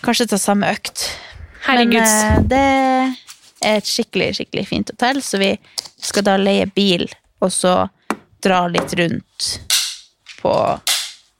Kanskje 0.00 0.24
ta 0.30 0.38
samme 0.40 0.70
økt. 0.72 1.02
Herregud. 1.66 2.00
Men 2.00 2.38
eh, 2.38 2.46
det 2.48 2.60
er 3.60 3.82
et 3.82 3.90
skikkelig, 3.90 4.30
skikkelig 4.38 4.62
fint 4.70 4.92
hotell, 4.94 5.20
så 5.20 5.36
vi 5.36 5.50
skal 6.00 6.24
da 6.24 6.38
leie 6.40 6.64
bil, 6.72 7.04
og 7.44 7.52
så 7.52 7.74
dra 8.40 8.62
litt 8.72 8.94
rundt 8.96 9.48
på 10.38 10.54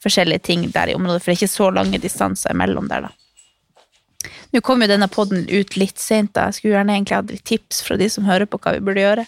forskjellige 0.04 0.44
ting 0.50 0.66
der 0.74 0.92
i 0.92 0.98
området, 0.98 1.22
for 1.22 1.30
det 1.32 1.38
er 1.38 1.40
ikke 1.40 1.54
så 1.54 1.70
lange 1.78 2.02
distanser 2.02 2.52
imellom 2.52 2.92
der, 2.92 3.08
da. 3.08 4.28
Nå 4.52 4.60
kom 4.68 4.84
jo 4.84 4.90
denne 4.92 5.08
podden 5.08 5.48
ut 5.48 5.80
litt 5.80 5.96
sent, 5.96 6.34
da. 6.36 6.50
Jeg 6.50 6.58
skulle 6.58 6.76
gjerne 6.76 6.98
egentlig 6.98 7.16
hatt 7.22 7.32
litt 7.32 7.48
tips 7.48 7.80
fra 7.88 7.96
de 7.96 8.12
som 8.12 8.28
hører 8.28 8.52
på 8.52 8.60
hva 8.60 8.76
vi 8.76 8.84
burde 8.84 9.06
gjøre. 9.06 9.24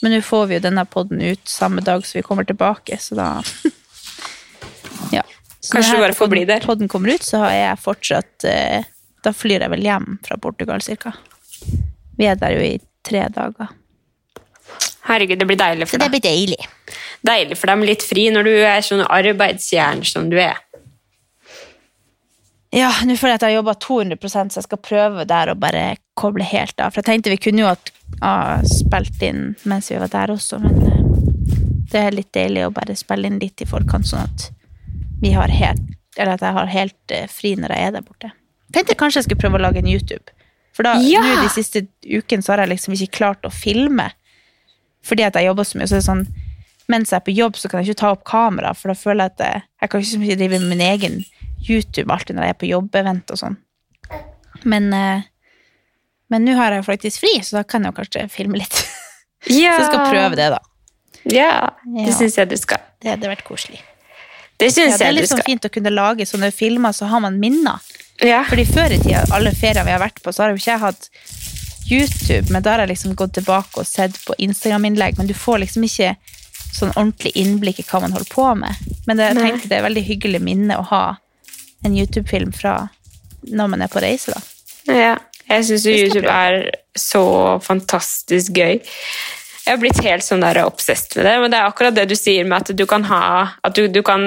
Men 0.00 0.16
nå 0.16 0.24
får 0.24 0.48
vi 0.48 0.56
jo 0.56 0.64
denne 0.64 0.88
podden 0.88 1.20
ut 1.20 1.44
samme 1.44 1.84
dag 1.84 2.08
som 2.08 2.22
vi 2.22 2.24
kommer 2.24 2.48
tilbake, 2.48 2.96
så 3.04 3.20
da. 3.20 3.30
Så 5.62 5.76
Kanskje 5.76 5.94
du 5.94 6.02
bare 6.02 6.16
får 6.18 6.28
bli 6.32 6.44
der. 6.48 6.64
podden 6.66 6.88
kommer 6.90 7.14
ut, 7.14 7.22
så 7.22 7.38
har 7.44 7.52
jeg 7.54 7.78
fortsatt 7.84 8.44
eh, 8.50 8.82
Da 9.22 9.30
flyr 9.32 9.62
jeg 9.62 9.70
vel 9.70 9.84
hjem 9.86 10.16
fra 10.26 10.36
Portugal, 10.42 10.82
cirka. 10.82 11.12
Vi 12.18 12.26
er 12.26 12.34
der 12.40 12.56
jo 12.56 12.64
i 12.66 12.80
tre 13.06 13.28
dager. 13.30 13.68
Herregud, 15.06 15.38
det 15.38 15.46
blir 15.46 15.58
deilig 15.58 15.86
Så 15.88 15.98
deg. 15.98 16.00
det 16.00 16.08
deg. 16.08 16.10
blir 16.16 16.24
deilig. 16.26 16.66
Deilig 17.26 17.58
for 17.58 17.70
deg 17.70 17.78
med 17.78 17.88
litt 17.92 18.02
fri 18.06 18.24
når 18.34 18.48
du 18.48 18.52
er 18.66 18.82
sånn 18.86 19.04
arbeidsjern 19.06 20.02
som 20.06 20.26
du 20.30 20.36
er. 20.42 20.58
Ja, 22.72 22.88
nå 23.04 23.14
føler 23.20 23.34
jeg 23.34 23.38
at 23.38 23.44
jeg 23.44 23.50
har 23.52 23.58
jobba 23.60 23.74
200% 23.84 24.54
så 24.54 24.58
jeg 24.62 24.66
skal 24.66 24.80
prøve 24.80 25.26
der 25.28 25.50
å 25.52 25.56
bare 25.60 25.82
koble 26.18 26.46
helt 26.48 26.78
av. 26.80 26.90
For 26.94 27.02
jeg 27.02 27.08
tenkte 27.10 27.34
vi 27.34 27.40
kunne 27.44 27.62
jo 27.62 27.68
ha 27.68 27.76
ah, 28.24 28.62
spilt 28.66 29.22
inn 29.26 29.52
mens 29.68 29.90
vi 29.92 29.98
var 30.00 30.08
der 30.12 30.32
også, 30.32 30.58
men 30.62 30.78
eh, 30.88 31.02
det 31.92 32.00
er 32.06 32.16
litt 32.16 32.32
deilig 32.34 32.64
å 32.66 32.72
bare 32.74 32.96
spille 32.96 33.28
inn 33.28 33.38
litt 33.42 33.60
i 33.60 33.68
forkant, 33.68 34.08
sånn 34.08 34.24
at 34.24 34.46
vi 35.22 35.30
har 35.36 35.48
helt 35.54 35.80
Eller 36.18 36.34
at 36.36 36.42
jeg 36.44 36.52
har 36.52 36.66
helt 36.68 37.12
eh, 37.14 37.26
fri 37.32 37.54
når 37.56 37.72
jeg 37.72 37.88
er 37.88 37.92
der 37.94 38.02
borte. 38.04 38.28
Tenkte 38.74 38.96
kanskje 39.00 39.22
jeg 39.22 39.24
skulle 39.30 39.40
prøve 39.40 39.56
å 39.56 39.62
lage 39.62 39.80
en 39.80 39.88
YouTube. 39.88 40.34
For 40.76 40.84
da, 40.84 40.98
Ja! 41.00 41.22
nå 41.24 41.38
de 41.42 41.48
siste 41.54 41.86
ukene 42.04 42.44
så 42.44 42.52
har 42.52 42.62
jeg 42.66 42.74
liksom 42.74 42.92
ikke 42.96 43.16
klart 43.16 43.46
å 43.48 43.52
filme. 43.52 44.10
Fordi 45.04 45.24
at 45.24 45.34
jeg 45.40 45.46
jobber 45.48 45.64
så 45.64 45.78
mye, 45.80 45.88
så 45.88 45.96
er 45.96 46.02
det 46.02 46.08
sånn 46.10 46.26
mens 46.92 47.12
jeg 47.14 47.16
er 47.22 47.24
på 47.24 47.32
jobb, 47.32 47.56
så 47.56 47.68
kan 47.70 47.80
jeg 47.80 47.92
ikke 47.94 48.00
ta 48.02 48.10
opp 48.12 48.24
kamera, 48.28 48.74
for 48.76 48.90
da 48.92 48.94
føler 48.98 49.24
jeg 49.24 49.32
at 49.32 49.42
jeg, 49.46 49.62
jeg 49.80 49.90
kan 49.92 50.00
ikke 50.02 50.10
så 50.12 50.18
mye 50.20 50.36
drive 50.36 50.58
med 50.60 50.68
min 50.74 50.82
egen 50.84 51.14
YouTube 51.68 52.12
alltid 52.12 52.36
når 52.36 52.44
jeg 52.48 52.54
er 52.56 52.58
på 52.60 52.68
jobbevent 52.68 53.32
og 53.32 53.38
sånn. 53.40 53.56
Men 54.68 54.88
eh, 54.92 55.22
men 56.32 56.44
nå 56.48 56.54
har 56.56 56.72
jeg 56.72 56.84
faktisk 56.86 57.20
fri, 57.22 57.32
så 57.44 57.58
da 57.58 57.62
kan 57.68 57.84
jeg 57.84 57.92
kanskje 57.96 58.26
filme 58.32 58.56
litt. 58.60 58.76
Ja. 59.48 59.74
Så 59.76 59.82
jeg 59.82 59.88
skal 59.90 60.04
prøve 60.08 60.36
det, 60.38 60.46
da. 60.54 60.60
Ja, 61.28 61.70
det 61.84 62.06
Ja. 62.08 62.14
syns 62.16 62.36
jeg 62.38 62.48
du 62.48 62.56
skal. 62.56 62.80
Det 63.04 63.10
hadde 63.14 63.28
vært 63.28 63.44
koselig. 63.44 63.80
Det 64.62 64.70
syns 64.70 64.96
ja, 64.96 65.08
er 65.08 65.12
jeg 65.12 65.26
du 65.26 65.30
sånn 65.30 65.42
skal. 65.42 65.50
fint 65.50 65.68
å 65.68 65.72
kunne 65.74 65.92
lage 65.92 66.26
sånne 66.28 66.52
filmer, 66.54 66.94
så 66.96 67.10
har 67.10 67.22
man 67.24 67.38
minner. 67.42 67.82
Ja. 68.22 68.44
Fordi 68.48 68.64
før 68.68 68.94
i 68.94 69.00
tida, 69.02 69.24
alle 69.34 69.50
ferier 69.56 69.86
vi 69.86 69.94
har 69.94 70.02
vært 70.02 70.22
på, 70.22 70.32
så 70.32 70.44
har 70.44 70.52
jo 70.52 70.60
ikke 70.60 70.70
jeg 70.70 70.82
hatt 70.84 71.08
YouTube, 71.90 72.52
men 72.54 72.62
da 72.62 72.76
har 72.76 72.84
jeg 72.84 72.92
liksom 72.92 73.16
gått 73.18 73.34
tilbake 73.40 73.82
og 73.82 73.88
sett 73.88 74.16
på 74.26 74.36
Instagram-innlegg, 74.38 75.18
men 75.18 75.28
du 75.28 75.34
får 75.36 75.64
liksom 75.64 75.84
ikke 75.88 76.14
sånn 76.72 76.94
ordentlig 76.94 77.34
innblikk 77.36 77.82
i 77.82 77.86
hva 77.88 78.00
man 78.04 78.14
holder 78.14 78.30
på 78.32 78.46
med. 78.56 78.94
Men 79.08 79.18
det, 79.18 79.28
jeg 79.32 79.40
tenkte 79.42 79.72
det 79.72 79.80
er 79.80 79.86
veldig 79.88 80.04
hyggelig 80.06 80.40
minne 80.44 80.78
å 80.78 80.86
ha 80.92 81.04
en 81.82 81.98
YouTube-film 81.98 82.54
fra 82.56 82.76
når 83.50 83.72
man 83.74 83.84
er 83.84 83.90
på 83.92 84.00
reise, 84.02 84.32
da. 84.32 84.40
Ja, 84.92 85.14
jeg 85.50 85.66
syns 85.68 85.86
YouTube 85.90 86.30
er 86.30 86.70
så 86.98 87.24
fantastisk 87.62 88.54
gøy. 88.56 88.78
Jeg 89.62 89.76
har 89.76 89.78
blitt 89.78 90.00
helt 90.02 90.24
sånn 90.26 90.42
der 90.42 90.58
obsessed 90.64 91.14
med 91.16 91.26
det, 91.28 91.32
men 91.38 91.52
det 91.52 91.58
er 91.60 91.68
akkurat 91.68 91.94
det 91.94 92.08
du 92.10 92.16
sier 92.18 92.46
med 92.48 92.64
at 92.64 92.72
du 92.74 92.82
kan 92.90 93.04
ha 93.06 93.22
At 93.62 93.76
du, 93.78 93.86
du 93.86 94.00
kan 94.02 94.24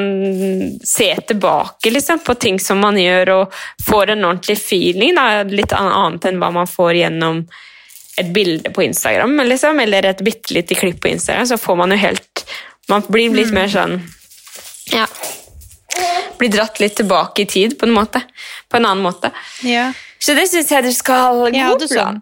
se 0.80 1.10
tilbake 1.28 1.92
liksom, 1.92 2.22
på 2.24 2.38
ting 2.40 2.60
som 2.60 2.80
man 2.80 2.96
gjør, 3.00 3.34
og 3.34 3.58
får 3.90 4.14
en 4.14 4.24
ordentlig 4.30 4.56
feeling. 4.62 5.16
Da. 5.18 5.44
Litt 5.44 5.76
annet 5.76 6.30
enn 6.30 6.40
hva 6.40 6.54
man 6.56 6.70
får 6.72 6.94
gjennom 7.02 7.44
et 8.16 8.32
bilde 8.32 8.72
på 8.72 8.86
Instagram, 8.86 9.36
liksom, 9.44 9.80
eller 9.84 10.08
et 10.08 10.24
bitte 10.24 10.56
lite 10.56 10.76
klipp 10.80 11.02
på 11.04 11.12
Instagram, 11.12 11.50
så 11.52 11.58
får 11.60 11.76
man 11.84 11.92
jo 11.92 12.00
helt 12.00 12.46
Man 12.88 13.02
blir 13.10 13.34
litt 13.34 13.52
mer 13.52 13.68
sånn 13.68 13.98
Ja. 14.94 15.08
Blir 16.38 16.52
dratt 16.54 16.80
litt 16.80 16.96
tilbake 16.96 17.42
i 17.42 17.46
tid, 17.50 17.80
på 17.80 17.88
en 17.88 17.96
måte. 17.96 18.22
På 18.70 18.78
en 18.78 18.86
annen 18.86 19.04
måte. 19.04 19.32
Ja. 19.64 19.92
Så 20.20 20.36
det 20.38 20.48
syns 20.52 20.72
jeg 20.72 20.84
du 20.86 20.92
skal 20.94 21.50
Jeg 21.52 21.68
God 21.68 21.90
plan. 21.90 22.22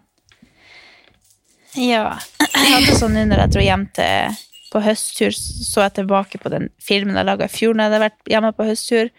Ja. 1.84 2.18
Jeg 2.54 2.70
hadde 2.70 2.98
sånn 2.98 3.16
nå 3.16 3.24
når 3.28 3.44
jeg 3.44 3.54
dro 3.54 3.64
hjem 3.64 3.86
til 3.96 4.42
på 4.74 4.82
høsttur, 4.82 5.34
så 5.34 5.84
jeg 5.84 5.94
tilbake 6.00 6.40
på 6.42 6.50
den 6.50 6.68
filmen 6.82 7.18
jeg 7.18 7.28
laga 7.28 7.46
i 7.46 7.52
fjor 7.52 7.76
når 7.76 7.84
jeg 7.84 7.92
hadde 7.92 8.04
vært 8.04 8.30
hjemme 8.32 8.50
på 8.56 8.66
høsttur. 8.66 9.10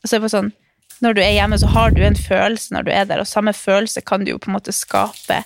Og 0.00 0.04
så 0.04 0.14
er 0.14 0.18
det 0.18 0.24
bare 0.26 0.36
sånn, 0.38 0.52
Når 1.00 1.14
du 1.16 1.20
er 1.24 1.32
hjemme, 1.32 1.56
så 1.56 1.68
har 1.72 1.94
du 1.96 2.02
en 2.04 2.18
følelse 2.18 2.74
når 2.74 2.84
du 2.84 2.90
er 2.92 3.06
der, 3.08 3.22
og 3.22 3.28
samme 3.28 3.54
følelse 3.56 4.02
kan 4.04 4.24
du 4.24 4.34
jo 4.34 4.38
på 4.38 4.50
en 4.50 4.58
måte 4.58 4.74
skape 4.76 5.38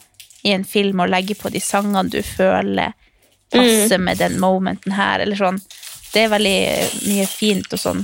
i 0.42 0.50
en 0.50 0.64
film 0.66 1.00
og 1.04 1.12
legge 1.12 1.36
på 1.38 1.52
de 1.54 1.60
sangene 1.62 2.10
du 2.10 2.18
føler 2.26 2.96
passer 3.54 4.02
med 4.02 4.18
den 4.18 4.40
momenten 4.42 4.96
her, 4.96 5.22
eller 5.22 5.38
sånn. 5.38 5.60
Det 6.10 6.24
er 6.24 6.32
veldig 6.32 6.58
mye 7.06 7.28
fint 7.30 7.70
og 7.70 7.80
sånn 7.80 8.02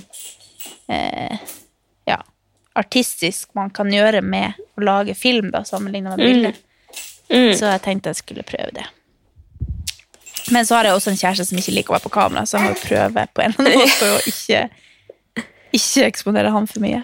eh, 0.94 1.42
ja, 2.06 2.20
artistisk 2.78 3.50
man 3.58 3.74
kan 3.74 3.90
gjøre 3.90 4.22
med 4.22 4.54
å 4.78 4.86
lage 4.86 5.18
film, 5.18 5.50
da, 5.50 5.64
sammenlignet 5.66 6.16
med 6.16 6.26
bilder. 6.26 6.62
Mm. 7.30 7.52
Så 7.58 7.66
jeg 7.66 7.82
tenkte 7.82 8.14
jeg 8.14 8.22
skulle 8.22 8.46
prøve 8.46 8.70
det. 8.78 8.86
Men 10.50 10.66
så 10.66 10.74
har 10.78 10.88
jeg 10.88 10.96
også 10.98 11.10
en 11.12 11.18
kjæreste 11.20 11.44
som 11.50 11.58
ikke 11.60 11.74
liker 11.76 11.92
å 11.92 11.96
være 11.98 12.06
på 12.08 12.12
kamera, 12.14 12.42
så 12.48 12.58
jeg 12.58 12.70
må 12.70 12.78
prøve 12.82 13.26
på 13.34 13.42
en 13.44 13.52
eller 13.58 13.70
annen 13.70 13.84
måte 13.84 14.08
å 14.10 14.20
ikke, 14.30 14.62
ikke 15.78 16.06
eksponere 16.08 16.50
han 16.54 16.66
for 16.70 16.82
mye. 16.84 17.02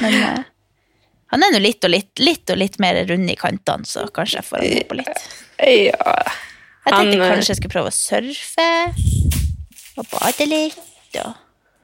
Men 0.00 0.14
eh, 0.22 0.44
Han 1.34 1.42
er 1.44 1.52
nå 1.52 1.58
litt 1.60 1.84
og 1.84 1.90
litt, 1.92 2.12
litt 2.24 2.50
og 2.54 2.56
litt 2.56 2.78
mer 2.80 3.02
rund 3.10 3.28
i 3.28 3.36
kantene, 3.36 3.84
så 3.84 4.06
kanskje 4.14 4.38
jeg 4.40 4.46
får 4.48 4.62
han 4.64 4.78
opp 4.80 4.88
på 4.94 4.98
litt. 5.02 5.26
Ja. 5.58 6.14
Jeg 6.88 6.94
tenkte 6.94 6.94
Han, 6.94 7.10
eh, 7.12 7.32
kanskje 7.34 7.52
jeg 7.52 7.58
skulle 7.60 7.74
prøve 7.74 7.90
å 7.92 7.96
surfe 7.98 8.68
og 9.98 10.06
bade 10.14 10.46
litt. 10.48 10.78
Og, 11.18 11.34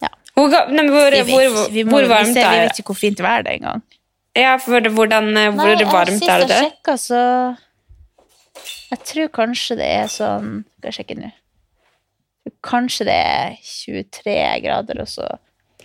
ja. 0.04 0.10
Hvor, 0.38 0.54
nei, 0.72 0.86
hvor, 0.88 1.10
Vi 1.10 1.20
vet 1.20 1.34
hvor, 1.34 1.68
vi 1.74 1.84
må- 1.84 1.90
hvor 1.98 2.06
vi 2.08 2.14
er 2.16 2.24
det? 2.32 2.46
Vi 2.48 2.62
vet 2.64 2.80
ikke 2.80 2.92
hvor 2.94 3.00
fint 3.02 3.20
vær 3.20 3.44
det 3.44 3.52
er 3.52 3.58
engang. 3.60 3.82
Ja, 4.34 4.56
for 4.58 4.80
hvordan, 4.96 5.28
eh, 5.36 5.50
hvor 5.54 5.76
varmt 5.92 6.24
er 6.24 6.46
det? 6.46 6.48
Sist 6.48 6.54
jeg 6.54 6.70
sjekka, 6.70 6.96
så 6.98 7.20
Jeg 8.90 9.00
tror 9.10 9.28
kanskje 9.34 9.76
det 9.80 9.88
er 10.00 10.10
sånn 10.12 10.50
Skal 10.78 10.90
jeg 10.90 10.96
sjekke 10.98 11.16
nå? 11.18 11.30
Kanskje 12.64 13.06
det 13.08 13.16
er 13.16 13.56
23 13.64 14.36
grader 14.64 15.00
og 15.04 15.08
så 15.08 15.26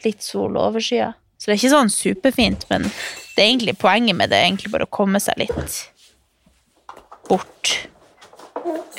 litt 0.04 0.24
sol 0.24 0.56
og 0.56 0.70
overskya. 0.70 1.14
Så 1.40 1.48
det 1.50 1.54
er 1.56 1.60
ikke 1.62 1.72
sånn 1.74 1.92
superfint, 1.92 2.66
men 2.72 2.86
det 2.88 3.44
er 3.44 3.48
egentlig 3.50 3.78
poenget 3.80 4.16
med 4.20 4.32
det 4.32 4.40
er 4.40 4.48
egentlig 4.50 4.72
bare 4.74 4.88
å 4.88 4.92
komme 4.92 5.20
seg 5.24 5.40
litt 5.40 5.78
bort. 7.30 7.74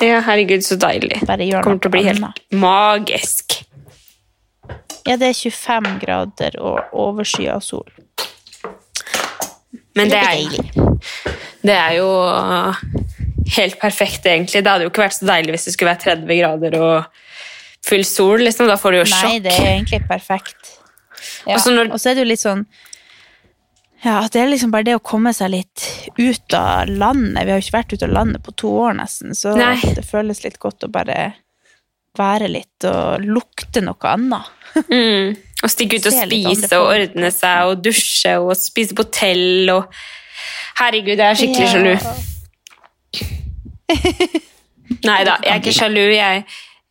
Ja, 0.01 0.19
herregud, 0.25 0.63
så 0.65 0.77
deilig. 0.81 1.19
Bare 1.29 1.45
gjør 1.45 1.65
Kommer 1.67 1.81
til 1.83 1.91
å 1.91 1.93
bli 1.93 2.03
helt 2.07 2.23
annet. 2.23 2.41
magisk. 2.53 3.59
Ja, 5.05 5.17
det 5.21 5.31
er 5.31 5.37
25 5.37 5.99
grader 6.01 6.57
og 6.61 6.93
overskya 6.97 7.59
sol. 7.61 7.89
Men 9.97 10.09
det 10.09 10.21
er, 10.21 10.71
det 11.65 11.75
er 11.77 11.95
jo 11.97 12.09
helt 13.57 13.79
perfekt, 13.81 14.25
egentlig. 14.25 14.63
Det 14.63 14.71
hadde 14.71 14.85
jo 14.87 14.91
ikke 14.93 15.03
vært 15.05 15.17
så 15.19 15.27
deilig 15.27 15.55
hvis 15.55 15.65
det 15.67 15.73
skulle 15.75 15.91
være 15.93 16.03
30 16.17 16.39
grader 16.41 16.77
og 16.81 17.05
full 17.87 18.03
sol. 18.05 18.39
Liksom. 18.45 18.67
Da 18.69 18.77
får 18.79 18.91
du 18.91 18.97
jo 19.01 19.07
Nei, 19.09 19.17
sjokk. 19.17 19.43
det 19.43 19.51
er 19.57 19.67
egentlig 19.73 20.01
perfekt. 20.07 20.71
Ja. 21.45 21.55
Og 21.55 21.59
så 21.63 21.73
når- 21.75 21.91
er 21.93 22.13
det 22.15 22.23
jo 22.23 22.29
litt 22.31 22.39
sånn 22.41 22.65
Ja, 24.03 24.27
det 24.33 24.41
er 24.41 24.47
liksom 24.49 24.71
bare 24.71 24.83
det 24.83 24.95
å 24.95 25.03
komme 25.03 25.29
seg 25.31 25.51
litt 25.51 25.83
ut 26.17 26.53
av 26.57 26.87
landet. 26.89 27.43
Vi 27.45 27.51
har 27.51 27.59
jo 27.59 27.65
ikke 27.67 27.77
vært 27.83 27.93
ute 27.93 28.03
av 28.07 28.09
landet 28.15 28.41
på 28.41 28.55
to 28.55 28.67
år 28.87 28.95
nesten, 28.97 29.35
så 29.37 29.55
Nei. 29.55 29.75
det 29.93 30.03
føles 30.03 30.43
litt 30.43 30.57
godt 30.57 30.81
å 30.87 30.91
bare 30.91 31.35
være 32.17 32.49
litt 32.49 32.83
og 32.89 33.21
lukte 33.21 33.83
noe 33.85 34.09
annet. 34.09 34.41
Mm. 34.89 35.37
Og 35.63 35.69
stikke 35.69 35.99
ut 36.01 36.07
og 36.09 36.13
spise 36.25 36.73
og 36.79 36.87
ordne 36.95 37.29
seg 37.31 37.69
og 37.69 37.83
dusje 37.85 38.33
og 38.41 38.55
spise 38.57 38.95
på 38.97 39.05
hotell 39.05 39.69
og 39.69 39.93
Herregud, 40.81 41.17
jeg 41.17 41.29
er 41.29 41.35
skikkelig 41.35 41.67
Ja. 41.67 42.01
sjalu. 42.01 43.40
Nei 45.07 45.21
da, 45.27 45.37
jeg 45.43 45.51
er 45.53 45.61
ikke 45.61 45.73
sjalu. 45.75 46.01
Jeg, 46.13 46.43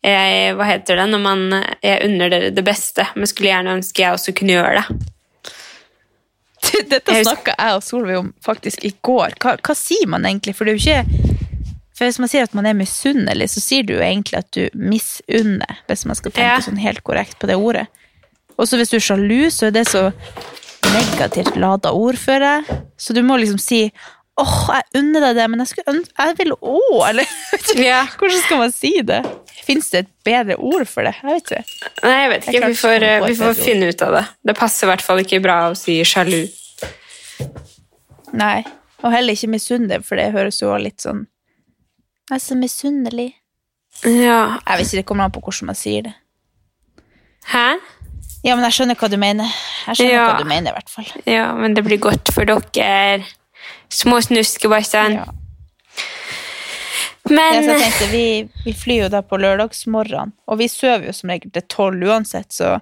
jeg 0.06 0.54
Hva 0.56 0.66
heter 0.70 0.96
det 1.02 1.08
når 1.12 1.20
man 1.24 1.42
Jeg 1.84 1.98
unner 2.06 2.30
dere 2.32 2.50
det 2.56 2.64
beste, 2.64 3.04
men 3.16 3.28
skulle 3.28 3.50
gjerne 3.52 3.74
ønske 3.78 4.02
jeg 4.04 4.16
også 4.16 4.32
kunne 4.36 4.56
gjøre 4.56 4.80
det. 4.80 5.00
Dette 6.90 7.14
Jeg 7.16 7.26
snakka 7.26 7.54
jeg 7.56 7.76
og 7.78 7.84
Solveig 7.84 8.18
om 8.20 8.32
faktisk 8.44 8.84
i 8.84 8.92
går. 9.04 9.36
Hva, 9.40 9.56
hva 9.64 9.76
sier 9.76 10.08
man 10.12 10.26
egentlig? 10.28 10.54
For 10.56 10.68
det 10.68 10.74
er 10.74 10.78
jo 10.78 10.84
ikke 10.84 11.30
For 11.96 12.08
hvis 12.08 12.20
man 12.22 12.30
sier 12.32 12.46
at 12.48 12.54
man 12.56 12.68
er 12.68 12.76
misunnelig, 12.78 13.50
så 13.52 13.60
sier 13.64 13.84
du 13.84 13.94
jo 13.98 14.02
egentlig 14.04 14.38
at 14.40 14.48
du 14.56 14.62
misunner, 14.80 15.80
hvis 15.88 16.06
man 16.08 16.16
skal 16.16 16.32
tenke 16.32 16.46
Ja. 16.48 16.60
sånn 16.64 16.80
helt 16.80 17.02
korrekt 17.04 17.36
på 17.40 17.48
det 17.50 17.58
ordet. 17.60 17.86
Og 18.56 18.68
så 18.68 18.76
hvis 18.80 18.92
du 18.92 18.96
er 18.96 19.04
sjalu, 19.04 19.50
så 19.52 19.68
er 19.68 19.74
det 19.76 19.86
så 19.88 20.06
negativt 20.94 21.56
lada 21.60 21.92
ord 21.92 22.16
for 22.20 22.40
deg. 22.40 22.70
Så 22.96 23.12
du 23.16 23.20
må 23.24 23.36
liksom 23.40 23.60
si 23.60 23.82
åh, 24.40 24.54
jeg 24.74 25.00
unner 25.00 25.24
deg 25.26 25.36
det, 25.38 25.46
men 25.52 25.62
jeg, 25.62 25.70
skulle 25.72 26.00
jeg 26.00 26.36
vil 26.40 26.52
òg, 26.56 26.96
eller 27.08 27.30
yeah. 27.78 28.08
Hvordan 28.18 28.42
skal 28.44 28.62
man 28.62 28.72
si 28.74 28.92
det? 29.06 29.20
Fins 29.66 29.90
det 29.92 30.04
et 30.04 30.10
bedre 30.26 30.56
ord 30.56 30.86
for 30.88 31.06
det? 31.06 31.12
Jeg 31.20 31.36
vet 31.36 31.50
ikke. 31.52 31.90
Nei, 32.06 32.14
jeg 32.22 32.30
vet 32.32 32.46
ikke. 32.48 32.56
Jeg 32.56 32.72
Vi 32.72 32.78
får, 32.80 33.06
vi 33.28 33.34
får 33.42 33.58
finne 33.60 33.90
ut 33.92 34.02
av 34.06 34.16
det. 34.16 34.24
Det 34.50 34.56
passer 34.58 34.86
i 34.86 34.90
hvert 34.90 35.04
fall 35.04 35.22
ikke 35.22 35.42
bra 35.44 35.58
å 35.70 35.76
si 35.78 35.98
sjalu. 36.08 36.40
Nei. 38.36 38.62
Og 39.04 39.12
heller 39.14 39.36
ikke 39.36 39.50
misunnelig, 39.50 40.02
for 40.06 40.20
det 40.20 40.30
høres 40.34 40.58
jo 40.60 40.72
litt 40.80 41.00
sånn 41.00 41.22
Jeg 42.30 42.36
er 42.36 42.42
så 42.44 42.56
misunnelig. 42.58 43.30
Ja. 44.04 44.58
Jeg 44.66 44.76
vet 44.80 44.86
ikke, 44.86 45.00
det 45.00 45.06
kommer 45.08 45.26
an 45.26 45.32
på 45.34 45.42
hvordan 45.44 45.70
man 45.72 45.78
sier 45.78 46.04
det. 46.08 46.12
Hæ? 47.50 47.66
Ja, 48.44 48.54
men 48.56 48.64
jeg 48.68 48.76
skjønner 48.78 48.96
hva 49.00 49.08
du 49.12 49.16
mener. 49.20 49.50
Jeg 49.88 49.98
skjønner 49.98 50.14
Ja. 50.14 50.26
hva 50.30 50.38
du 50.40 50.48
mener, 50.48 50.70
i 50.70 50.76
hvert 50.78 50.92
fall. 50.92 51.08
Ja, 51.28 51.48
men 51.56 51.74
det 51.76 51.84
blir 51.84 51.98
godt 52.00 52.30
for 52.32 52.48
dere. 52.48 53.24
Små 53.92 54.22
snuskebasser. 54.22 55.10
Ja. 55.10 55.28
Men 57.30 57.64
Ja, 57.64 57.78
tenkte, 57.78 58.06
vi, 58.10 58.48
vi 58.64 58.74
flyr 58.74 59.04
jo 59.04 59.08
da 59.12 59.20
på 59.22 59.38
lørdagsmorgen, 59.38 60.32
og 60.46 60.58
vi 60.58 60.68
sover 60.72 61.10
jo 61.10 61.14
som 61.14 61.30
regel 61.30 61.52
til 61.54 61.66
tolv 61.70 62.06
uansett, 62.08 62.48
så 62.54 62.78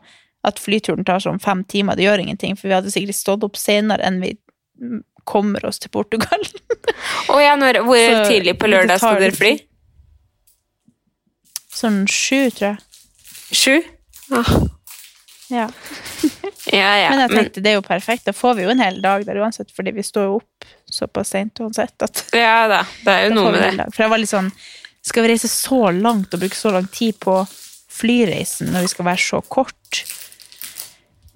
at 0.47 0.61
flyturen 0.63 1.05
tar 1.05 1.21
sånn 1.21 1.41
fem 1.43 1.65
timer, 1.69 1.99
det 1.99 2.07
gjør 2.07 2.23
ingenting, 2.23 2.57
for 2.57 2.71
vi 2.71 2.77
hadde 2.77 2.93
sikkert 2.95 3.19
stått 3.19 3.45
opp 3.45 3.59
senere 3.59 4.05
enn 4.07 4.21
vi 4.23 4.37
mm, 4.81 5.03
kommer 5.29 5.65
oss 5.69 5.83
til 5.83 5.93
Portugal. 5.93 6.47
Å 7.35 7.41
ja, 7.43 7.57
når, 7.61 7.83
hvor 7.85 7.99
Så 7.99 8.23
tidlig 8.31 8.57
på 8.61 8.71
lørdag 8.71 9.03
skal 9.03 9.21
dere 9.21 9.37
fly? 9.37 9.53
Sånn 11.79 12.05
sju, 12.11 12.49
tror 12.55 12.71
jeg. 12.71 12.79
Sju? 13.59 13.75
Ah. 14.35 14.55
Ja. 15.49 15.69
Ja, 16.69 16.91
ja. 17.01 17.11
Men 17.11 17.23
jeg 17.23 17.31
Men, 17.31 17.37
tenkte, 17.39 17.63
det 17.65 17.71
er 17.71 17.79
jo 17.79 17.85
perfekt, 17.85 18.27
da 18.29 18.35
får 18.37 18.59
vi 18.59 18.67
jo 18.67 18.73
en 18.73 18.83
hel 18.83 18.99
dag 19.05 19.25
der 19.29 19.39
uansett, 19.41 19.71
fordi 19.75 19.95
vi 19.97 20.05
står 20.05 20.27
jo 20.29 20.41
opp 20.41 20.67
såpass 20.99 21.33
sent 21.35 21.63
uansett, 21.63 21.97
at 22.05 22.25
ja 22.37 22.67
da, 22.71 22.83
det 23.05 23.15
er 23.15 23.27
jo 23.29 23.39
noe 23.39 23.55
med 23.55 23.81
det. 23.81 23.89
For 23.95 24.05
jeg 24.05 24.13
var 24.13 24.23
litt 24.23 24.33
sånn 24.33 24.53
Skal 25.09 25.25
vi 25.25 25.33
reise 25.33 25.49
så 25.49 25.89
langt 25.95 26.35
og 26.35 26.43
bruke 26.43 26.59
så 26.59 26.75
lang 26.75 26.89
tid 26.93 27.17
på 27.23 27.41
flyreisen 27.99 28.73
når 28.75 28.85
vi 28.85 28.91
skal 28.93 29.07
være 29.09 29.25
så 29.25 29.41
kort? 29.49 30.03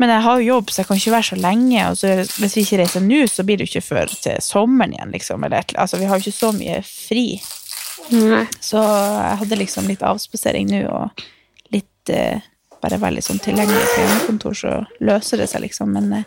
Men 0.02 0.10
jeg 0.10 0.24
har 0.24 0.40
jo 0.40 0.46
jobb, 0.56 0.70
så 0.70 0.80
jeg 0.80 0.88
kan 0.88 0.98
ikke 0.98 1.14
være 1.14 1.26
så 1.28 1.36
lenge. 1.38 1.82
Og 1.92 1.98
så 2.00 2.12
hvis 2.42 2.56
vi 2.56 2.64
ikke 2.64 2.78
reiser 2.80 3.04
nå, 3.04 3.20
så 3.30 3.44
blir 3.46 3.60
det 3.60 3.68
jo 3.68 3.70
ikke 3.70 3.86
før 3.86 4.14
til 4.24 4.40
sommeren 4.42 4.96
igjen, 4.96 5.12
liksom. 5.14 5.44
Eller, 5.46 5.74
altså, 5.78 6.00
vi 6.00 6.08
har 6.10 6.18
jo 6.18 6.24
ikke 6.26 6.40
så 6.40 6.50
mye 6.56 6.80
fri. 6.86 7.26
Nei. 8.10 8.42
Så 8.58 8.82
jeg 8.82 9.36
hadde 9.44 9.60
liksom 9.60 9.86
litt 9.86 10.02
avspasering 10.02 10.72
nå, 10.72 10.80
og 10.90 11.22
litt 11.76 12.10
eh, 12.10 12.42
bare 12.82 12.98
veldig 12.98 13.22
sånn 13.22 13.42
tilgjengelig 13.44 13.84
på 13.92 14.00
hjemmekontor, 14.02 14.58
så 14.58 14.72
løser 15.06 15.44
det 15.44 15.48
seg, 15.52 15.68
liksom. 15.68 15.94
Men 15.94 16.10
eh, 16.18 16.26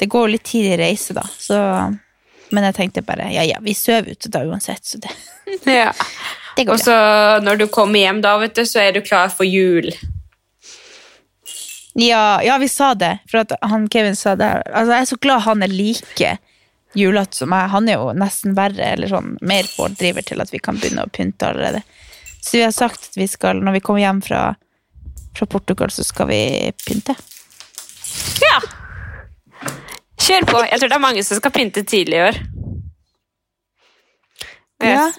det 0.00 0.08
går 0.08 0.24
jo 0.24 0.34
litt 0.38 0.48
tid 0.48 0.70
i 0.70 0.78
reise, 0.80 1.16
da. 1.16 1.26
Så 1.36 1.58
Men 2.50 2.66
jeg 2.68 2.78
tenkte 2.78 3.04
bare 3.06 3.30
ja, 3.34 3.44
ja, 3.46 3.58
vi 3.62 3.74
sover 3.78 4.14
ute 4.14 4.30
da 4.32 4.44
uansett, 4.46 4.84
så 4.84 4.98
det, 5.02 5.12
Ja. 5.70 5.92
det 6.56 6.66
går 6.66 6.74
Og 6.74 6.80
så 6.82 6.96
når 7.44 7.62
du 7.62 7.66
kommer 7.72 8.02
hjem 8.02 8.22
da, 8.24 8.36
vet 8.42 8.56
du, 8.58 8.64
så 8.66 8.82
er 8.84 8.96
du 8.96 9.02
klar 9.04 9.30
for 9.32 9.48
jul. 9.48 9.90
Ja, 11.98 12.42
ja, 12.42 12.58
vi 12.58 12.68
sa 12.68 12.94
det. 12.94 13.18
For 13.30 13.42
at 13.42 13.52
han 13.66 13.88
Kevin 13.90 14.16
sa 14.16 14.36
det. 14.38 14.50
Altså, 14.70 14.92
jeg 14.94 15.00
er 15.00 15.10
så 15.10 15.18
glad 15.20 15.44
han 15.46 15.62
er 15.66 15.74
like 15.74 16.36
julete 16.94 17.36
som 17.36 17.50
meg. 17.50 17.70
Han 17.70 17.88
er 17.88 17.98
jo 17.98 18.12
nesten 18.16 18.54
verre, 18.58 18.92
eller 18.94 19.10
sånn 19.10 19.34
mer 19.46 19.66
pådriver 19.76 20.26
til 20.26 20.42
at 20.42 20.52
vi 20.54 20.62
kan 20.62 20.78
begynne 20.78 21.06
å 21.06 21.12
pynte 21.12 21.50
allerede. 21.50 21.82
Så 22.40 22.56
vi 22.56 22.64
har 22.64 22.74
sagt 22.74 23.10
at 23.10 23.18
vi 23.18 23.26
skal, 23.28 23.60
når 23.62 23.78
vi 23.78 23.82
kommer 23.84 24.04
hjem 24.04 24.22
fra, 24.24 24.42
fra 25.36 25.50
Portugal, 25.50 25.90
så 25.92 26.06
skal 26.06 26.30
vi 26.30 26.42
pynte. 26.86 27.18
Ja! 28.42 28.62
Kjør 30.20 30.46
på. 30.48 30.60
Jeg 30.68 30.80
tror 30.80 30.90
det 30.92 30.96
er 30.98 31.02
mange 31.02 31.24
som 31.26 31.38
skal 31.40 31.52
pynte 31.54 31.84
tidlig 31.88 32.18
i 32.18 32.24
år. 32.28 32.38
Jeg, 34.80 34.94
Ja. 34.96 35.10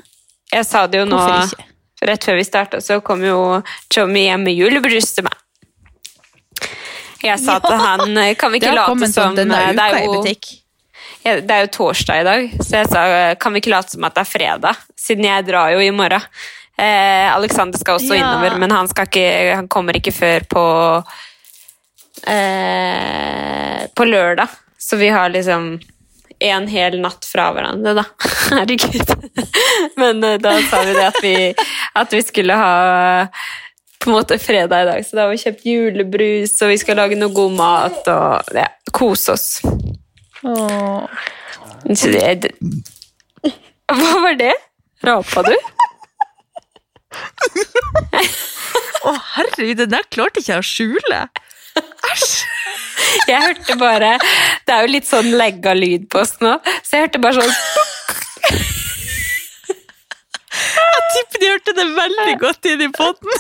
jeg 0.54 0.66
sa 0.66 0.88
det 0.88 1.00
jo 1.02 1.06
nå 1.06 1.20
rett 2.02 2.24
før 2.26 2.36
vi 2.40 2.44
starta, 2.44 2.78
så 2.82 3.00
kom 3.06 3.22
jo 3.24 3.62
Tommy 3.94 4.26
hjem 4.26 4.44
med 4.44 4.58
julebrus 4.58 5.14
til 5.14 5.24
meg. 5.28 5.38
Jeg 7.22 7.38
sa 7.40 7.60
til 7.62 7.78
han 7.78 8.16
Kan 8.36 8.52
vi 8.52 8.58
ikke 8.58 8.74
late 8.74 9.12
som 9.14 9.36
denne 9.36 9.60
det 9.76 9.84
er 9.86 10.06
jo, 10.06 10.24
det 11.46 11.52
er 11.54 11.62
jo 11.68 11.68
torsdag 11.70 12.22
i 12.22 12.24
dag, 12.26 12.48
så 12.66 12.80
jeg 12.80 12.88
sa 12.90 13.36
kan 13.36 13.54
vi 13.54 13.62
ikke 13.62 13.70
late 13.76 13.94
som 13.94 14.04
at 14.04 14.16
det 14.16 14.24
er 14.24 14.32
fredag, 14.32 14.76
siden 14.98 15.28
jeg 15.30 15.46
drar 15.46 15.70
jo 15.76 15.80
i 15.80 15.92
morgen. 15.94 16.22
Eh, 16.82 17.28
Alexander 17.36 17.78
skal 17.78 18.00
også 18.00 18.16
Ja. 18.16 18.24
innover, 18.24 18.58
men 18.58 18.72
han, 18.72 18.88
ikke, 18.88 19.54
han 19.54 19.68
kommer 19.68 19.94
ikke 19.94 20.12
før 20.12 20.40
på 20.50 20.64
eh, 22.26 23.88
På 23.94 24.04
lørdag. 24.06 24.50
Så 24.82 24.98
vi 24.98 25.10
har 25.14 25.30
liksom 25.30 25.76
en 26.42 26.68
hel 26.68 26.98
natt 27.02 27.26
fra 27.26 27.52
hverandre, 27.54 27.94
da. 28.02 28.06
Herregud. 28.52 29.12
Men 30.02 30.24
eh, 30.26 30.40
da 30.42 30.56
sa 30.70 30.82
vi 30.88 30.96
det 30.98 31.06
at 31.06 31.20
vi, 31.22 31.36
at 32.02 32.16
vi 32.16 32.22
skulle 32.26 32.58
ha 32.58 32.72
på 34.02 34.10
en 34.10 34.16
måte 34.16 34.40
fredag 34.42 34.82
i 34.82 34.88
dag, 34.90 35.06
så 35.06 35.16
da 35.16 35.28
har 35.28 35.36
vi 35.36 35.42
kjøpt 35.44 35.68
julebrus, 35.70 36.56
og 36.66 36.72
vi 36.72 36.80
skal 36.82 36.98
lage 36.98 37.20
noe 37.20 37.30
god 37.36 37.54
mat 37.54 38.10
og 38.10 38.56
ja, 38.58 38.66
kose 38.98 39.36
oss. 39.36 39.48
Åh. 40.42 41.06
Det. 41.86 42.52
Hva 43.92 44.18
var 44.26 44.36
det? 44.40 44.54
Rapa 45.06 45.44
du? 45.46 45.54
Å, 49.02 49.14
herregud, 49.36 49.78
den 49.84 49.94
der 49.94 50.10
klarte 50.14 50.42
ikke 50.42 50.56
jeg 50.56 50.62
å 50.62 50.66
skjule. 50.66 51.22
Jeg 53.28 53.42
hørte 53.44 53.76
bare 53.80 54.14
Det 54.66 54.76
er 54.76 54.86
jo 54.86 54.92
litt 54.94 55.08
sånn 55.10 55.32
legga 55.40 55.74
lyd 55.78 56.08
på 56.12 56.22
oss 56.24 56.38
nå, 56.44 56.58
så 56.84 56.98
jeg 56.98 57.08
hørte 57.08 57.22
bare 57.24 57.42
sånn 57.42 57.56
Jeg 60.52 61.02
tipper 61.16 61.42
de 61.42 61.50
hørte 61.50 61.74
det 61.76 61.86
veldig 61.96 62.36
godt 62.42 62.68
inn 62.72 62.84
i 62.86 62.88
potten. 62.94 63.34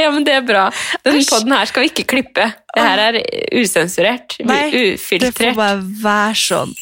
Ja, 0.00 0.08
men 0.12 0.24
det 0.24 0.34
er 0.38 0.44
bra. 0.44 0.64
Den 1.04 1.20
podden 1.28 1.52
her 1.54 1.68
skal 1.68 1.84
vi 1.84 1.90
ikke 1.90 2.04
klippe. 2.08 2.46
Det 2.74 2.84
her 2.84 3.00
er 3.06 3.18
usensurert. 3.60 4.36
Nei, 4.48 4.96
det 5.20 5.32
får 5.36 5.56
bare 5.56 5.80
være 6.02 6.36
sånn. 6.40 6.72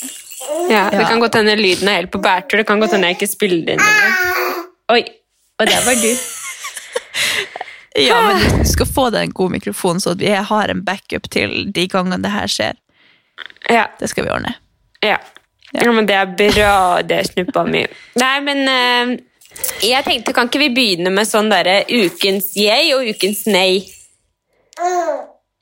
Ja, 0.70 0.86
det 0.94 1.06
kan 1.06 1.22
godt 1.22 1.38
hende 1.38 1.56
lyden 1.58 1.90
er 1.90 2.00
helt 2.00 2.12
på 2.14 2.20
bærtur. 2.22 2.62
Det 2.62 2.66
kan 2.68 2.82
godt 2.82 2.94
hende 2.96 3.10
jeg 3.10 3.18
ikke 3.18 3.30
spiller 3.30 3.64
den 3.66 3.82
inn. 3.82 4.62
Oi, 4.94 5.02
og 5.60 5.70
der 5.70 5.82
var 5.86 5.98
du. 6.00 6.12
Ja, 7.98 8.20
men 8.28 8.60
du 8.62 8.68
skal 8.70 8.86
få 8.86 9.08
deg 9.10 9.24
en 9.26 9.32
god 9.34 9.50
mikrofon, 9.56 9.98
så 10.00 10.14
vi 10.18 10.30
har 10.30 10.70
en 10.70 10.84
backup 10.86 11.26
til 11.32 11.72
de 11.74 11.86
gangene 11.90 12.20
det 12.22 12.30
her 12.30 12.46
skjer. 12.50 12.76
Ja, 13.70 13.88
Det 13.98 14.10
skal 14.10 14.24
vi 14.26 14.30
ordne. 14.30 14.54
ja. 15.02 15.16
ja 15.72 15.92
men 15.92 16.06
det 16.06 16.14
er 16.14 16.30
bra, 16.36 17.02
det, 17.02 17.24
snuppa 17.32 17.64
mi. 17.66 17.82
Nei, 18.20 18.36
men 18.46 18.62
uh, 18.68 19.12
jeg 19.82 20.04
tenkte, 20.06 20.32
kan 20.36 20.46
ikke 20.50 20.62
vi 20.62 20.70
begynne 20.74 21.10
med 21.14 21.26
sånn 21.28 21.50
derre 21.50 21.82
ukens 21.90 22.52
yay 22.58 22.92
og 22.94 23.06
ukens 23.10 23.44
nei? 23.50 23.82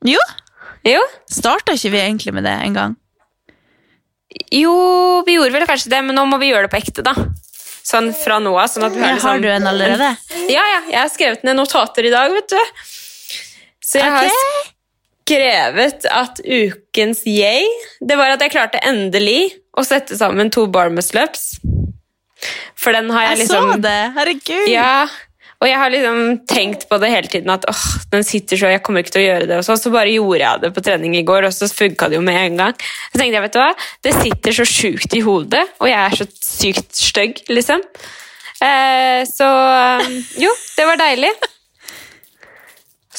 Jo, 0.06 0.20
Jo? 0.86 1.00
starta 1.30 1.74
ikke 1.74 1.90
vi 1.96 2.00
egentlig 2.04 2.32
med 2.36 2.44
det 2.46 2.54
en 2.68 2.76
gang? 2.76 2.96
Jo, 4.52 4.74
vi 5.26 5.34
gjorde 5.38 5.54
vel 5.56 5.66
kanskje 5.68 5.90
det, 5.92 6.02
men 6.04 6.16
nå 6.16 6.24
må 6.28 6.38
vi 6.40 6.50
gjøre 6.52 6.68
det 6.68 6.72
på 6.72 6.80
ekte, 6.82 7.04
da. 7.06 7.14
Sånn 7.88 8.10
fra 8.16 8.38
nå 8.42 8.52
av. 8.58 8.68
Sånn 8.68 8.84
at 8.88 8.96
vi 8.96 9.00
har, 9.02 9.14
liksom, 9.16 9.28
har 9.30 9.38
liksom- 9.38 9.42
du 9.42 9.48
en 9.48 9.66
allerede? 9.70 10.16
Ja, 10.52 10.64
ja. 10.74 10.80
Jeg 10.90 10.98
har 11.00 11.12
skrevet 11.12 11.44
ned 11.44 11.56
notater 11.56 12.04
i 12.04 12.10
dag, 12.12 12.32
vet 12.32 12.48
du. 12.48 12.60
Så 13.80 14.02
jeg 14.02 14.10
har 14.12 14.28
skrevet 15.24 16.04
at 16.10 16.40
ukens 16.44 17.22
yay, 17.26 17.64
det 18.04 18.16
var 18.20 18.34
at 18.34 18.44
jeg 18.44 18.52
klarte 18.52 18.80
endelig 18.84 19.54
å 19.76 19.84
sette 19.86 20.16
sammen 20.18 20.50
to 20.52 20.66
barmuslups. 20.66 21.58
For 22.78 22.92
den 22.94 23.10
har 23.10 23.28
jeg 23.28 23.38
Jeg 23.38 23.48
liksom 23.48 23.72
så 23.72 23.80
det! 23.82 24.12
Herregud! 24.14 24.68
Ja, 24.70 25.08
og 25.58 25.66
jeg 25.66 25.78
har 25.80 25.90
liksom 25.90 26.18
tenkt 26.46 26.84
på 26.86 27.00
det 27.02 27.08
hele 27.10 27.30
tiden 27.30 27.50
at 27.50 27.64
åh, 27.66 27.86
den 28.12 28.22
sitter 28.26 28.60
så, 28.60 28.70
jeg 28.70 28.82
kommer 28.86 29.02
ikke 29.02 29.16
til 29.16 29.24
å 29.24 29.26
gjøre 29.26 29.48
det. 29.50 29.56
Og 29.58 29.66
så, 29.66 29.74
så 29.80 29.90
bare 29.90 30.12
gjorde 30.12 30.38
jeg 30.44 30.62
det 30.62 30.70
på 30.76 30.84
trening 30.86 31.16
i 31.18 31.24
går, 31.26 31.48
og 31.48 31.54
så 31.56 31.66
funka 31.66 32.06
det 32.10 32.18
jo 32.20 32.22
med 32.22 32.38
en 32.38 32.60
gang. 32.62 32.76
Så 33.10 33.18
tenkte 33.18 33.40
jeg, 33.40 33.44
vet 33.48 33.56
du 33.56 33.58
hva, 33.58 33.72
det 34.06 34.14
sitter 34.20 34.54
så 34.60 34.66
sjukt 34.70 35.16
i 35.18 35.22
hodet, 35.26 35.64
og 35.82 35.90
jeg 35.90 35.98
er 35.98 36.18
så 36.20 36.28
sykt 36.46 37.00
stygg, 37.02 37.42
liksom. 37.50 37.82
Eh, 38.62 39.24
så 39.26 39.48
um, 39.48 40.14
jo, 40.38 40.52
det 40.78 40.86
var 40.86 41.02
deilig. 41.02 41.32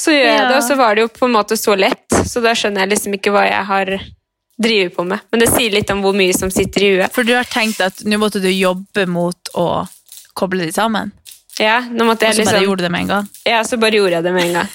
Så 0.00 0.16
gjør 0.16 0.30
jeg 0.30 0.46
det, 0.46 0.56
og 0.56 0.64
så 0.64 0.80
var 0.80 0.96
det 0.96 1.04
jo 1.04 1.12
på 1.12 1.28
en 1.28 1.36
måte 1.36 1.60
så 1.60 1.76
lett, 1.76 2.08
så 2.24 2.40
da 2.40 2.56
skjønner 2.56 2.86
jeg 2.86 2.94
liksom 2.94 3.20
ikke 3.20 3.36
hva 3.36 3.44
jeg 3.50 3.68
har 3.68 3.94
drivet 4.60 4.96
på 4.96 5.04
med. 5.04 5.28
Men 5.28 5.44
det 5.44 5.52
sier 5.52 5.76
litt 5.76 5.92
om 5.92 6.00
hvor 6.04 6.16
mye 6.16 6.32
som 6.36 6.48
sitter 6.52 6.86
i 6.86 6.92
huet. 6.94 7.12
For 7.12 7.28
du 7.28 7.34
har 7.36 7.48
tenkt 7.48 7.84
at 7.84 8.00
nå 8.08 8.16
måtte 8.20 8.40
du 8.40 8.48
jobbe 8.48 9.04
mot 9.12 9.52
å 9.60 9.66
koble 10.36 10.64
de 10.64 10.72
sammen, 10.72 11.12
Ja, 11.60 11.82
nå 11.92 12.06
måtte 12.08 12.24
og 12.24 12.30
jeg 12.30 12.36
så 12.38 12.44
bare 12.46 12.56
liksom... 12.56 12.64
gjorde 12.64 12.80
du 12.80 12.84
det 12.86 12.92
med 12.94 13.02
en 13.04 13.10
gang? 13.10 13.26
Ja, 13.44 13.58
så 13.68 13.76
bare 13.80 13.96
gjorde 13.98 14.14
jeg 14.16 14.24
det 14.24 14.32
med 14.32 14.44
en 14.48 14.54
gang. 14.60 14.70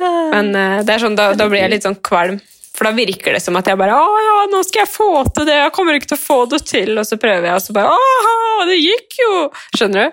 Men 0.32 0.46
uh, 0.56 0.80
det 0.86 0.92
er 0.94 1.00
sånn, 1.02 1.16
da, 1.18 1.24
da 1.36 1.44
blir 1.50 1.60
jeg 1.60 1.72
litt 1.74 1.84
sånn 1.84 1.98
kvalm. 2.00 2.38
For 2.80 2.88
da 2.88 2.96
virker 2.96 3.36
det 3.36 3.42
som 3.44 3.52
at 3.60 3.68
jeg 3.68 3.76
bare 3.76 3.92
Å 3.92 4.20
ja, 4.24 4.36
nå 4.48 4.64
skal 4.64 4.86
jeg 4.86 4.88
få 4.88 5.28
til 5.36 5.44
det! 5.44 5.52
Jeg 5.58 5.72
kommer 5.76 5.92
ikke 5.98 6.08
til 6.14 6.16
å 6.16 6.22
få 6.22 6.48
det 6.48 6.64
til! 6.64 6.96
Og 6.96 7.04
så 7.04 7.20
prøver 7.20 7.44
jeg, 7.50 7.56
og 7.58 7.60
så 7.60 7.76
bare 7.76 7.92
Åh, 7.92 8.64
det 8.70 8.78
gikk 8.80 9.18
jo! 9.20 9.52
Skjønner 9.76 10.00
du? 10.00 10.08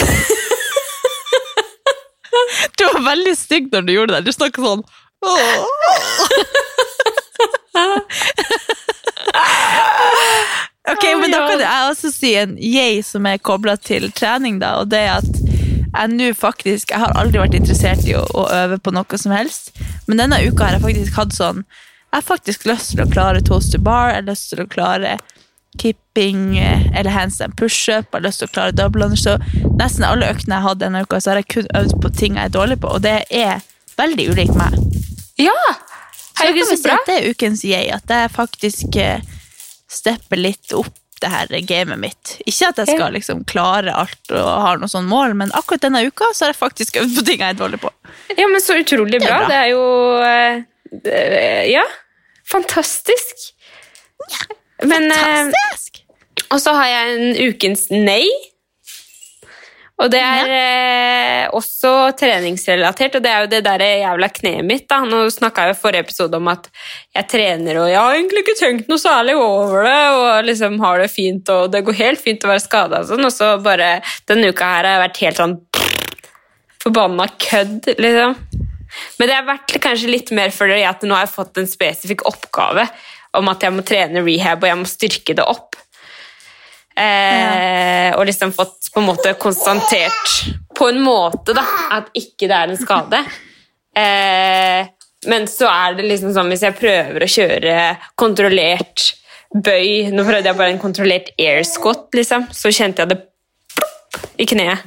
Du 2.78 2.84
var 2.86 3.02
veldig 3.10 3.34
stygg 3.36 3.68
når 3.72 3.82
du 3.84 3.92
gjorde 3.92 4.14
det. 4.14 4.22
Du 4.30 4.32
snakket 4.32 4.64
sånn 4.64 4.82
Ok, 10.90 11.04
men 11.20 11.32
da 11.32 11.44
kan 11.46 11.62
jeg 11.62 11.90
også 11.90 12.10
si 12.14 12.34
en 12.40 12.56
yay 12.56 13.00
som 13.06 13.26
er 13.28 13.40
kobla 13.42 13.76
til 13.78 14.08
trening, 14.16 14.58
da, 14.62 14.76
og 14.82 14.90
det 14.92 15.04
er 15.06 15.18
at 15.20 15.40
jeg 15.90 16.12
nå 16.14 16.30
faktisk 16.38 16.92
Jeg 16.94 17.02
har 17.02 17.16
aldri 17.18 17.40
vært 17.42 17.56
interessert 17.58 18.04
i 18.06 18.14
å, 18.14 18.22
å 18.38 18.46
øve 18.54 18.78
på 18.78 18.92
noe 18.94 19.18
som 19.18 19.34
helst, 19.34 19.72
men 20.06 20.20
denne 20.22 20.38
uka 20.46 20.68
har 20.68 20.78
jeg 20.78 20.84
faktisk 20.84 21.18
hatt 21.18 21.34
sånn 21.34 21.64
Jeg 21.64 22.14
har 22.14 22.26
faktisk 22.26 22.66
lyst 22.70 22.94
til 22.94 23.04
å 23.04 23.10
klare 23.10 23.42
toast 23.46 23.74
to 23.74 23.82
bar, 23.82 24.12
jeg 24.12 24.22
har 24.22 24.30
lyst 24.30 24.50
til 24.52 24.62
å 24.62 24.70
klare 24.70 25.18
kipping 25.78 26.58
eh, 26.58 26.86
eller 26.98 27.14
handstand 27.14 27.54
pushup, 27.58 28.08
jeg 28.10 28.16
har 28.16 28.24
lyst 28.24 28.42
til 28.42 28.50
å 28.50 28.54
klare 28.54 28.74
double 28.74 29.06
under, 29.06 29.20
så 29.20 29.36
nesten 29.78 30.06
alle 30.06 30.30
øktene 30.32 30.56
jeg 30.56 30.64
har 30.64 30.68
hatt 30.72 30.80
denne 30.82 31.04
uka, 31.06 31.20
så 31.20 31.32
har 31.32 31.42
jeg 31.42 31.50
kun 31.54 31.68
øvd 31.78 31.94
på 32.02 32.10
ting 32.18 32.38
jeg 32.38 32.50
er 32.50 32.56
dårlig 32.56 32.80
på, 32.82 32.90
og 32.90 33.04
det 33.06 33.20
er 33.30 33.62
veldig 34.00 34.26
ulikt 34.32 34.58
meg. 34.58 34.74
Ja! 35.38 35.54
Så 36.18 36.46
jeg 36.46 36.54
Herregud, 36.56 36.66
så 36.66 36.78
si 36.80 36.88
bra! 36.88 36.96
det 37.06 37.18
er 37.18 37.30
ukens 37.30 37.62
yay, 37.68 37.86
at 37.94 38.10
jeg 38.10 38.32
faktisk 38.34 38.98
eh, 38.98 39.22
stepper 39.90 40.38
litt 40.40 40.72
opp 40.76 40.94
det 41.20 41.28
her 41.28 41.50
gamet 41.68 42.00
mitt. 42.00 42.30
Ikke 42.48 42.70
at 42.70 42.78
jeg 42.80 42.94
skal 42.94 43.12
liksom 43.12 43.42
klare 43.44 43.92
alt 43.92 44.32
og 44.32 44.46
har 44.64 44.78
noe 44.80 44.88
sånn 44.88 45.08
mål, 45.10 45.34
men 45.36 45.50
akkurat 45.58 45.82
denne 45.84 46.00
uka 46.08 46.30
så 46.32 46.46
har 46.46 46.54
jeg 46.54 46.60
faktisk 46.62 46.96
øvd 47.02 47.18
på 47.18 47.24
ting 47.28 47.42
jeg 47.42 47.52
er 47.54 47.58
dårlig 47.58 47.80
på. 47.82 47.90
Ja, 48.38 48.46
men 48.48 48.62
så 48.64 48.78
utrolig 48.80 49.18
Det 49.20 49.26
er 49.28 49.34
bra. 49.34 49.40
bra. 49.42 49.50
Det 49.50 49.58
er 49.58 49.68
jo 49.74 49.82
eh, 50.24 51.72
Ja. 51.74 51.84
Fantastisk. 52.50 53.50
Men 54.82 55.10
eh, 55.12 55.20
Fantastisk! 55.20 56.00
Og 56.50 56.58
så 56.64 56.72
har 56.74 56.88
jeg 56.88 57.18
en 57.18 57.50
ukens 57.52 57.84
nei. 57.92 58.24
Og 60.00 60.08
det 60.08 60.20
er 60.24 60.52
eh, 60.56 61.42
også 61.56 61.90
treningsrelatert, 62.16 63.18
og 63.18 63.24
det 63.24 63.30
er 63.30 63.44
jo 63.44 63.50
det 63.52 63.60
der 63.66 63.82
jævla 63.84 64.30
kneet 64.32 64.64
mitt. 64.64 64.86
da. 64.88 65.02
Nå 65.04 65.26
snakka 65.32 65.66
jeg 65.68 65.76
i 65.76 65.80
forrige 65.82 66.06
episode 66.06 66.40
om 66.40 66.48
at 66.52 66.70
jeg 67.16 67.28
trener, 67.34 67.82
og 67.82 67.90
jeg 67.90 68.00
har 68.00 68.16
egentlig 68.16 68.44
ikke 68.46 68.56
tenkt 68.62 68.88
noe 68.88 69.02
særlig 69.02 69.36
over 69.36 69.84
det, 69.84 70.00
og 70.16 70.48
liksom 70.48 70.80
har 70.80 71.04
det 71.04 71.10
fint, 71.12 71.52
og 71.52 71.68
det 71.74 71.84
går 71.84 72.00
helt 72.00 72.24
fint 72.24 72.46
å 72.46 72.52
være 72.52 72.64
skada 72.64 73.02
og 73.02 73.10
sånn, 73.12 73.28
og 73.28 73.34
så 73.34 73.52
bare 73.60 73.98
denne 74.30 74.54
uka 74.54 74.72
her 74.72 74.88
har 74.88 74.96
jeg 74.96 75.04
vært 75.04 75.22
helt 75.26 75.42
sånn 75.42 75.56
forbanna 76.80 77.28
kødd, 77.36 77.92
liksom. 78.00 78.36
Men 79.20 79.28
det 79.28 79.36
har 79.36 79.46
vært 79.46 79.76
kanskje 79.84 80.10
litt 80.10 80.32
mer 80.34 80.50
fordi 80.54 80.80
at 80.88 81.04
nå 81.04 81.14
har 81.14 81.26
jeg 81.26 81.36
fått 81.36 81.60
en 81.60 81.68
spesifikk 81.68 82.24
oppgave 82.26 82.88
om 83.38 83.52
at 83.52 83.62
jeg 83.62 83.74
må 83.74 83.84
trene 83.86 84.24
rehab, 84.24 84.64
og 84.64 84.70
jeg 84.72 84.80
må 84.80 84.88
styrke 84.90 85.36
det 85.38 85.44
opp. 85.46 85.69
Eh, 87.00 88.10
Og 88.18 88.26
liksom 88.28 88.52
fått 88.52 88.90
på 88.92 89.00
en 89.00 89.06
måte 89.08 89.32
konstatert 89.40 90.34
på 90.76 90.88
en 90.90 91.00
måte 91.04 91.54
da, 91.56 91.64
at 91.96 92.10
ikke 92.16 92.48
det 92.48 92.56
er 92.56 92.72
en 92.72 92.80
skade. 92.80 93.20
Eh, 93.96 94.88
men 95.30 95.46
så 95.50 95.68
er 95.68 95.96
det 95.98 96.06
liksom 96.08 96.32
sånn 96.34 96.48
hvis 96.52 96.64
jeg 96.64 96.76
prøver 96.78 97.24
å 97.24 97.28
kjøre 97.28 97.74
kontrollert 98.20 99.10
bøy 99.50 100.12
Nå 100.14 100.22
prøvde 100.22 100.46
jeg 100.46 100.56
bare 100.56 100.70
en 100.70 100.78
kontrollert 100.78 101.32
air 101.40 101.64
squat, 101.66 102.06
liksom, 102.14 102.46
så 102.54 102.70
kjente 102.70 103.02
jeg 103.02 103.10
det 103.10 103.18
i 104.38 104.46
kneet. 104.46 104.84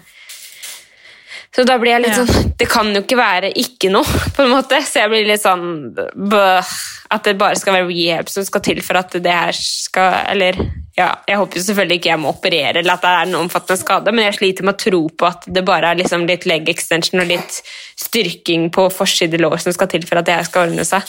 Så 1.53 1.63
da 1.69 1.75
blir 1.77 1.91
jeg 1.93 2.01
litt 2.01 2.15
Ja. 2.17 2.23
sånn 2.25 2.53
Det 2.57 2.67
kan 2.69 2.87
jo 2.95 3.01
ikke 3.03 3.17
være 3.17 3.51
ikke 3.53 3.91
noe, 3.93 4.03
på 4.35 4.43
en 4.43 4.53
måte. 4.55 4.79
Så 4.81 5.03
jeg 5.03 5.09
blir 5.11 5.27
litt 5.27 5.43
sånn 5.43 5.93
bøh, 5.93 6.71
At 7.13 7.23
det 7.27 7.37
bare 7.37 7.55
skal 7.59 7.73
være 7.77 7.91
rehab 7.91 8.29
som 8.29 8.45
skal 8.45 8.61
til 8.61 8.81
for 8.81 8.97
at 8.97 9.11
det 9.11 9.31
her 9.31 9.53
skal 9.53 10.25
Eller 10.33 10.57
ja, 10.97 11.15
jeg 11.27 11.37
håper 11.37 11.57
jo 11.57 11.63
selvfølgelig 11.65 11.97
ikke 11.99 12.09
jeg 12.11 12.19
må 12.21 12.29
operere 12.29 12.77
eller 12.77 12.93
at 12.93 13.01
det 13.01 13.09
er 13.09 13.23
en 13.25 13.39
omfattende 13.39 13.79
skade, 13.81 14.11
men 14.13 14.25
jeg 14.25 14.35
sliter 14.37 14.63
med 14.67 14.75
å 14.75 14.77
tro 14.77 14.99
på 15.09 15.25
at 15.25 15.47
det 15.49 15.63
bare 15.65 15.89
er 15.89 15.95
liksom 15.97 16.27
litt 16.29 16.45
leg 16.45 16.69
extension 16.69 17.19
og 17.23 17.31
litt 17.31 17.61
styrking 17.97 18.67
på 18.69 18.85
forside 18.93 19.39
lår 19.41 19.57
som 19.63 19.73
skal 19.73 19.89
til 19.89 20.05
for 20.05 20.21
at 20.21 20.27
det 20.29 20.35
her 20.37 20.45
skal 20.45 20.67
ordne 20.69 20.85
seg. 20.85 21.01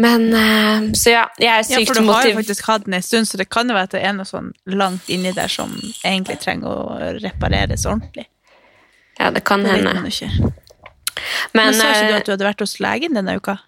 Men 0.00 0.24
eh, 0.32 0.88
Så 0.96 1.12
ja, 1.12 1.26
jeg 1.36 1.52
er 1.52 1.66
Ja, 1.68 1.84
for 1.84 2.00
du 2.00 2.08
har 2.08 2.24
jo 2.24 2.36
faktisk 2.38 2.64
hatt 2.70 2.86
den 2.86 2.96
en 2.96 3.04
stund, 3.04 3.28
så 3.28 3.36
det 3.36 3.50
kan 3.52 3.68
jo 3.68 3.76
være 3.76 3.90
at 3.90 3.96
det 3.98 4.04
er 4.08 4.14
noe 4.16 4.24
sånn 4.28 4.52
langt 4.72 5.08
inni 5.12 5.34
der 5.36 5.52
som 5.52 5.74
egentlig 6.00 6.40
trenger 6.40 6.72
å 6.72 7.00
repareres 7.20 7.84
ordentlig. 7.84 8.24
Ja, 9.22 9.30
det 9.30 9.44
kan 9.46 9.62
Det 9.62 9.70
hende. 9.70 9.92
Men, 11.54 11.68
Men 11.68 11.74
sa 11.76 11.92
ikke 11.92 12.08
du 12.08 12.14
eh, 12.14 12.16
at 12.18 12.26
du 12.26 12.32
hadde 12.34 12.48
vært 12.48 12.64
hos 12.64 12.80
legen 12.82 13.14
denne 13.14 13.36
uka? 13.38 13.60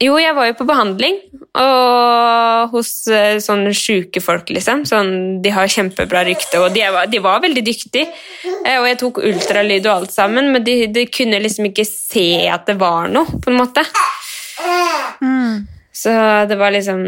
Jo, 0.00 0.14
jeg 0.16 0.32
var 0.32 0.46
jo 0.48 0.54
på 0.56 0.64
behandling, 0.64 1.18
og 1.60 2.70
hos 2.72 2.92
eh, 3.12 3.36
sånne 3.42 3.72
sjuke 3.76 4.22
folk, 4.24 4.48
liksom. 4.54 4.86
Sånn, 4.88 5.10
de 5.44 5.52
har 5.52 5.68
kjempebra 5.68 6.22
rykte, 6.24 6.56
og 6.62 6.72
de 6.72 6.86
var, 6.94 7.10
de 7.10 7.20
var 7.20 7.42
veldig 7.44 7.64
dyktige. 7.66 8.06
Eh, 8.62 8.78
Og 8.78 8.86
jeg 8.88 9.00
tok 9.02 9.20
ultralyd 9.28 9.84
og 9.90 9.92
alt 9.98 10.14
sammen, 10.14 10.48
men 10.54 10.64
de, 10.64 10.86
de 10.94 11.04
kunne 11.12 11.42
liksom 11.42 11.68
ikke 11.68 11.84
se 11.88 12.46
at 12.48 12.64
det 12.70 12.78
var 12.80 13.10
noe, 13.12 13.42
på 13.44 13.52
en 13.52 13.60
måte. 13.60 13.84
Så 16.00 16.12
det 16.48 16.56
var 16.56 16.72
liksom 16.72 17.02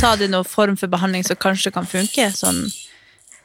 Sa 0.00 0.14
de 0.16 0.26
noen 0.30 0.46
form 0.48 0.76
for 0.80 0.90
behandling 0.90 1.22
som 1.26 1.38
kanskje 1.38 1.70
kan 1.74 1.86
funke? 1.86 2.30
Sånn 2.34 2.64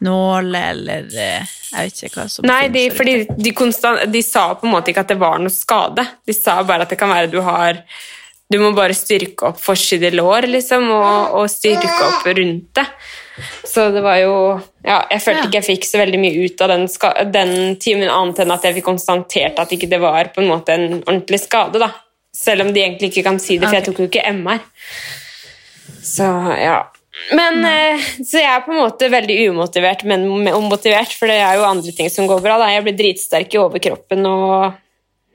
nåle 0.04 0.60
eller 0.72 1.06
eh, 1.16 1.54
Jeg 1.72 1.88
vet 1.88 2.04
ikke 2.10 2.20
hva 2.22 2.28
som 2.32 2.46
Nei, 2.48 2.68
de, 2.74 2.90
fordi 2.92 3.14
de, 3.38 3.54
konstant, 3.56 4.04
de 4.12 4.22
sa 4.24 4.50
på 4.56 4.68
en 4.68 4.74
måte 4.76 4.92
ikke 4.92 5.06
at 5.06 5.14
det 5.14 5.20
var 5.22 5.40
noe 5.40 5.54
skade. 5.54 6.04
De 6.28 6.36
sa 6.36 6.58
bare 6.68 6.84
at 6.84 6.92
det 6.92 7.00
kan 7.00 7.12
være 7.14 7.32
du 7.32 7.40
har 7.46 7.80
Du 8.52 8.60
må 8.62 8.74
bare 8.78 8.94
styrke 8.94 9.48
opp 9.50 9.58
forside 9.60 10.12
lår, 10.14 10.46
liksom, 10.52 10.90
og, 10.94 11.38
og 11.40 11.48
styrke 11.50 11.90
opp 12.06 12.28
rundt 12.28 12.76
det. 12.78 12.86
Så 13.68 13.90
det 13.92 14.04
var 14.06 14.20
jo 14.22 14.36
Ja, 14.86 15.02
jeg 15.12 15.22
følte 15.24 15.42
Ja. 15.42 15.48
ikke 15.50 15.60
jeg 15.62 15.70
fikk 15.72 15.88
så 15.90 16.00
veldig 16.04 16.20
mye 16.22 16.46
ut 16.46 16.62
av 16.62 16.70
den, 16.76 16.88
ska, 16.88 17.12
den 17.26 17.76
timen, 17.82 18.08
annet 18.12 18.40
enn 18.44 18.54
at 18.54 18.64
jeg 18.68 18.78
fikk 18.78 18.86
konstatert 18.92 19.60
at 19.60 19.72
ikke 19.76 19.90
det 19.92 20.00
var 20.04 20.30
på 20.36 20.44
en 20.44 20.52
måte 20.52 20.76
en 20.76 21.00
ordentlig 21.02 21.42
skade, 21.48 21.82
da. 21.82 21.90
Selv 22.36 22.66
om 22.68 22.74
de 22.76 22.84
egentlig 22.84 23.10
ikke 23.12 23.24
kan 23.24 23.40
si 23.40 23.58
det, 23.58 23.68
for 23.70 23.76
jeg 23.80 23.88
tok 23.88 24.00
jo 24.04 24.08
ikke 24.10 24.24
MR. 24.36 24.60
Så 26.04 26.28
ja. 26.60 26.78
Men, 27.36 27.62
eh, 27.66 28.02
så 28.22 28.42
jeg 28.42 28.52
er 28.52 28.64
på 28.66 28.74
en 28.74 28.82
måte 28.84 29.10
veldig 29.10 29.38
umotivert, 29.50 30.04
men 30.08 30.28
motivert, 30.68 31.14
for 31.16 31.32
det 31.32 31.40
er 31.42 31.58
jo 31.58 31.68
andre 31.68 31.94
ting 31.96 32.10
som 32.12 32.28
går 32.30 32.44
bra. 32.44 32.58
Da. 32.62 32.72
Jeg 32.74 32.86
blir 32.86 32.98
dritsterk 33.00 33.56
i 33.56 33.62
overkroppen 33.62 34.28
og 34.30 34.76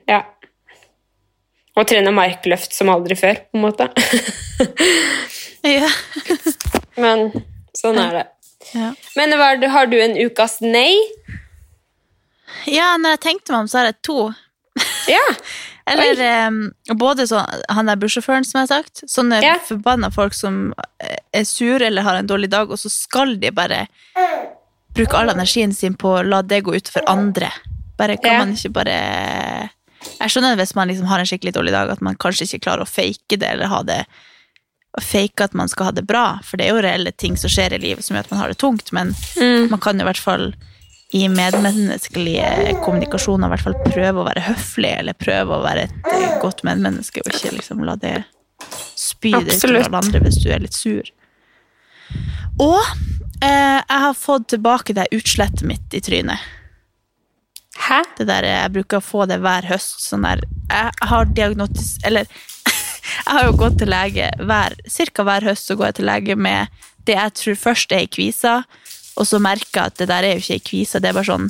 ja. 0.09 0.21
Og 1.79 1.87
trener 1.87 2.13
markløft 2.15 2.75
som 2.75 2.91
aldri 2.91 3.15
før, 3.19 3.41
på 3.49 3.59
en 3.59 3.67
måte. 3.69 3.91
Ja. 5.61 5.85
Men 6.97 7.27
sånn 7.77 7.99
er 8.01 8.15
det. 8.15 8.23
Ja. 8.73 8.87
Men 9.13 9.35
er 9.35 9.67
har 9.69 9.89
du 9.91 9.93
en 10.01 10.15
ukas 10.17 10.55
nei? 10.63 10.95
ja, 12.65 12.95
når 12.97 13.15
jeg 13.15 13.21
tenkte 13.27 13.53
meg 13.53 13.63
om, 13.63 13.69
så 13.69 13.81
har 13.81 13.91
jeg 13.91 13.99
to. 14.05 14.31
Ja. 15.09 15.21
Eller 15.89 16.19
eh, 16.21 16.93
både 16.95 17.25
så, 17.27 17.41
han 17.69 17.85
der 17.89 17.95
bussjåføren 18.01 18.45
som 18.45 18.59
jeg 18.61 18.67
har 18.69 18.83
sagt, 18.83 19.03
sånne 19.09 19.41
Ja. 19.43 19.55
forbanna 19.65 20.11
folk 20.13 20.33
som 20.37 20.73
eh, 21.01 21.17
er 21.33 21.43
sure 21.43 21.85
eller 21.87 22.01
har 22.05 22.15
en 22.19 22.27
dårlig 22.29 22.49
dag, 22.49 22.69
og 22.71 22.77
så 22.79 22.89
skal 22.91 23.35
de 23.41 23.51
bare 23.51 23.87
bruke 24.93 25.15
all 25.17 25.29
energien 25.33 25.73
sin 25.73 25.93
på 25.95 26.17
å 26.19 26.23
la 26.27 26.41
det 26.41 26.61
gå 26.63 26.75
ut 26.75 26.87
for 26.91 27.01
andre. 27.09 27.51
Bare 27.97 28.17
kan 28.17 28.31
Ja. 28.33 28.39
man 28.45 28.53
ikke 28.53 28.73
bare 28.73 29.69
Jeg 30.19 30.29
skjønner 30.33 30.55
hvis 30.57 30.75
man 30.75 30.87
liksom 30.89 31.05
har 31.07 31.19
en 31.19 31.25
skikkelig 31.29 31.53
dårlig 31.53 31.71
dag, 31.71 31.89
at 31.89 32.01
man 32.01 32.15
kanskje 32.15 32.45
ikke 32.47 32.63
klarer 32.65 32.81
å 32.85 32.89
fake 32.89 33.37
det, 33.37 33.47
eller 33.47 33.67
ha 33.69 33.81
det 33.83 34.05
å 34.97 35.01
fake 35.01 35.41
at 35.45 35.53
man 35.53 35.69
skal 35.69 35.85
ha 35.85 35.91
det 35.91 36.05
bra, 36.07 36.39
for 36.43 36.57
det 36.57 36.65
er 36.65 36.73
jo 36.75 36.81
reelle 36.81 37.11
ting 37.15 37.37
som 37.37 37.49
skjer 37.49 37.73
i 37.73 37.77
livet 37.79 38.03
som 38.03 38.15
gjør 38.15 38.25
at 38.25 38.31
man 38.31 38.39
har 38.41 38.49
det 38.49 38.57
tungt, 38.57 38.91
men 38.91 39.13
man 39.69 39.79
kan 39.79 39.95
jo 39.97 40.03
i 40.03 40.09
hvert 40.09 40.17
fall 40.19 40.53
i 41.11 41.25
medmenneskelige 41.29 42.75
kommunikasjoner 42.85 43.49
i 43.49 43.53
hvert 43.53 43.65
fall 43.65 43.79
prøve 43.83 44.21
å 44.21 44.27
være 44.27 44.43
høflig, 44.45 44.91
eller 45.01 45.17
prøve 45.19 45.57
å 45.57 45.63
være 45.65 45.87
et 45.87 46.11
eh, 46.13 46.37
godt 46.43 46.63
medmenneske, 46.67 47.23
og 47.23 47.33
ikke 47.33 47.51
liksom 47.57 47.83
la 47.87 47.97
det 47.99 48.21
spy 48.95 49.33
det 49.33 49.57
ut 49.57 49.65
til 49.65 49.79
alle 49.81 49.99
andre 49.99 50.21
hvis 50.23 50.39
du 50.43 50.47
er 50.53 50.63
litt 50.63 50.77
sur. 50.77 51.11
Og 52.61 52.79
eh, 53.43 53.79
jeg 53.79 54.01
har 54.05 54.17
fått 54.17 54.51
tilbake 54.55 54.95
det 54.95 55.09
utslettet 55.15 55.65
mitt 55.67 55.97
i 55.97 56.03
trynet. 56.03 56.39
Hæ? 57.81 58.01
Det 58.17 58.27
der, 58.29 58.47
eh, 58.47 58.61
jeg 58.63 58.75
bruker 58.77 59.01
å 59.01 59.05
få 59.05 59.27
det 59.27 59.41
hver 59.43 59.67
høst. 59.67 59.99
Sånn 60.05 60.27
der, 60.27 60.45
jeg 60.69 61.11
har 61.11 61.35
diagnotis... 61.35 61.97
Eller 62.07 62.29
jeg 63.25 63.31
har 63.33 63.49
jo 63.49 63.57
gått 63.59 63.81
til 63.81 63.91
lege 63.91 64.31
hver, 64.39 64.77
cirka 64.87 65.27
hver 65.27 65.43
høst 65.49 65.67
så 65.67 65.75
går 65.75 65.91
jeg 65.91 65.99
til 65.99 66.11
lege 66.11 66.39
med 66.39 66.83
det 67.09 67.17
jeg 67.17 67.33
tror 67.39 67.57
først 67.57 67.91
er 67.95 68.03
ei 68.03 68.09
kvise, 68.11 68.59
og 69.19 69.27
så 69.27 69.39
merker 69.43 69.79
jeg 69.79 69.91
at 69.91 69.97
det 70.01 70.09
der 70.11 70.27
er 70.27 70.35
jo 70.35 70.43
ikke 70.43 70.57
ei 70.57 70.65
kvise, 70.71 71.01
det 71.01 71.11
er 71.11 71.17
bare 71.17 71.29
sånn 71.29 71.49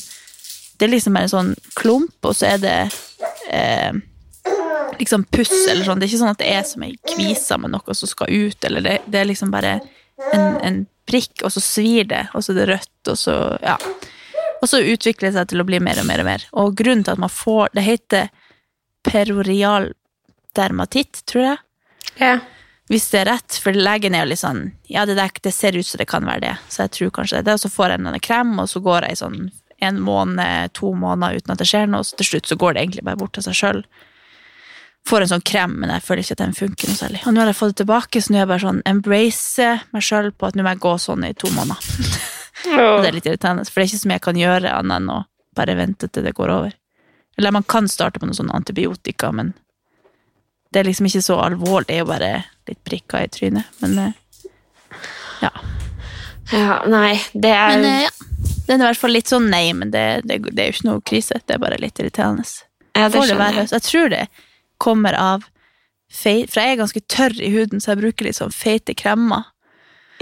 Det 0.79 0.87
er 0.87 0.93
liksom 0.95 1.17
en 1.17 1.29
sånn 1.29 1.51
klump, 1.77 2.15
og 2.25 2.33
så 2.33 2.47
er 2.55 2.61
det 2.63 2.77
eh, 3.53 3.93
liksom 4.97 5.27
puss 5.29 5.53
eller 5.69 5.85
sånn. 5.85 5.99
Det 6.01 6.07
er 6.07 6.09
ikke 6.09 6.21
sånn 6.23 6.33
at 6.33 6.41
det 6.41 6.49
er 6.49 6.63
som 6.65 6.85
ei 6.87 6.95
kvise 7.11 7.57
med 7.61 7.75
noe 7.75 7.97
som 7.97 8.09
skal 8.09 8.31
ut, 8.33 8.65
eller 8.65 8.81
det, 8.85 8.95
det 9.05 9.19
er 9.21 9.29
liksom 9.29 9.53
bare 9.53 9.75
en, 10.33 10.57
en 10.65 10.79
prikk, 11.09 11.43
og 11.45 11.53
så 11.53 11.61
svir 11.61 12.09
det, 12.09 12.23
og 12.33 12.41
så 12.41 12.55
er 12.55 12.61
det 12.61 12.69
rødt, 12.73 13.11
og 13.13 13.19
så 13.19 13.37
Ja. 13.61 13.77
Og 14.61 14.69
så 14.69 14.77
utvikler 14.77 15.31
det 15.31 15.37
seg 15.39 15.47
til 15.49 15.63
å 15.63 15.65
bli 15.65 15.79
mer 15.81 15.97
og 15.97 16.05
mer 16.05 16.21
og 16.21 16.27
mer. 16.27 16.43
Og 16.61 16.75
grunnen 16.77 17.01
til 17.01 17.15
at 17.15 17.21
man 17.21 17.31
får 17.33 17.71
Det 17.73 17.81
heter 17.81 18.27
perorial 19.01 19.87
dermatitt, 20.53 21.23
tror 21.25 21.43
jeg. 21.47 21.57
Ja. 22.19 22.35
Hvis 22.91 23.07
det 23.13 23.21
er 23.21 23.29
rett, 23.29 23.55
for 23.63 23.75
legen 23.75 24.15
er 24.17 24.25
jo 24.25 24.33
litt 24.33 24.41
sånn 24.41 24.65
Ja, 24.91 25.05
det, 25.07 25.15
der, 25.15 25.31
det 25.31 25.53
ser 25.55 25.77
ut 25.77 25.87
som 25.87 26.01
det 26.01 26.09
kan 26.11 26.25
være 26.27 26.43
det, 26.43 26.55
så 26.67 26.83
jeg 26.83 26.95
tror 26.97 27.13
kanskje 27.15 27.37
det. 27.37 27.41
er 27.41 27.47
det. 27.47 27.53
Og 27.55 27.63
så 27.63 27.71
får 27.71 27.93
jeg 27.93 28.01
en 28.01 28.23
krem, 28.25 28.53
og 28.59 28.67
så 28.67 28.81
går 28.83 29.07
jeg 29.07 29.15
i 29.15 29.21
sånn 29.21 29.41
en 29.81 30.01
måned, 30.03 30.73
to 30.77 30.91
måneder 30.93 31.39
uten 31.39 31.53
at 31.55 31.61
det 31.61 31.65
skjer 31.65 31.87
noe, 31.89 32.03
og 32.03 32.05
så 32.05 32.19
til 32.19 32.27
slutt 32.27 32.49
så 32.51 32.57
går 32.59 32.75
det 32.75 32.83
egentlig 32.83 33.05
bare 33.07 33.17
bort 33.17 33.39
av 33.39 33.47
seg 33.47 33.57
sjøl. 33.57 33.79
Får 35.09 35.23
en 35.23 35.31
sånn 35.31 35.45
krem, 35.47 35.79
men 35.81 35.89
jeg 35.89 36.05
føler 36.05 36.21
ikke 36.21 36.35
at 36.37 36.43
den 36.43 36.53
funker 36.53 36.91
noe 36.91 36.99
særlig. 36.99 37.23
Og 37.25 37.33
nå 37.33 37.41
har 37.41 37.49
jeg 37.49 37.57
fått 37.57 37.73
det 37.73 37.79
tilbake, 37.81 38.21
så 38.21 38.29
nå 38.29 38.37
er 38.37 38.43
jeg 38.43 38.51
bare 38.51 38.65
sånn 38.67 38.83
embrace 38.91 39.71
meg 39.95 40.05
sjøl 40.05 40.29
på 40.35 40.51
at 40.51 40.59
nå 40.59 40.67
må 40.67 40.75
jeg 40.75 40.83
gå 40.83 40.93
sånn 41.01 41.25
i 41.25 41.33
to 41.33 41.49
måneder. 41.55 42.19
Og 42.91 43.01
det 43.01 43.09
er 43.09 43.15
litt 43.15 43.31
irriterende, 43.31 43.65
for 43.65 43.81
det 43.81 43.87
er 43.87 43.89
ikke 43.89 44.03
så 44.03 44.11
mye 44.11 44.19
jeg 44.19 44.27
kan 44.27 44.43
gjøre 44.43 44.75
annet 44.77 44.99
enn 44.99 45.09
å 45.15 45.19
bare 45.57 45.77
vente 45.79 46.11
til 46.13 46.27
det 46.27 46.35
går 46.37 46.53
over. 46.53 46.77
Eller 47.39 47.55
man 47.55 47.65
kan 47.65 47.89
starte 47.89 48.21
på 48.21 48.29
noe 48.29 48.37
sånn 48.37 48.53
antibiotika, 48.53 49.31
men 49.33 49.55
det 50.71 50.83
er 50.83 50.91
liksom 50.91 51.09
ikke 51.09 51.23
så 51.25 51.39
alvorlig, 51.41 51.87
det 51.89 51.97
er 51.97 52.03
jo 52.03 52.11
bare 52.11 52.31
litt 52.71 52.81
prikka 52.87 53.23
i 53.25 53.29
trynet. 53.31 53.69
Men 53.83 53.97
eh, 53.99 54.11
ja. 55.41 55.51
ja. 56.51 56.81
Nei, 56.87 57.15
det 57.33 57.53
er 57.55 57.77
Men 57.77 57.87
eh, 57.89 58.03
ja. 58.07 58.11
Den 58.67 58.79
er 58.79 58.85
i 58.85 58.89
hvert 58.91 59.01
fall 59.01 59.15
litt 59.15 59.29
sånn 59.29 59.49
nei, 59.51 59.65
men 59.75 59.91
det, 59.91 60.05
det, 60.23 60.37
det 60.47 60.63
er 60.63 60.69
jo 60.69 60.77
ikke 60.77 60.87
noe 60.87 61.03
krise. 61.05 61.41
Det 61.45 61.57
er 61.57 61.61
bare 61.61 61.79
litt 61.81 61.99
irriterende. 61.99 62.45
ja, 62.95 63.09
det 63.09 63.17
Får 63.17 63.27
det 63.27 63.37
være 63.39 63.57
høst. 63.59 63.75
Jeg 63.75 63.87
tror 63.87 64.11
det 64.13 64.25
kommer 64.81 65.17
av 65.17 65.47
For 66.11 66.31
jeg 66.59 66.73
er 66.73 66.79
ganske 66.79 67.01
tørr 67.11 67.37
i 67.39 67.51
huden, 67.53 67.81
så 67.83 67.93
jeg 67.93 68.01
bruker 68.01 68.27
litt 68.27 68.39
sånn 68.39 68.53
feite 68.55 68.95
kremmer. 68.97 69.49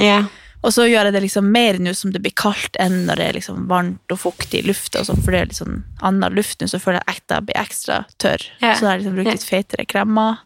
Ja. 0.02 0.24
Og 0.62 0.74
så 0.76 0.86
gjør 0.90 1.08
jeg 1.08 1.16
det 1.16 1.22
liksom 1.24 1.48
mer 1.54 1.80
nå 1.80 1.94
som 1.96 2.12
det 2.12 2.20
blir 2.24 2.36
kaldt 2.38 2.76
enn 2.84 3.06
når 3.08 3.22
det 3.22 3.28
er 3.30 3.38
liksom 3.38 3.64
varmt 3.72 4.14
og 4.14 4.20
fuktig 4.20 4.60
i 4.60 4.68
lufta, 4.68 5.06
sånn, 5.08 5.22
for 5.24 5.32
det 5.32 5.40
er 5.40 5.50
litt 5.52 5.62
sånn 5.62 5.80
annen 6.06 6.36
luft 6.36 6.60
nå, 6.60 6.68
så 6.68 6.82
føler 6.84 7.00
jeg 7.00 7.16
at 7.16 7.36
jeg 7.36 7.48
blir 7.48 7.62
ekstra 7.62 8.02
tørr. 8.20 8.44
Ja. 8.60 8.74
Så 8.74 8.84
da 8.84 8.90
har 8.90 8.98
jeg 8.98 9.06
liksom 9.06 9.18
brukt 9.20 9.32
litt 9.38 9.48
feitere 9.48 9.88
kremmer, 9.90 10.42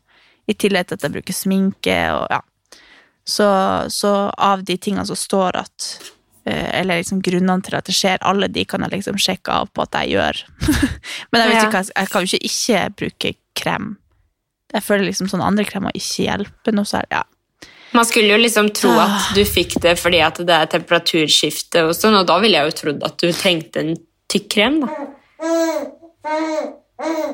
i 0.47 0.53
tillegg 0.53 0.87
til 0.89 0.97
at 0.97 1.05
jeg 1.07 1.13
bruker 1.15 1.33
sminke 1.37 1.97
og 2.15 2.25
ja. 2.31 2.41
Så, 3.23 3.45
så 3.87 4.09
av 4.35 4.65
de 4.67 4.75
tingene 4.77 5.05
som 5.07 5.15
står 5.15 5.55
at 5.55 5.85
eh, 6.43 6.81
Eller 6.81 6.99
liksom 6.99 7.21
grunnene 7.23 7.63
til 7.63 7.77
at 7.77 7.87
det 7.87 7.95
skjer, 7.95 8.17
alle 8.19 8.49
de 8.51 8.65
kan 8.67 8.83
jeg 8.83 8.91
liksom 8.97 9.15
sjekke 9.21 9.53
av 9.61 9.69
på 9.71 9.85
at 9.85 9.95
jeg 10.01 10.17
gjør. 10.17 10.41
Men 11.31 11.45
jeg 11.45 11.61
ikke 11.61 11.79
jeg, 11.79 11.93
jeg 11.95 12.11
kan 12.11 12.25
jo 12.25 12.27
ikke 12.27 12.49
ikke 12.49 12.81
bruke 12.99 13.33
krem. 13.55 13.93
Jeg 14.73 14.83
føler 14.83 15.07
liksom 15.07 15.29
sånne 15.31 15.47
andre 15.47 15.63
kremer 15.69 15.95
ikke 15.95 16.25
hjelper 16.27 16.75
noe 16.75 16.89
særlig. 16.89 17.15
Ja. 17.15 17.23
Man 17.93 18.07
skulle 18.09 18.33
jo 18.33 18.41
liksom 18.41 18.71
tro 18.75 18.89
Ah. 18.97 19.05
at 19.05 19.35
du 19.37 19.43
fikk 19.45 19.77
det 19.83 19.95
fordi 20.01 20.19
at 20.25 20.39
det 20.43 20.55
er 20.59 20.65
temperaturskifte, 20.71 21.85
og 21.87 21.93
sånn, 21.95 22.17
og 22.17 22.25
da 22.27 22.39
ville 22.41 22.57
jeg 22.57 22.71
jo 22.71 22.77
trodd 22.81 23.03
at 23.05 23.19
du 23.21 23.29
trengte 23.31 23.83
en 23.85 23.95
tykk 24.33 24.47
krem. 24.51 24.79
da. 24.83 24.89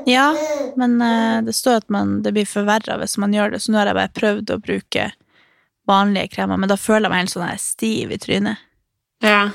Ja, 0.05 0.36
men 0.80 1.01
eh, 1.01 1.41
det 1.45 1.53
står 1.53 1.84
at 1.84 1.89
man, 1.89 2.22
det 2.24 2.32
blir 2.36 2.47
forverra 2.47 2.97
hvis 3.01 3.18
man 3.22 3.34
gjør 3.36 3.51
det, 3.53 3.60
så 3.64 3.72
nå 3.74 3.82
har 3.82 3.91
jeg 3.91 3.97
bare 3.97 4.16
prøvd 4.16 4.53
å 4.55 4.60
bruke 4.64 5.10
vanlige 5.89 6.36
kremer, 6.36 6.57
men 6.57 6.70
da 6.70 6.78
føler 6.78 7.07
jeg 7.07 7.14
meg 7.14 7.24
helt 7.24 7.34
sånn 7.34 7.47
her 7.47 7.60
stiv 7.62 8.14
i 8.14 8.20
trynet. 8.22 8.62
Ja. 9.26 9.49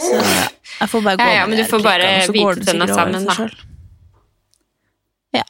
Så 0.00 0.16
jeg 0.16 0.88
får 0.88 1.02
bare 1.04 1.20
gå 1.20 1.28
Ja, 1.28 1.34
ja, 1.40 1.46
med 1.46 1.52
men 1.52 1.60
de 1.60 1.64
du 1.64 1.70
får 1.70 1.84
her 1.86 2.02
prikkene, 2.02 2.26
så 2.26 2.32
går 2.32 2.54
den 2.54 2.66
sikkert 2.66 2.94
over 2.96 3.34
seg. 3.36 3.66
Ja. 5.36 5.44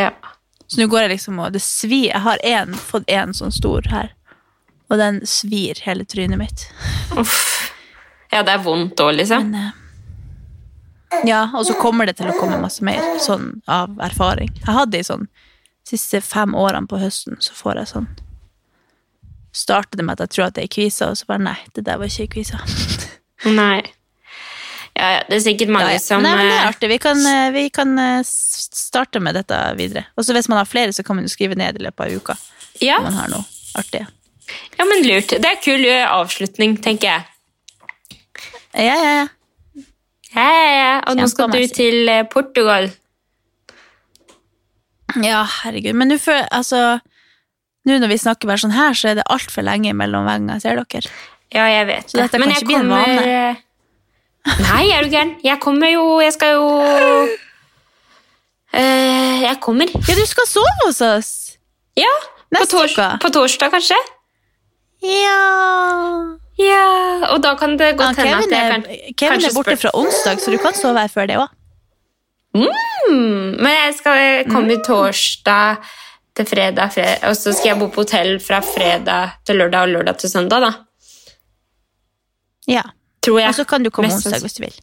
ja. 0.00 0.10
Så 0.66 0.80
nå 0.80 0.86
går 0.90 1.04
jeg 1.04 1.12
liksom 1.16 1.40
og 1.42 1.52
det 1.52 1.60
svir 1.62 2.08
Jeg 2.08 2.22
har 2.24 2.40
en, 2.48 2.72
fått 2.74 3.10
en 3.12 3.34
sånn 3.36 3.52
stor 3.54 3.86
her, 3.92 4.14
og 4.90 5.02
den 5.02 5.20
svir 5.28 5.82
hele 5.84 6.06
trynet 6.08 6.40
mitt. 6.40 6.68
Uff. 7.18 7.72
Ja, 8.32 8.42
det 8.42 8.56
er 8.56 8.62
vondt 8.64 9.00
òg, 9.02 9.14
liksom. 9.18 9.50
Men, 9.50 9.68
eh, 9.68 9.85
ja, 11.24 11.50
og 11.54 11.66
så 11.66 11.74
kommer 11.78 12.06
det 12.08 12.16
til 12.18 12.30
å 12.30 12.36
komme 12.38 12.58
masse 12.60 12.84
mer, 12.84 13.02
sånn 13.22 13.60
av 13.70 13.98
erfaring. 14.02 14.50
Jeg 14.62 14.74
hadde 14.74 15.00
i 15.00 15.06
sånn 15.06 15.28
siste 15.86 16.20
fem 16.24 16.54
årene 16.58 16.88
på 16.90 16.98
høsten, 17.00 17.38
så 17.40 17.54
får 17.54 17.82
jeg 17.82 17.92
sånn 17.94 18.08
Starter 19.56 19.96
det 19.96 20.04
med 20.04 20.18
at 20.18 20.26
jeg 20.26 20.34
tror 20.34 20.44
at 20.50 20.56
det 20.58 20.66
er 20.66 20.68
kvise, 20.68 21.06
og 21.08 21.16
så 21.16 21.24
bare 21.30 21.40
nei, 21.46 21.56
det 21.72 21.86
der 21.86 21.96
var 21.96 22.10
ikke 22.10 22.34
kvise. 22.34 22.58
Nei. 23.56 23.78
Ja, 24.96 25.06
ja, 25.14 25.22
det 25.28 25.38
er 25.38 25.42
sikkert 25.46 25.70
mange 25.72 25.94
Ja, 25.94 25.96
ja. 25.96 26.02
som 26.04 26.20
Nei, 26.24 26.34
men 26.36 26.44
det 26.44 26.54
er 26.54 26.58
eh, 26.58 26.68
artig. 26.70 26.90
Vi 26.92 26.98
kan, 27.00 27.22
eh, 27.30 27.46
vi 27.54 27.62
kan 27.72 27.94
eh, 28.00 28.20
starte 28.26 29.20
med 29.20 29.36
dette 29.36 29.56
videre. 29.76 30.06
Og 30.16 30.24
så 30.24 30.36
hvis 30.36 30.48
man 30.52 30.60
har 30.60 30.68
flere, 30.68 30.92
så 30.92 31.04
kan 31.04 31.16
man 31.16 31.24
jo 31.24 31.32
skrive 31.32 31.56
ned 31.56 31.80
i 31.80 31.86
løpet 31.86 32.04
av 32.04 32.20
uka. 32.20 32.36
ja, 32.84 32.98
Om 33.00 33.08
man 33.08 33.18
har 33.20 33.32
noe 33.32 33.44
artig. 33.80 34.06
ja, 34.76 34.84
men 34.88 35.04
lurt. 35.08 35.32
Det 35.36 35.50
er 35.50 35.60
kul 35.64 35.84
avslutning, 35.88 36.76
tenker 36.84 37.14
jeg. 37.14 37.24
Ja, 38.76 38.92
ja, 39.00 39.12
ja. 39.22 39.26
Ja, 40.34 40.46
ja, 40.46 40.70
ja. 40.76 40.94
Og 41.06 41.18
nå 41.18 41.26
skal 41.30 41.52
du 41.54 41.60
til 41.72 42.08
eh, 42.10 42.24
Portugal. 42.30 42.90
Ja, 45.22 45.44
herregud. 45.62 45.94
Men 45.96 46.10
nå 46.12 46.18
altså 46.50 46.98
Nå 47.86 48.00
når 48.02 48.10
vi 48.10 48.18
snakker 48.18 48.48
bare 48.50 48.58
sånn 48.58 48.74
her, 48.74 48.96
så 48.98 49.12
er 49.12 49.20
det 49.20 49.24
altfor 49.30 49.62
lenge 49.62 49.92
mellom 49.94 50.26
venger, 50.26 50.58
ser 50.58 50.80
dere? 50.80 51.12
Ja, 51.54 51.68
jeg 51.70 51.86
vet 51.86 52.10
det. 52.10 52.40
Men 52.42 52.50
jeg 52.50 52.66
kommer 52.66 53.20
eh, 53.22 53.60
Nei, 54.66 54.82
er 54.90 55.06
du 55.06 55.12
gæren? 55.14 55.36
Jeg 55.46 55.60
kommer 55.62 55.92
jo 55.92 56.06
Jeg 56.24 56.34
skal 56.34 56.56
jo 56.58 56.66
Eh, 58.76 59.42
Jeg 59.46 59.60
kommer. 59.62 59.88
Ja, 59.94 60.14
du 60.18 60.26
skal 60.26 60.48
sove 60.50 60.74
hos 60.84 60.98
oss! 61.00 61.30
Ja, 61.96 62.10
på, 62.52 62.66
tors 62.68 62.92
på 63.22 63.30
torsdag, 63.32 63.70
kanskje? 63.72 63.96
Ja 65.02 66.36
Ja, 66.58 67.28
Og 67.34 67.42
da 67.44 67.54
kan 67.60 67.76
det 67.76 67.90
Ja, 67.92 67.96
godt 68.00 68.16
hende 68.16 68.36
at 68.38 68.50
jeg 68.50 68.70
kan 68.72 68.82
Kevin 69.18 69.44
er 69.44 69.52
borte 69.54 69.74
spør- 69.76 69.80
fra 69.80 69.90
onsdag, 69.94 70.40
så 70.40 70.50
du 70.50 70.58
kan 70.58 70.72
sove 70.74 70.98
her 70.98 71.08
før 71.12 71.26
det 71.28 71.36
òg. 71.36 71.48
Mm, 72.56 73.60
Men 73.60 73.72
jeg 73.72 73.94
skal 73.98 74.44
komme 74.50 74.76
Mm. 74.76 74.82
torsdag 74.86 75.76
til 76.34 76.44
fredag, 76.46 76.92
fredag, 76.92 77.18
og 77.28 77.36
så 77.36 77.52
skal 77.52 77.68
jeg 77.68 77.78
bo 77.78 77.86
på 77.88 78.00
hotell 78.04 78.38
fra 78.40 78.60
fredag 78.60 79.30
til 79.44 79.56
lørdag 79.56 79.82
og 79.82 79.88
lørdag 79.88 80.16
til 80.18 80.30
søndag, 80.30 80.60
da. 80.60 80.72
Ja. 82.66 82.82
Tror 83.22 83.38
jeg. 83.40 83.48
Og 83.48 83.54
så 83.54 83.64
kan 83.66 83.82
du 83.82 83.90
komme 83.90 84.08
onsdag 84.12 84.40
hvis 84.40 84.54
du 84.56 84.62
vil. 84.64 84.74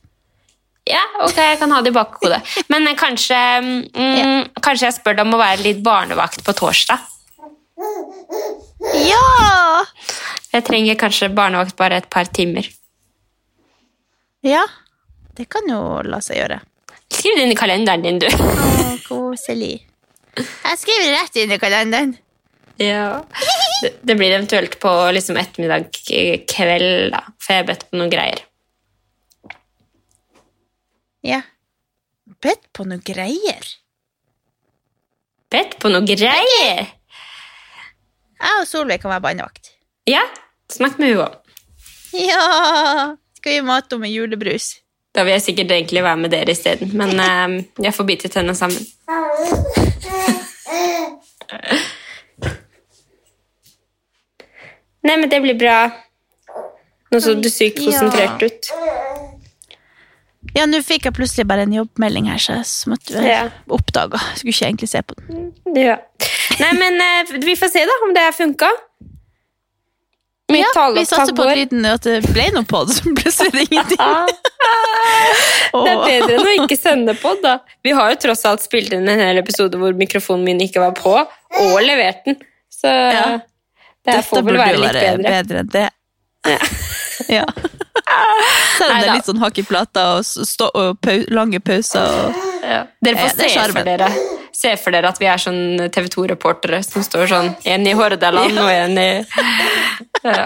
Ja, 0.88 1.02
ok, 1.22 1.36
jeg 1.38 1.60
kan 1.60 1.72
ha 1.72 1.82
det 1.82 1.88
i 1.94 1.98
bakhodet. 1.98 2.42
Men 2.70 2.86
kanskje, 2.96 3.36
mm, 3.96 4.50
kanskje 4.62 4.86
jeg 4.90 4.94
spør 4.94 5.16
deg 5.16 5.26
om 5.26 5.34
å 5.34 5.38
være 5.42 5.64
litt 5.64 5.84
barnevakt 5.84 6.44
på 6.44 6.54
torsdag. 6.54 7.00
Ja! 8.92 9.86
Jeg 10.54 10.66
trenger 10.68 11.00
kanskje 11.00 11.32
barnevakt 11.34 11.78
bare 11.80 12.02
et 12.02 12.10
par 12.14 12.28
timer. 12.30 12.68
Ja, 14.44 14.66
det 15.38 15.48
kan 15.50 15.66
jo 15.72 15.80
la 16.06 16.20
seg 16.22 16.42
gjøre. 16.42 16.60
Skriv 17.14 17.38
det 17.38 17.46
inn 17.46 17.54
i 17.54 17.58
kalenderen 17.58 18.04
din, 18.04 18.20
du. 18.22 18.28
Å, 18.28 18.94
koselig. 19.08 19.78
Jeg 20.36 20.80
skriver 20.82 21.14
rett 21.16 21.40
inn 21.40 21.54
i 21.54 21.60
kalenderen. 21.62 22.16
Ja. 22.82 23.22
Det, 23.84 23.94
det 24.02 24.16
blir 24.18 24.34
eventuelt 24.34 24.80
på 24.82 24.92
liksom 25.14 25.38
ettermiddag 25.40 25.88
kveld, 26.50 27.14
da. 27.14 27.22
For 27.40 27.54
jeg 27.54 27.62
har 27.62 27.70
bedt 27.70 27.86
på 27.90 28.00
noen 28.00 28.12
greier. 28.14 28.44
Ja. 31.24 31.40
Bedt 32.44 32.66
på 32.76 32.86
noen 32.90 33.04
greier. 33.06 33.70
Bedt 35.54 35.78
på 35.80 35.92
noen 35.94 36.10
greier? 36.10 36.90
Jeg 38.44 38.60
og 38.62 38.68
Solveig 38.68 39.00
kan 39.02 39.12
være 39.14 39.24
barnevakt. 39.24 39.72
Ja, 40.10 40.24
snakk 40.72 40.98
med 41.00 41.14
henne 41.14 41.28
òg. 41.28 41.40
Ja! 42.20 43.16
Skal 43.40 43.52
vi 43.52 43.60
gi 43.60 43.66
mat 43.68 43.96
med 44.00 44.12
julebrus. 44.14 44.70
Da 45.16 45.24
vil 45.24 45.36
jeg 45.36 45.44
sikkert 45.46 45.72
egentlig 45.76 46.04
være 46.04 46.18
med 46.24 46.32
dere 46.34 46.52
isteden, 46.56 46.92
men 46.98 47.12
eh, 47.20 47.58
jeg 47.86 47.94
får 47.94 48.08
bite 48.10 48.32
tenna 48.34 48.56
sammen. 48.58 48.82
Nei, 55.04 55.18
men 55.20 55.30
det 55.30 55.42
blir 55.44 55.58
bra. 55.60 55.78
Nå 57.12 57.20
så 57.22 57.36
du 57.38 57.50
sykt 57.52 57.82
konsentrert 57.84 58.42
ut. 58.46 58.70
Ja, 60.54 60.66
nå 60.70 60.80
fikk 60.86 61.08
jeg 61.08 61.16
plutselig 61.18 61.46
bare 61.50 61.66
en 61.66 61.74
jobbmelding 61.76 62.28
her, 62.30 62.40
så 62.42 62.60
jeg 62.60 62.92
måtte 62.92 63.22
Ja. 63.26 63.50
oppdage. 63.68 64.20
Skulle 64.38 64.54
ikke 64.54 64.66
egentlig 64.70 64.90
se 64.90 65.02
på 65.02 65.16
den. 65.20 65.54
Ja. 65.76 65.98
Nei, 66.60 66.74
men 66.78 67.02
eh, 67.02 67.34
vi 67.46 67.56
får 67.58 67.72
se 67.74 67.86
da 67.90 67.96
om 68.08 68.14
det 68.16 68.24
har 68.28 68.36
funka. 68.38 68.70
Ja, 70.54 70.92
vi 70.96 71.06
satser 71.08 71.34
på 71.36 71.46
lyden, 71.50 71.86
at 71.90 72.04
det 72.06 72.20
ble 72.30 72.44
noe 72.54 72.66
pod, 72.70 72.92
så 72.94 73.10
plutselig 73.16 73.52
det 73.56 73.64
ingenting. 73.72 73.98
Det 75.74 75.90
er 75.90 76.02
bedre 76.04 76.36
enn 76.38 76.46
å 76.46 76.52
ikke 76.64 76.76
sende 76.78 77.16
pod, 77.18 77.40
da. 77.42 77.56
Vi 77.86 77.92
har 77.98 78.12
jo 78.14 78.18
tross 78.28 78.44
alt 78.46 78.62
spilt 78.62 78.94
inn 78.94 79.08
en 79.10 79.18
hel 79.24 79.40
episode 79.42 79.80
hvor 79.82 79.96
mikrofonen 79.98 80.44
min 80.46 80.62
ikke 80.62 80.84
var 80.84 80.94
på, 80.98 81.14
og 81.18 81.74
levert 81.82 82.22
den. 82.28 82.38
Så 82.70 82.92
Ja. 82.92 83.24
det 84.06 84.12
Dette 84.12 84.22
får 84.28 84.44
vel 84.46 84.60
være 84.60 84.78
litt 84.78 84.94
være 84.94 85.16
bedre. 85.18 85.32
bedre 85.34 85.64
enn 85.64 85.72
det. 85.74 85.88
Ja. 87.34 87.46
Selv 88.78 88.92
om 88.92 89.00
det 89.02 89.08
er 89.10 89.16
litt 89.16 89.30
sånn 89.32 89.42
hakk 89.42 89.58
i 89.64 89.66
plata 89.66 90.06
og, 90.20 90.26
stå, 90.28 90.70
og 90.78 91.10
lange 91.34 91.60
pauser. 91.64 92.06
Og, 92.28 92.42
Ja. 92.64 92.84
Dere 93.04 93.18
får 93.24 93.34
se 93.40 93.50
for, 93.74 93.84
dere, 93.90 94.12
se 94.54 94.76
for 94.78 94.94
dere 94.94 95.10
at 95.10 95.18
vi 95.22 95.26
er 95.30 95.42
sånn 95.42 95.90
TV 95.94 96.08
2-reportere 96.14 96.80
som 96.86 97.02
står 97.06 97.28
sånn 97.32 97.52
en 97.74 97.88
i 97.90 97.94
Hordaland 97.98 98.60
og 98.62 98.70
en 98.72 98.98
i 99.02 99.08
ja. 100.24 100.46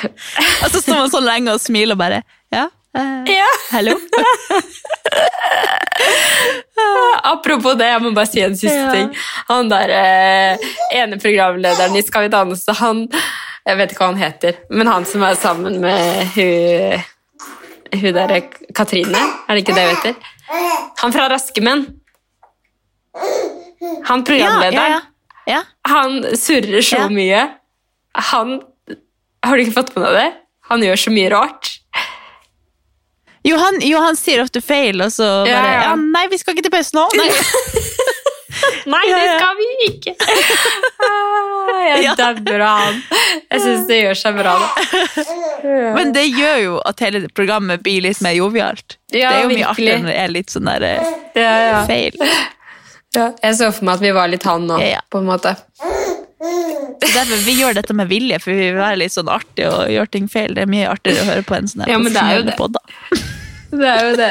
og 0.62 0.68
så 0.70 0.80
står 0.82 0.98
man 1.00 1.10
så 1.12 1.20
lenge 1.24 1.54
og 1.56 1.60
smiler 1.62 1.96
og 1.96 2.02
bare 2.04 2.20
Ja, 2.54 2.66
eh, 2.96 3.32
ja. 3.34 3.48
hallo? 3.72 3.96
Apropos 7.26 7.74
det, 7.78 7.88
jeg 7.90 8.02
må 8.04 8.12
bare 8.14 8.28
si 8.30 8.40
en 8.44 8.56
siste 8.56 8.76
Ja. 8.76 8.92
ting. 8.92 9.08
Han 9.48 9.68
der 9.72 9.90
eh, 9.96 10.58
ene 11.00 11.18
programlederen 11.18 11.96
i 11.96 12.02
Skal 12.04 12.26
vi 12.26 12.32
danse, 12.32 12.72
han 12.78 13.06
Jeg 13.66 13.76
vet 13.80 13.92
ikke 13.92 14.04
hva 14.04 14.10
han 14.12 14.20
heter, 14.20 14.58
men 14.70 14.86
han 14.86 15.04
som 15.08 15.22
er 15.26 15.34
sammen 15.40 15.80
med 15.82 16.26
hun 16.36 17.02
Hun 17.96 18.12
derre 18.14 18.40
Katrine, 18.76 19.18
er 19.48 19.54
det 19.56 19.62
ikke 19.64 19.74
det 19.76 19.86
hun 19.86 19.96
heter? 19.96 20.14
Han 21.00 21.12
fra 21.14 21.28
Raske 21.32 21.62
menn. 21.64 21.86
Han 24.08 24.24
programlederen. 24.24 24.96
ja, 24.96 25.00
ja. 25.46 25.60
Han 25.88 26.22
surrer 26.36 26.82
så 26.82 27.08
mye. 27.12 27.44
Han 28.32 28.56
Har 29.46 29.56
du 29.56 29.62
ikke 29.62 29.76
fått 29.76 29.92
med 29.96 30.06
deg 30.08 30.14
det? 30.18 30.28
Han 30.70 30.82
gjør 30.82 30.96
så 30.98 31.10
mye 31.14 31.30
rart. 31.30 31.68
Jo, 33.46 33.54
han, 33.62 33.76
jo, 33.84 34.00
han 34.02 34.16
sier 34.18 34.40
ofte 34.42 34.58
feil, 34.64 34.98
og 35.04 35.12
så 35.14 35.26
bare 35.46 35.74
Ja. 35.84 35.92
Nei, 35.94 36.24
vi 36.32 36.38
skal 36.40 36.56
ikke 36.56 36.64
til 36.66 36.72
pause 36.74 36.96
nå. 36.96 37.04
Nei. 37.16 37.28
Nei, 38.86 39.02
det 39.10 39.36
skal 39.36 39.56
vi 39.60 39.66
ikke! 39.90 40.14
Ah, 41.06 41.80
Jeg 41.82 42.04
Ja. 42.06 42.14
dabber 42.18 42.60
av 42.64 42.78
han. 42.80 42.98
Jeg 43.52 43.60
syns 43.62 43.86
det 43.88 43.96
gjør 44.00 44.18
seg 44.18 44.36
bra, 44.38 44.52
da. 44.62 45.24
Men 45.98 46.12
det 46.14 46.24
gjør 46.30 46.58
jo 46.62 46.76
at 46.88 47.02
hele 47.04 47.26
programmet 47.36 47.82
blir 47.84 48.02
litt 48.06 48.20
mer 48.24 48.34
jovialt. 48.38 48.96
Ja, 49.12 49.30
det 49.30 49.36
er 49.36 49.42
jo 49.44 49.50
mye 49.52 49.66
artigere 49.70 49.98
når 50.02 50.10
det 50.12 50.18
er 50.24 50.32
litt 50.34 50.54
sånn 50.54 50.70
der 50.70 50.86
eh, 50.88 51.10
ja. 51.38 51.82
feil. 51.90 52.16
Ja, 53.16 53.30
jeg 53.42 53.56
så 53.58 53.70
for 53.72 53.88
meg 53.88 53.96
at 53.98 54.04
vi 54.04 54.12
var 54.16 54.28
litt 54.28 54.44
han 54.46 54.66
nå, 54.68 54.76
Ja, 54.84 55.00
på 55.12 55.22
en 55.22 55.28
måte. 55.30 55.54
Derfor 57.00 57.40
vi 57.46 57.54
gjør 57.56 57.76
dette 57.78 57.94
med 57.96 58.10
vilje, 58.10 58.38
for 58.42 58.52
vi 58.52 58.68
vil 58.68 58.76
være 58.78 58.98
litt 59.00 59.14
sånn 59.14 59.30
artig 59.32 59.64
og 59.70 59.88
gjøre 59.92 60.10
ting 60.12 60.26
feil. 60.32 60.52
Det 60.56 60.66
er 60.66 60.70
mye 60.70 60.90
artigere 60.90 61.24
å 61.24 61.30
høre 61.30 61.44
på 61.48 61.56
en 61.56 61.68
sånn 61.70 61.84
her 61.84 61.94
Ja, 61.94 61.98
men 62.02 62.12
det 62.14 62.22
er 62.22 62.38
jo 62.40 62.46
det. 62.50 62.56
podd. 62.60 62.76
Det 63.76 63.88
er 63.90 64.04
jo 64.06 64.12
det. 64.16 64.28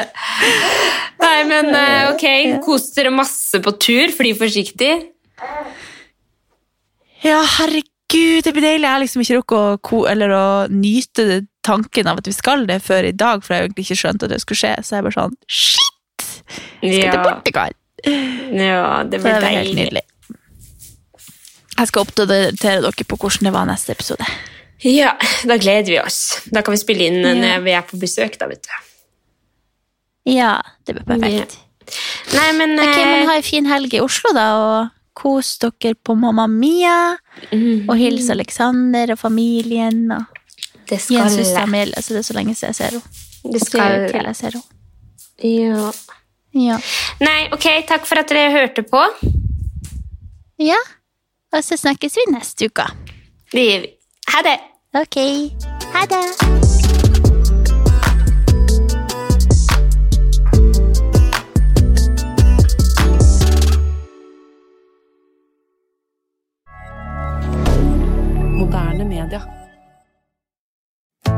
Nei, 1.20 1.34
men 1.46 1.66
eh, 1.76 2.06
ok, 2.08 2.24
kos 2.64 2.86
dere 2.96 3.10
masse 3.14 3.60
på 3.62 3.72
tur. 3.84 4.08
Fly 4.16 4.32
forsiktig. 4.38 4.88
Ja, 7.22 7.42
herregud, 7.58 8.46
det 8.46 8.54
blir 8.56 8.64
deilig. 8.64 8.86
Jeg 8.86 8.94
har 8.94 9.02
liksom 9.04 9.22
ikke 9.22 9.38
rukket 9.42 9.92
å, 9.92 10.40
å 10.40 10.48
nyte 10.72 11.42
tanken 11.66 12.08
av 12.10 12.22
at 12.22 12.30
vi 12.32 12.34
skal 12.34 12.64
det 12.66 12.80
før 12.86 13.10
i 13.10 13.14
dag, 13.14 13.44
for 13.44 13.54
jeg 13.54 13.60
har 13.60 13.68
egentlig 13.68 13.86
ikke 13.86 14.00
skjønt 14.02 14.24
at 14.26 14.32
det 14.32 14.40
skulle 14.42 14.62
skje. 14.64 14.74
Så 14.80 14.96
jeg 14.96 15.02
er 15.02 15.06
bare 15.10 15.18
sånn 15.20 15.36
Shit! 15.46 16.26
Vi 16.80 16.94
skal 16.96 17.12
til 17.12 17.12
Ja, 17.12 17.22
Portugal! 17.28 17.76
Ja 18.06 19.02
det 19.04 19.20
blir 19.20 19.40
det 19.40 19.50
helt 19.50 19.66
deilig. 19.66 19.74
nydelig. 19.80 20.02
Jeg 21.76 21.90
skal 21.90 22.06
oppdatere 22.06 22.80
dere 22.80 23.04
på 23.04 23.18
hvordan 23.20 23.50
det 23.50 23.52
var 23.52 23.66
neste 23.68 23.92
episode. 23.92 24.26
Ja, 24.84 25.12
da 25.48 25.56
gleder 25.60 25.90
vi 25.92 26.00
oss. 26.00 26.20
Da 26.52 26.62
kan 26.64 26.72
vi 26.76 26.80
spille 26.80 27.08
inn 27.08 27.20
når 27.24 27.62
vi 27.64 27.74
er 27.76 27.84
på 27.84 27.98
besøk, 28.00 28.38
da, 28.40 28.48
vet 28.48 28.64
du. 28.64 28.74
Ja, 30.36 30.58
det 30.84 30.96
blir 30.96 31.06
perfekt. 31.06 31.58
Nei, 32.34 32.50
men, 32.58 32.74
Ok, 32.80 32.96
men 32.98 33.28
Ha 33.28 33.36
ei 33.36 33.42
en 33.42 33.46
fin 33.46 33.68
helg 33.70 33.94
i 33.94 34.00
Oslo, 34.02 34.32
da, 34.34 34.46
og 34.58 34.96
kos 35.16 35.54
dere 35.62 35.94
på 35.94 36.16
Mamma 36.18 36.46
Mia. 36.50 37.16
Mhm. 37.52 37.88
Og 37.88 37.96
hils 38.00 38.30
Alexander 38.30 39.12
og 39.12 39.20
familien. 39.20 40.10
Og 40.12 40.24
det 40.88 41.00
skal 41.00 41.16
Jens 41.16 41.32
skal 41.32 41.44
søster 41.44 41.94
altså, 41.96 42.14
det 42.14 42.18
er 42.18 42.22
så 42.22 42.36
lenge 42.36 42.54
siden 42.54 42.74
jeg 42.74 42.74
ser 42.74 42.90
henne. 42.90 43.52
Det 43.52 43.62
skal 43.62 44.08
til 44.10 44.26
jeg 44.26 44.36
ser 44.36 44.58
henne. 44.58 44.62
ja. 45.42 45.90
Ja. 46.56 46.78
Nei, 47.20 47.48
ok, 47.52 47.66
takk 47.88 48.06
for 48.08 48.20
at 48.22 48.30
dere 48.32 48.52
hørte 48.54 48.82
på. 48.86 49.02
ja. 50.62 50.78
Og 51.54 51.62
så 51.64 51.76
snakkes 51.78 52.16
vi 52.18 52.24
neste 52.34 52.66
uke. 52.68 52.84
Det 53.52 53.62
gjør 53.62 53.84
vi. 53.86 53.92
Ha 54.34 54.42
det. 54.44 54.56
Ok. 54.98 55.16
Ha 55.94 56.02
det. 56.10 57.36
Moderne 68.58 69.04
media. 69.04 69.55